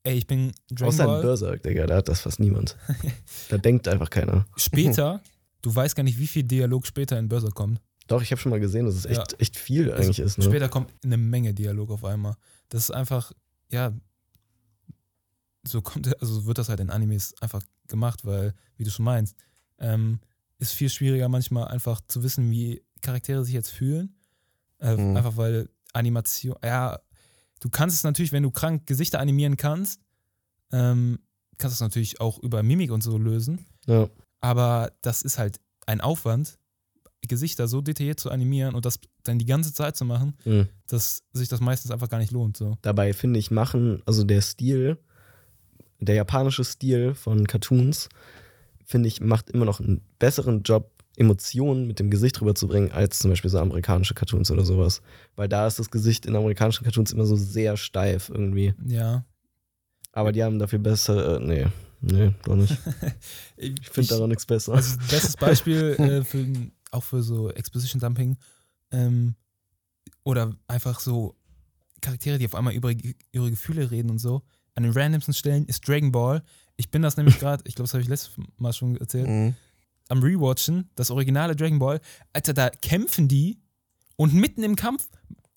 [0.05, 1.23] ey, ich bin Dragon Außer in Ball.
[1.23, 2.77] Berserk, Digga, da hat das fast niemand.
[3.49, 4.47] da denkt einfach keiner.
[4.57, 5.21] Später,
[5.63, 7.81] du weißt gar nicht, wie viel Dialog später in Berserk kommt.
[8.07, 9.39] Doch, ich habe schon mal gesehen, dass es echt, Ja.
[9.39, 10.39] echt viel Also eigentlich ist.
[10.39, 10.45] Ne?
[10.45, 12.37] Später kommt eine Menge Dialog auf einmal.
[12.69, 13.33] Das ist einfach,
[13.71, 13.93] ja,
[15.67, 19.35] so kommt, also wird das halt in Animes einfach gemacht, weil, wie du schon meinst,
[19.79, 20.21] ähm,
[20.59, 24.15] ist viel schwieriger manchmal einfach zu wissen, wie Charaktere sich jetzt fühlen.
[24.79, 25.17] Äh, Mhm.
[25.17, 27.01] Einfach weil Animation, ja,
[27.65, 30.01] du kannst es natürlich, wenn du krank Gesichter animieren kannst,
[30.71, 31.19] ähm,
[31.57, 33.65] kannst das natürlich auch über Mimik und so lösen.
[33.87, 34.09] Ja.
[34.41, 36.59] Aber das ist halt ein Aufwand,
[37.27, 40.69] Gesichter so detailliert zu animieren und das dann die ganze Zeit zu machen, Mhm.
[40.89, 42.59] dass sich das meistens einfach gar nicht lohnt.
[42.59, 42.77] So.
[42.83, 44.99] Dabei finde ich, machen, also der Stil,
[46.01, 48.11] der japanische Stil von Cartoons,
[48.85, 53.31] finde ich, macht immer noch einen besseren Job, Emotionen mit dem Gesicht rüberzubringen, als zum
[53.31, 55.01] Beispiel so amerikanische Cartoons oder sowas.
[55.37, 58.75] Weil da ist das Gesicht in amerikanischen Cartoons immer so sehr steif irgendwie.
[58.87, 59.25] Ja.
[60.13, 61.67] Aber die haben dafür besser, äh, nee,
[62.01, 62.77] nee, doch nicht.
[63.57, 64.75] Ich finde da noch nichts besser.
[64.75, 66.47] Also bestes Beispiel äh, für,
[66.91, 68.37] auch für so Exposition Dumping
[68.91, 69.35] ähm,
[70.25, 71.37] oder einfach so
[72.01, 72.93] Charaktere, die auf einmal über
[73.33, 74.43] ihre Gefühle reden und so.
[74.75, 76.43] An den randomsten Stellen ist Dragon Ball.
[76.77, 79.55] Ich bin das nämlich gerade, ich glaube, das habe ich letztes Mal schon erzählt, Mhm.
[80.09, 82.01] Am Rewatchen, das originale Dragon Ball.
[82.33, 83.59] Alter, da kämpfen die
[84.17, 85.09] und mitten im Kampf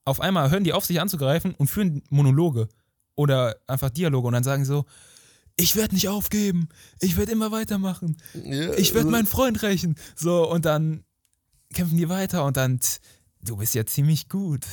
[0.05, 2.69] auf einmal hören die auf, sich anzugreifen und führen Monologe
[3.15, 4.85] oder einfach Dialoge und dann sagen sie so,
[5.57, 6.69] ich werde nicht aufgeben,
[7.01, 9.95] ich werde immer weitermachen Ja, ich werde also- meinen Freund rächen.
[10.15, 11.03] So, und dann
[11.73, 12.79] kämpfen die weiter und dann,
[13.41, 14.65] du bist ja ziemlich gut.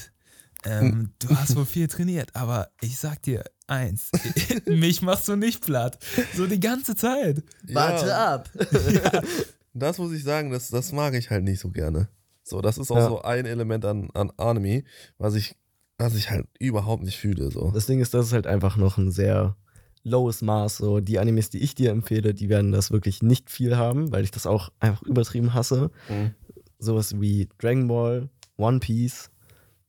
[0.67, 4.11] Ähm, du hast wohl viel trainiert, aber ich sag dir eins,
[4.67, 5.99] mich machst du nicht platt.
[6.37, 7.43] So die ganze Zeit.
[7.67, 8.51] ja, ab!
[9.75, 12.09] Das muss ich sagen, das, das mag ich halt nicht so gerne.
[12.45, 13.09] So, das ist auch Ja.
[13.09, 14.85] so ein Element an, an Anime,
[15.19, 15.57] was ich,
[15.99, 17.51] was ich halt überhaupt nicht fühle.
[17.51, 17.71] So.
[17.73, 19.57] Das Ding ist, das ist halt einfach noch ein sehr
[20.03, 20.77] lowes Maß.
[20.77, 24.25] So, die Animes, die ich dir empfehle, die werden das wirklich nicht viel haben, weil
[24.25, 25.91] ich das auch einfach übertrieben hasse.
[26.09, 26.35] Mhm.
[26.79, 29.31] Sowas wie Dragon Ball, One Piece,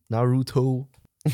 [0.09, 0.87] Naruto.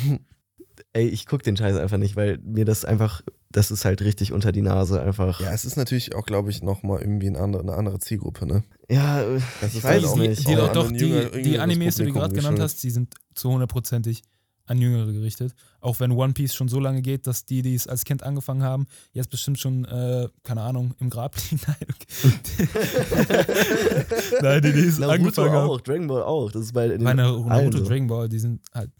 [0.93, 4.33] Ey, ich guck den Scheiß einfach nicht, weil mir das einfach, das ist halt richtig
[4.33, 5.39] unter die Nase einfach.
[5.39, 8.63] Ja, es ist natürlich auch, glaube ich, nochmal irgendwie eine andere, eine andere Zielgruppe, ne?
[8.89, 9.23] Ja,
[9.61, 10.47] Das ich ist weiß halt auch die, nicht.
[10.47, 13.49] die, Auch doch, die, jünger- die Animes, die du gerade genannt hast, die sind zu
[13.51, 14.21] hundertprozentig
[14.65, 15.53] an Jüngere gerichtet.
[15.79, 18.63] Auch wenn One Piece schon so lange geht, dass die, die es als Kind angefangen
[18.63, 21.61] haben, jetzt bestimmt schon, äh, keine Ahnung, im Grab liegen.
[21.67, 22.67] Nein, okay.
[24.41, 25.69] Nein die, die es Naruto angefangen haben.
[25.69, 26.51] auch, Dragon Ball auch.
[26.51, 27.85] Das ist bei den Meine Naruto, so.
[27.85, 28.91] Dragon Ball, die sind halt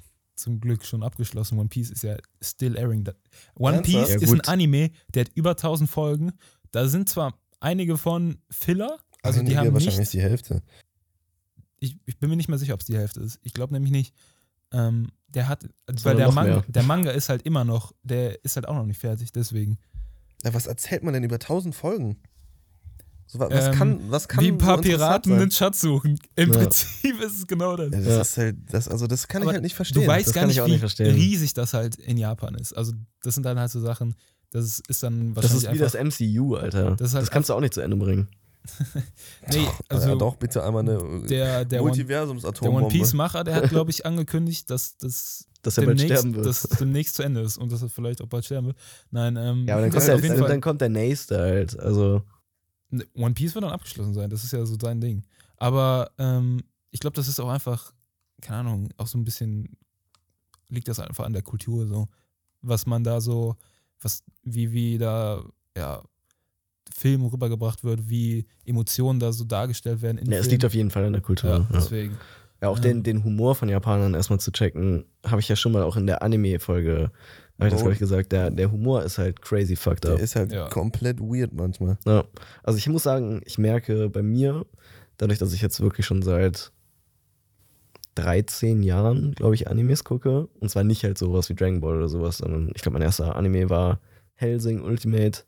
[0.42, 1.58] zum Glück schon abgeschlossen.
[1.58, 3.08] One Piece ist ja still airing.
[3.56, 3.86] One Ernsthaft?
[3.86, 4.42] Piece Ja, ist ein.
[4.42, 6.34] Anime, der hat über 1000 Folgen.
[6.72, 10.64] Da sind zwar einige von Filler, also die haben wahrscheinlich nicht, die Hälfte.
[11.80, 13.40] ich, ich bin mir nicht mehr sicher, ob es die Hälfte ist.
[13.44, 14.16] Ich glaube nämlich nicht.
[14.74, 16.64] Ähm, der hat, weil Sondern der Manga, mehr.
[16.68, 19.78] der Manga ist halt immer noch, der ist halt auch noch nicht fertig, deswegen.
[20.44, 22.18] Ja, was erzählt man denn über 1000 Folgen?
[23.32, 25.42] So, wa- was, Ähm, kann, was kann Wie ein paar so Piraten sein?
[25.42, 26.20] einen Schatz suchen.
[26.36, 26.60] Im Ja.
[26.60, 27.92] Prinzip ist es genau das.
[27.92, 28.22] Ja, das Ja.
[28.22, 30.02] ist halt, das, also das kann Aber ich halt nicht verstehen.
[30.02, 31.16] Du weißt das gar nicht, wie nicht verstehen.
[31.16, 32.74] riesig das halt in Japan ist.
[32.76, 32.92] Also
[33.24, 34.16] das sind dann halt so Sachen,
[34.52, 36.90] das ist, dann Das wahrscheinlich ist wie einfach, das MCU, Alter.
[36.92, 38.28] Das Das, halt kannst du auch nicht zu Ende bringen.
[39.52, 40.98] Nee, also ja, doch, bitte einmal eine
[41.28, 42.86] der, der, der Multiversums-Atombombe.
[42.86, 46.46] One Piece-Macher, der hat, glaube ich, angekündigt, dass das Dass er bald demnächst, sterben wird.
[46.46, 48.78] dass demnächst zu Ende ist und dass er vielleicht auch bald sterben wird.
[49.10, 51.80] Nein, ähm, ja, aber dann das kommt, ist der, dann, kommt der nächste halt.
[51.80, 52.22] Also,
[53.16, 55.24] One Piece wird dann abgeschlossen sein, das ist ja so sein Ding.
[55.58, 57.94] Aber ähm, ich glaube, das ist auch einfach,
[58.42, 59.78] keine Ahnung, auch so ein bisschen,
[60.70, 62.08] liegt das einfach an der Kultur so,
[62.62, 63.56] was man da so,
[64.02, 65.44] was, wie, wie da,
[65.78, 66.02] ja,
[66.94, 70.92] Film rübergebracht wird, wie Emotionen da so dargestellt werden in ja, es liegt auf jeden
[70.92, 71.50] Fall an der Kultur.
[71.50, 72.18] ja, Ja, deswegen.
[72.62, 72.84] Ja, auch Ja.
[72.84, 76.06] Den, den Humor von Japanern erstmal zu checken, habe ich ja schon mal auch in
[76.06, 77.12] der Anime-Folge,
[77.62, 80.20] habe ich das glaube ich gesagt, der, der Humor ist halt crazy fucked Der up.
[80.20, 80.68] ist halt Ja.
[80.70, 81.98] komplett weird manchmal.
[82.06, 82.26] Ja.
[82.64, 84.66] Also ich muss sagen, ich merke bei mir,
[85.18, 86.72] dadurch, dass ich jetzt wirklich schon seit
[88.16, 92.10] 13 Jahren, glaube ich, Animes gucke, und zwar nicht halt sowas wie Dragon Ball oder
[92.10, 94.02] sowas, sondern ich glaube, mein erster Anime war
[94.36, 95.44] Helsing Ultimate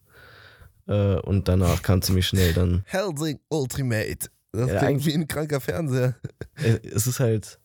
[0.87, 4.29] äh, und danach kam ziemlich schnell dann, Helsing Ultimate.
[4.53, 6.15] Das Ja, klingt eigentlich- wie ein kranker Fernseher.
[6.63, 7.59] äh, es ist halt,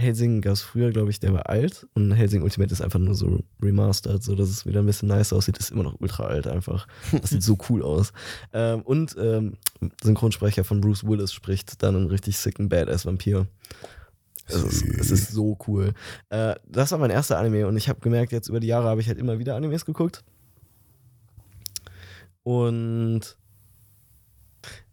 [0.00, 3.14] Helsing gab es früher, glaube ich, der war alt und Helsing Ultimate ist einfach nur
[3.14, 6.46] so remastered, so dass es wieder ein bisschen nice aussieht, ist immer noch ultra alt
[6.46, 6.88] einfach.
[7.12, 8.12] Das sieht so cool aus.
[8.52, 9.54] Ähm, und ähm,
[10.02, 13.46] Synchronsprecher von Bruce Willis spricht dann einen richtig sicken Badass-Vampir.
[14.46, 15.92] Es ist, es ist so cool.
[16.30, 19.00] Äh, das war mein erster Anime und ich habe gemerkt, jetzt über die Jahre habe
[19.00, 20.24] ich halt immer wieder Animes geguckt.
[22.42, 23.36] Und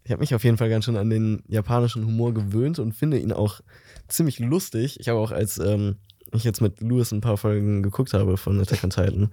[0.04, 3.18] ich habe mich auf jeden Fall ganz schön an den japanischen Humor gewöhnt und finde
[3.18, 3.60] ihn auch
[4.08, 4.98] ziemlich lustig.
[5.00, 5.96] Ich habe auch, als ähm,
[6.32, 9.30] ich jetzt mit Louis ein paar Folgen geguckt habe von Attack on Titan,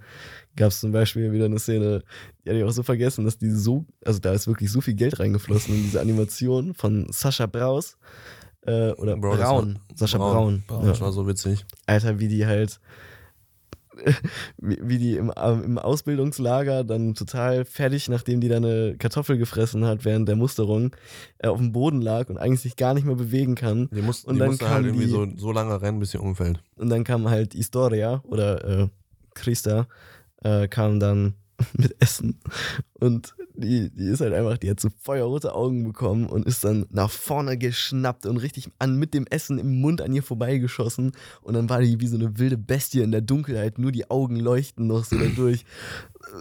[0.56, 2.02] gab es zum Beispiel wieder eine Szene,
[2.44, 4.94] die hatte ich auch so vergessen, dass die so, also da ist wirklich so viel
[4.94, 7.96] Geld reingeflossen in diese Animation von Sascha Braus.
[8.62, 9.74] Äh, oder Bro, Braun.
[9.74, 10.32] war- Sascha Braun.
[10.32, 10.64] Braun.
[10.66, 10.86] Braun.
[10.88, 11.64] Das war so witzig.
[11.86, 12.80] Alter, wie die halt,
[14.58, 19.84] wie, die im, ähm, im Ausbildungslager dann total fertig, nachdem die da eine Kartoffel gefressen
[19.84, 20.94] hat während der Musterung,
[21.38, 23.88] äh, auf dem Boden lag und eigentlich sich gar nicht mehr bewegen kann.
[23.92, 26.18] Die, muss, Und die dann musste halt irgendwie die- so, so lange rennen, bis sie
[26.18, 26.60] umfällt.
[26.76, 28.88] Und dann kam halt Historia oder äh,
[29.34, 29.86] Christa,
[30.42, 31.34] äh, kam dann
[31.76, 32.38] mit Essen.
[33.00, 36.86] Und die, die ist halt einfach, die hat so feuerrote Augen bekommen und ist dann
[36.90, 41.12] nach vorne geschnappt und richtig an mit dem Essen im Mund an ihr vorbeigeschossen.
[41.42, 44.36] Und dann war die wie so eine wilde Bestie in der Dunkelheit, nur die Augen
[44.36, 45.64] leuchten noch so dadurch.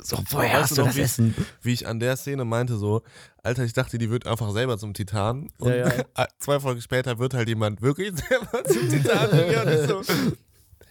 [0.03, 1.35] So, woher Weißt hast du du noch, das wie- Essen?
[1.61, 3.03] Wie ich an der Szene meinte, so,
[3.43, 5.49] Alter, ich dachte, die wird einfach selber zum Titan.
[5.59, 5.87] Und Ja,
[6.17, 6.27] ja.
[6.39, 9.29] zwei Folgen später wird halt jemand wirklich selber zum Titan.
[9.29, 10.01] und ich so,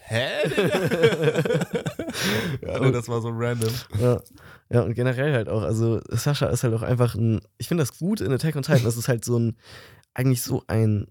[0.06, 0.28] hä?
[2.66, 3.72] ja, nee, das war so random.
[4.01, 4.20] Ja.
[4.70, 7.98] ja, und generell halt auch, also Sascha ist halt auch einfach ein, ich finde das
[7.98, 9.56] gut in Attack on Titan, das ist halt so ein,
[10.14, 11.06] eigentlich so ein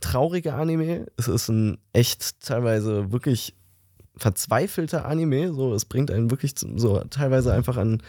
[0.00, 1.06] trauriger Anime.
[1.16, 3.56] Es ist ein echt teilweise wirklich
[4.16, 8.02] verzweifelter Anime, so, es bringt einen wirklich zum, so teilweise einfach an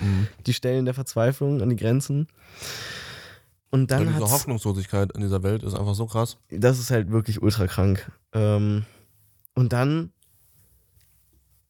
[0.47, 2.27] die Stellen der Verzweiflung, an die Grenzen.
[3.71, 6.37] Und dann diese hat's- Hoffnungslosigkeit in dieser Welt ist einfach so krass.
[6.49, 8.11] das ist halt wirklich ultra krank.
[8.33, 8.85] Ähm,
[9.59, 10.11] und dann,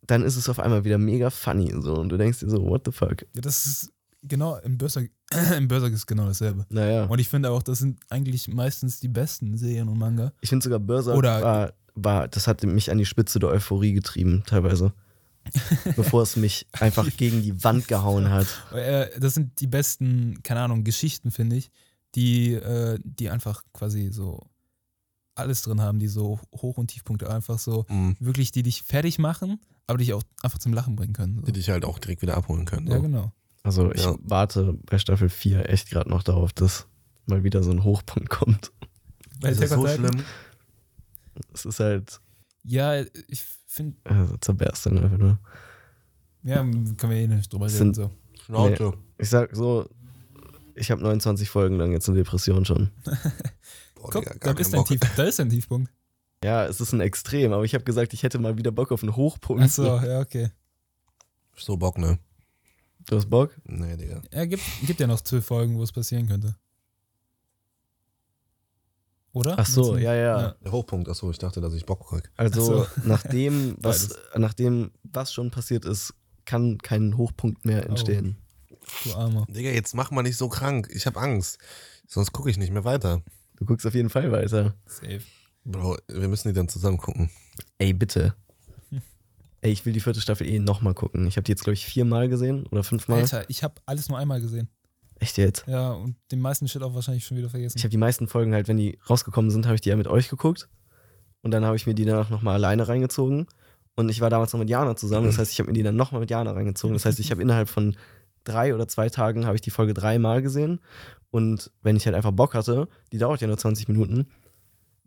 [0.06, 2.84] dann ist es auf einmal wieder mega funny so und du denkst dir so, what
[2.86, 3.22] the fuck?
[3.34, 3.92] Ja, das ist
[4.24, 5.10] genau, im Berserk,
[5.58, 6.66] im Berserk ist genau dasselbe.
[6.70, 7.06] Naja.
[7.06, 10.34] Und ich finde auch, das sind eigentlich meistens die besten Serien und Manga.
[10.42, 13.94] Ich finde sogar Berserk Oder- war, war, das hat mich an die Spitze der Euphorie
[13.94, 14.94] getrieben, teilweise.
[15.96, 18.46] bevor es mich einfach gegen die Wand gehauen hat.
[18.72, 21.72] Äh, Das sind die besten, keine Ahnung, Geschichten, finde ich,
[22.14, 24.42] die, äh, die einfach quasi so
[25.40, 28.16] alles drin haben, die so Hoch- und Tiefpunkte einfach so Mhm.
[28.20, 31.38] wirklich, die dich fertig machen, aber dich auch einfach zum Lachen bringen können.
[31.42, 31.52] Die So.
[31.54, 32.88] dich halt auch direkt wieder abholen können.
[32.88, 33.02] Ja, So.
[33.02, 33.32] genau.
[33.64, 34.16] Also ich Ja.
[34.22, 36.88] warte bei Staffel 4 echt gerade noch darauf, dass
[37.26, 38.72] mal wieder so ein Hochpunkt kommt.
[39.42, 40.24] Ist das Attack on so schlimm?
[41.54, 42.20] Es ist halt
[42.64, 45.40] Ja, ich finde, also zerberst dann einfach nur.
[46.44, 47.94] ja, können wir eh nicht drüber reden.
[47.94, 48.12] So.
[48.46, 48.94] Schnauze.
[49.18, 49.88] Ich sag so,
[50.76, 52.90] ich habe 29 Folgen lang jetzt eine Depression schon.
[54.00, 54.88] Boah, Guck, Digga, da ist, Bock.
[54.88, 55.92] Tief, da ist dein Tiefpunkt.
[56.44, 59.04] Ja, es ist ein Extrem, aber ich habe gesagt, ich hätte mal wieder Bock auf
[59.04, 59.62] einen Hochpunkt.
[59.64, 60.52] Achso, ja, okay.
[61.58, 62.18] So Bock, ne?
[63.06, 63.56] Du hast Bock?
[63.66, 64.22] Nee, Digga.
[64.32, 66.56] Ja, gibt, gibt ja noch zwölf Folgen, wo es passieren könnte.
[69.34, 69.60] Oder?
[69.60, 70.02] Ach so, du?
[70.02, 70.56] ja, ja.
[70.64, 72.32] Der Hochpunkt, achso, ich dachte, dass ich Bock krieg.
[72.36, 76.14] Also Ach nachdem, was, nachdem was schon passiert ist,
[76.46, 78.38] kann kein Hochpunkt mehr entstehen.
[79.04, 79.46] Du Armer.
[79.50, 80.90] Digga, jetzt mach mal nicht so krank.
[80.92, 81.60] Ich hab Angst.
[82.08, 83.22] Sonst gucke ich nicht mehr weiter.
[83.60, 84.74] Du guckst auf jeden Fall weiter.
[84.86, 85.22] Safe.
[85.66, 87.30] Bro, wir müssen die dann zusammen gucken.
[87.78, 88.34] Ey, bitte.
[89.62, 91.28] Ey, ich will die vierte Staffel eh nochmal gucken.
[91.28, 93.20] Ich habe die jetzt, glaube ich, viermal gesehen oder fünfmal.
[93.20, 94.70] Alter, ich habe alles nur einmal gesehen.
[95.20, 95.66] Echt jetzt?
[95.68, 97.78] Ja, und den meisten Shit auch wahrscheinlich schon wieder vergessen.
[97.78, 100.08] Ich habe die meisten Folgen halt, wenn die rausgekommen sind, habe ich die ja mit
[100.08, 100.70] euch geguckt.
[101.42, 103.48] Und dann habe ich mir die danach nochmal alleine reingezogen.
[103.96, 105.28] Und ich war damals noch mit Jana zusammen.
[105.28, 106.94] Das heißt, ich habe mir die dann nochmal mit Jana reingezogen.
[106.94, 107.98] Das heißt, ich habe innerhalb von
[108.46, 110.80] drei oder zwei Tagen habe ich die Folge dreimal gesehen.
[111.32, 114.28] Und wenn ich halt einfach Bock hatte, die dauert ja nur 20 Minuten,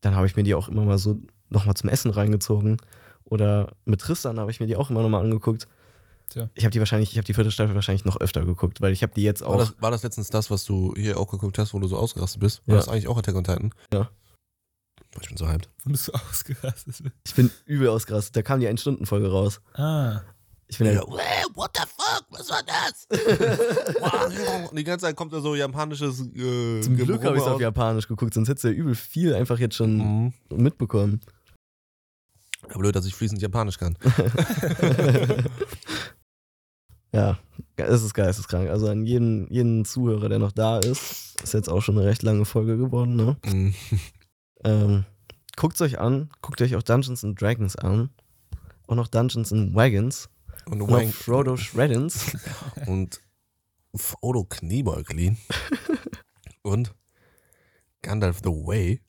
[0.01, 1.19] dann habe ich mir die auch immer mal so
[1.51, 2.77] nochmal zum Essen reingezogen.
[3.25, 5.67] Oder mit Tristan habe ich mir die auch immer nochmal angeguckt.
[6.31, 6.49] Tja.
[6.55, 9.03] Ich habe die wahrscheinlich, ich habe die vierte Staffel wahrscheinlich noch öfter geguckt, weil ich
[9.03, 9.59] habe die jetzt War auch.
[9.59, 12.41] das, war das letztens das, was du hier auch geguckt hast, wo du so ausgerastet
[12.41, 12.63] bist?
[12.67, 12.81] War Ja.
[12.81, 13.75] das eigentlich auch Attack on Titan?
[13.93, 14.11] Ja.
[15.21, 15.69] Ich bin so hyped.
[15.85, 17.15] Und du so ausgerastet bist.
[17.27, 18.35] Ich bin übel ausgerastet.
[18.37, 19.61] Da kam die Ein-Stunden-Folge raus.
[19.75, 20.21] Ah.
[20.73, 21.19] Ich bin Ja, "Wow,
[21.55, 23.07] what the fuck, was war das?
[24.01, 24.71] Wow.
[24.73, 27.61] Die ganze Zeit kommt da so japanisches äh, Zum Glück habe ich es auf.
[27.61, 30.33] Japanisch geguckt, sonst hättest du ja übel viel einfach jetzt schon Mhm.
[30.57, 31.21] mitbekommen.
[32.71, 33.99] Ja, blöd, dass ich fließend Japanisch kann.
[37.13, 37.39] ja,
[37.77, 38.71] es ist geisteskrank.
[38.71, 42.23] Also an jeden, jeden Zuhörer, der noch da ist, ist jetzt auch schon eine recht
[42.23, 43.37] lange Folge geworden, ne?
[43.45, 43.75] Mhm.
[44.65, 45.05] Ähm,
[45.57, 48.09] guckt euch an, guckt euch auch Dungeons and Dragons an.
[48.87, 50.29] Und auch Dungeons and Wagons.
[50.67, 52.33] Und, Wang- Frodo Shreddens.
[52.87, 53.21] und
[53.95, 55.37] Frodo Kniebeugli.
[56.63, 56.95] und
[58.03, 59.01] Gandalf the Way.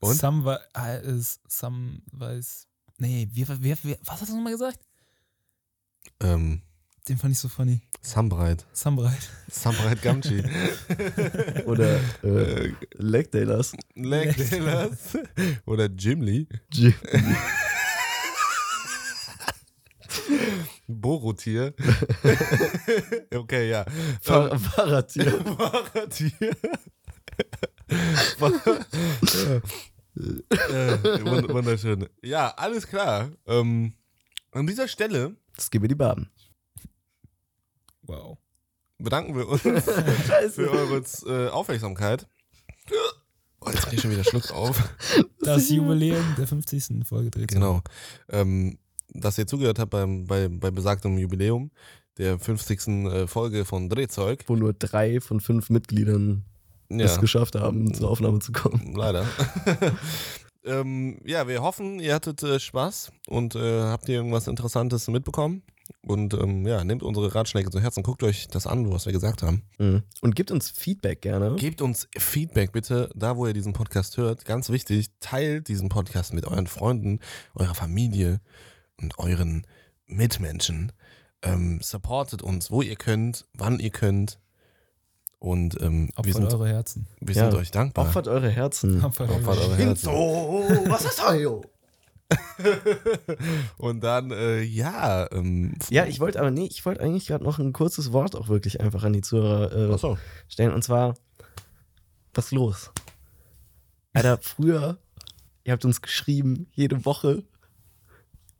[0.00, 0.14] Und?
[0.16, 2.66] Some äh, ist Some weiß.
[2.98, 4.78] Nee, wie, wie, wie, was hast du nochmal gesagt?
[6.20, 6.62] Ähm,
[7.08, 7.80] Den fand ich so funny.
[8.00, 8.66] Sambreit.
[8.72, 9.30] Sambreit.
[9.48, 10.42] Sambreit Gamchi.
[11.66, 13.72] Oder äh, Legdailers.
[13.94, 15.16] Leg Taylors.
[15.66, 16.48] Oder Jimly.
[16.72, 16.94] Jim.
[21.00, 21.74] Borotier.
[23.34, 23.84] okay, ja.
[24.20, 25.32] Fahr Ähm, Fahrradtier.
[25.58, 26.32] Fahrradtier.
[30.16, 32.08] äh, wund- wunderschön.
[32.22, 33.30] Ja, alles klar.
[33.46, 33.94] Ähm,
[34.52, 36.30] an dieser Stelle Das gebe die Baben.
[38.02, 38.38] Wow.
[38.98, 39.62] bedanken wir uns
[40.54, 42.26] für eure äh, Aufmerksamkeit.
[43.60, 44.82] Oh, jetzt krieg ich schon wieder Schluck auf.
[45.40, 47.06] Das Jubiläum der 50.
[47.06, 47.60] Folge dreht sich.
[47.60, 47.80] Genau.
[48.28, 48.78] Ähm,
[49.14, 51.70] dass ihr zugehört habt beim, bei, bei besagtem Jubiläum
[52.18, 52.88] der 50.
[52.88, 54.44] äh, Folge von Drehzeug.
[54.46, 56.44] Wo nur drei von fünf Mitgliedern
[56.88, 58.94] es Ja, geschafft haben, zur Aufnahme zu kommen.
[58.94, 59.26] leider.
[60.64, 65.62] ähm, ja, wir hoffen, ihr hattet äh, Spaß und äh, habt ihr irgendwas Interessantes mitbekommen.
[66.06, 69.42] Und ähm, ja, nehmt unsere Ratschläge zu Herzen, guckt euch das an, was wir gesagt
[69.42, 69.62] haben.
[69.78, 70.02] Mhm.
[70.20, 71.56] Und gebt uns Feedback gerne.
[71.56, 74.44] Gebt uns Feedback bitte, da wo ihr diesen Podcast hört.
[74.44, 77.20] Ganz wichtig, teilt diesen Podcast mit euren Freunden,
[77.54, 78.40] eurer Familie
[79.00, 79.66] und euren
[80.06, 80.92] Mitmenschen.
[81.42, 84.38] Ähm, supportet uns, wo ihr könnt, wann ihr könnt.
[85.40, 87.08] Und ähm, wir, Opfert sind, eure Herzen.
[87.20, 87.50] wir Ja.
[87.50, 88.06] sind euch dankbar.
[88.06, 89.04] Opfert eure Herzen.
[89.04, 90.08] Opfert Opfert eure Herzen.
[90.08, 91.60] was ist da hier?
[93.76, 97.58] Und dann, äh, ja, ähm, Ja, ich wollte aber, nee, ich wollte eigentlich gerade noch
[97.58, 100.16] ein kurzes Wort auch wirklich einfach an die Zuhörer äh, Achso.
[100.48, 100.72] stellen.
[100.72, 101.14] Und zwar,
[102.34, 102.90] was ist los?
[104.14, 104.98] Alter, früher,
[105.64, 107.42] ihr habt uns geschrieben, jede Woche.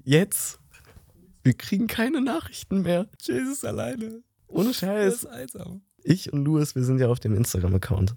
[0.04, 0.58] Jetzt,
[1.42, 3.08] wir kriegen keine Nachrichten mehr.
[3.20, 4.22] Jesus alleine.
[4.48, 5.26] Ohne Scheiß.
[6.02, 8.16] Ich und Louis, wir sind ja auf dem Instagram-Account.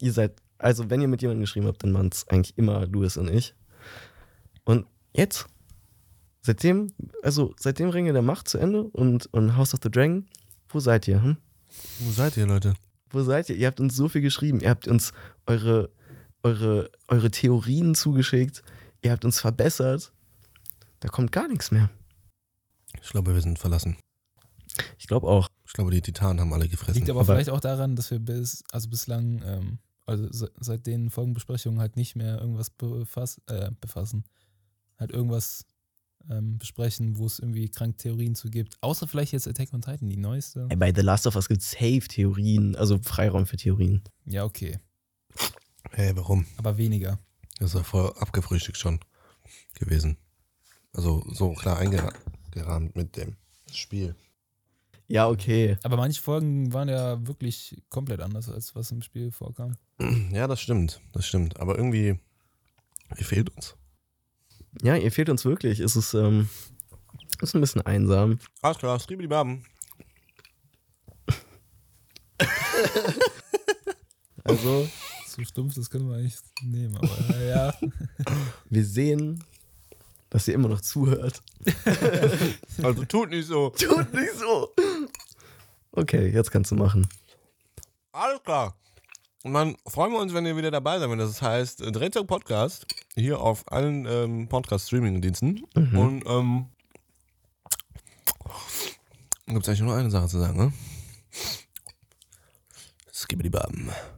[0.00, 3.16] Ihr seid, also wenn ihr mit jemandem geschrieben habt, dann waren es eigentlich immer Louis
[3.16, 3.54] und ich.
[4.64, 5.46] Und jetzt,
[6.42, 6.92] seitdem,
[7.22, 10.26] also seitdem Ringe der Macht zu Ende und, und House of the Dragon,
[10.68, 11.22] wo seid ihr?
[11.22, 11.36] Hm?
[12.00, 12.74] Wo seid ihr, Leute?
[13.10, 13.56] Wo seid ihr?
[13.56, 14.60] Ihr habt uns so viel geschrieben.
[14.60, 15.12] Ihr habt uns
[15.46, 15.90] eure,
[16.42, 18.62] eure, eure Theorien zugeschickt.
[19.02, 20.12] Ihr habt uns verbessert.
[21.00, 21.90] Da kommt gar nichts mehr.
[23.02, 23.96] Ich glaube, wir sind verlassen.
[24.98, 25.48] Ich glaube auch.
[25.66, 26.94] Ich glaube, die Titanen haben alle gefressen.
[26.94, 30.86] Liegt aber, Aber- vielleicht auch daran, dass wir bis, also bislang, ähm, also se- seit
[30.86, 34.24] den Folgenbesprechungen halt nicht mehr irgendwas befass, äh, befassen.
[34.98, 35.64] Halt irgendwas
[36.28, 38.76] ähm, besprechen, wo es irgendwie krank Theorien zu gibt.
[38.82, 40.66] Außer vielleicht jetzt Attack on Titan, die neueste.
[40.68, 44.02] Ey, bei The Last of Us gibt es Safe-Theorien, also Freiraum für Theorien.
[44.26, 44.78] Ja, okay.
[45.92, 46.44] Hey, warum?
[46.58, 47.18] Aber weniger.
[47.58, 49.00] Das ist ja voll abgefrühstückt schon
[49.74, 50.18] gewesen.
[50.92, 53.36] Also so klar eingerahmt mit dem
[53.72, 54.14] Spiel.
[55.06, 55.76] Ja, okay.
[55.82, 59.76] Aber manche Folgen waren ja wirklich komplett anders, als was im Spiel vorkam.
[60.32, 61.00] Ja, das stimmt.
[61.12, 61.58] Das stimmt.
[61.58, 62.18] Aber irgendwie,
[63.18, 63.76] ihr fehlt uns.
[64.82, 65.80] Ja, ihr fehlt uns wirklich.
[65.80, 66.48] Es ist, ähm,
[67.42, 68.38] ist ein bisschen einsam.
[68.62, 69.64] Alles klar, Stribidi Baben.
[74.44, 74.88] Also,
[75.26, 76.96] So stumpf, das können wir eigentlich nehmen.
[76.96, 77.74] Aber äh, ja,
[78.70, 79.44] wir sehen,
[80.30, 81.42] dass ihr immer noch zuhört.
[82.82, 83.70] Also tut nicht so.
[83.78, 84.72] Tut nicht so.
[85.92, 87.06] Okay, jetzt kannst du machen.
[88.12, 88.74] Alles klar.
[89.42, 92.26] Und dann freuen wir uns, wenn ihr wieder dabei seid, wenn das heißt äh, Drehzeug
[92.26, 95.66] Podcast hier auf allen ähm, Podcast-Streaming-Diensten.
[95.74, 95.98] Mhm.
[95.98, 96.66] Und ähm,
[99.46, 100.72] gibt es eigentlich nur eine Sache zu sagen, ne?
[103.12, 103.90] Skibidi Baben.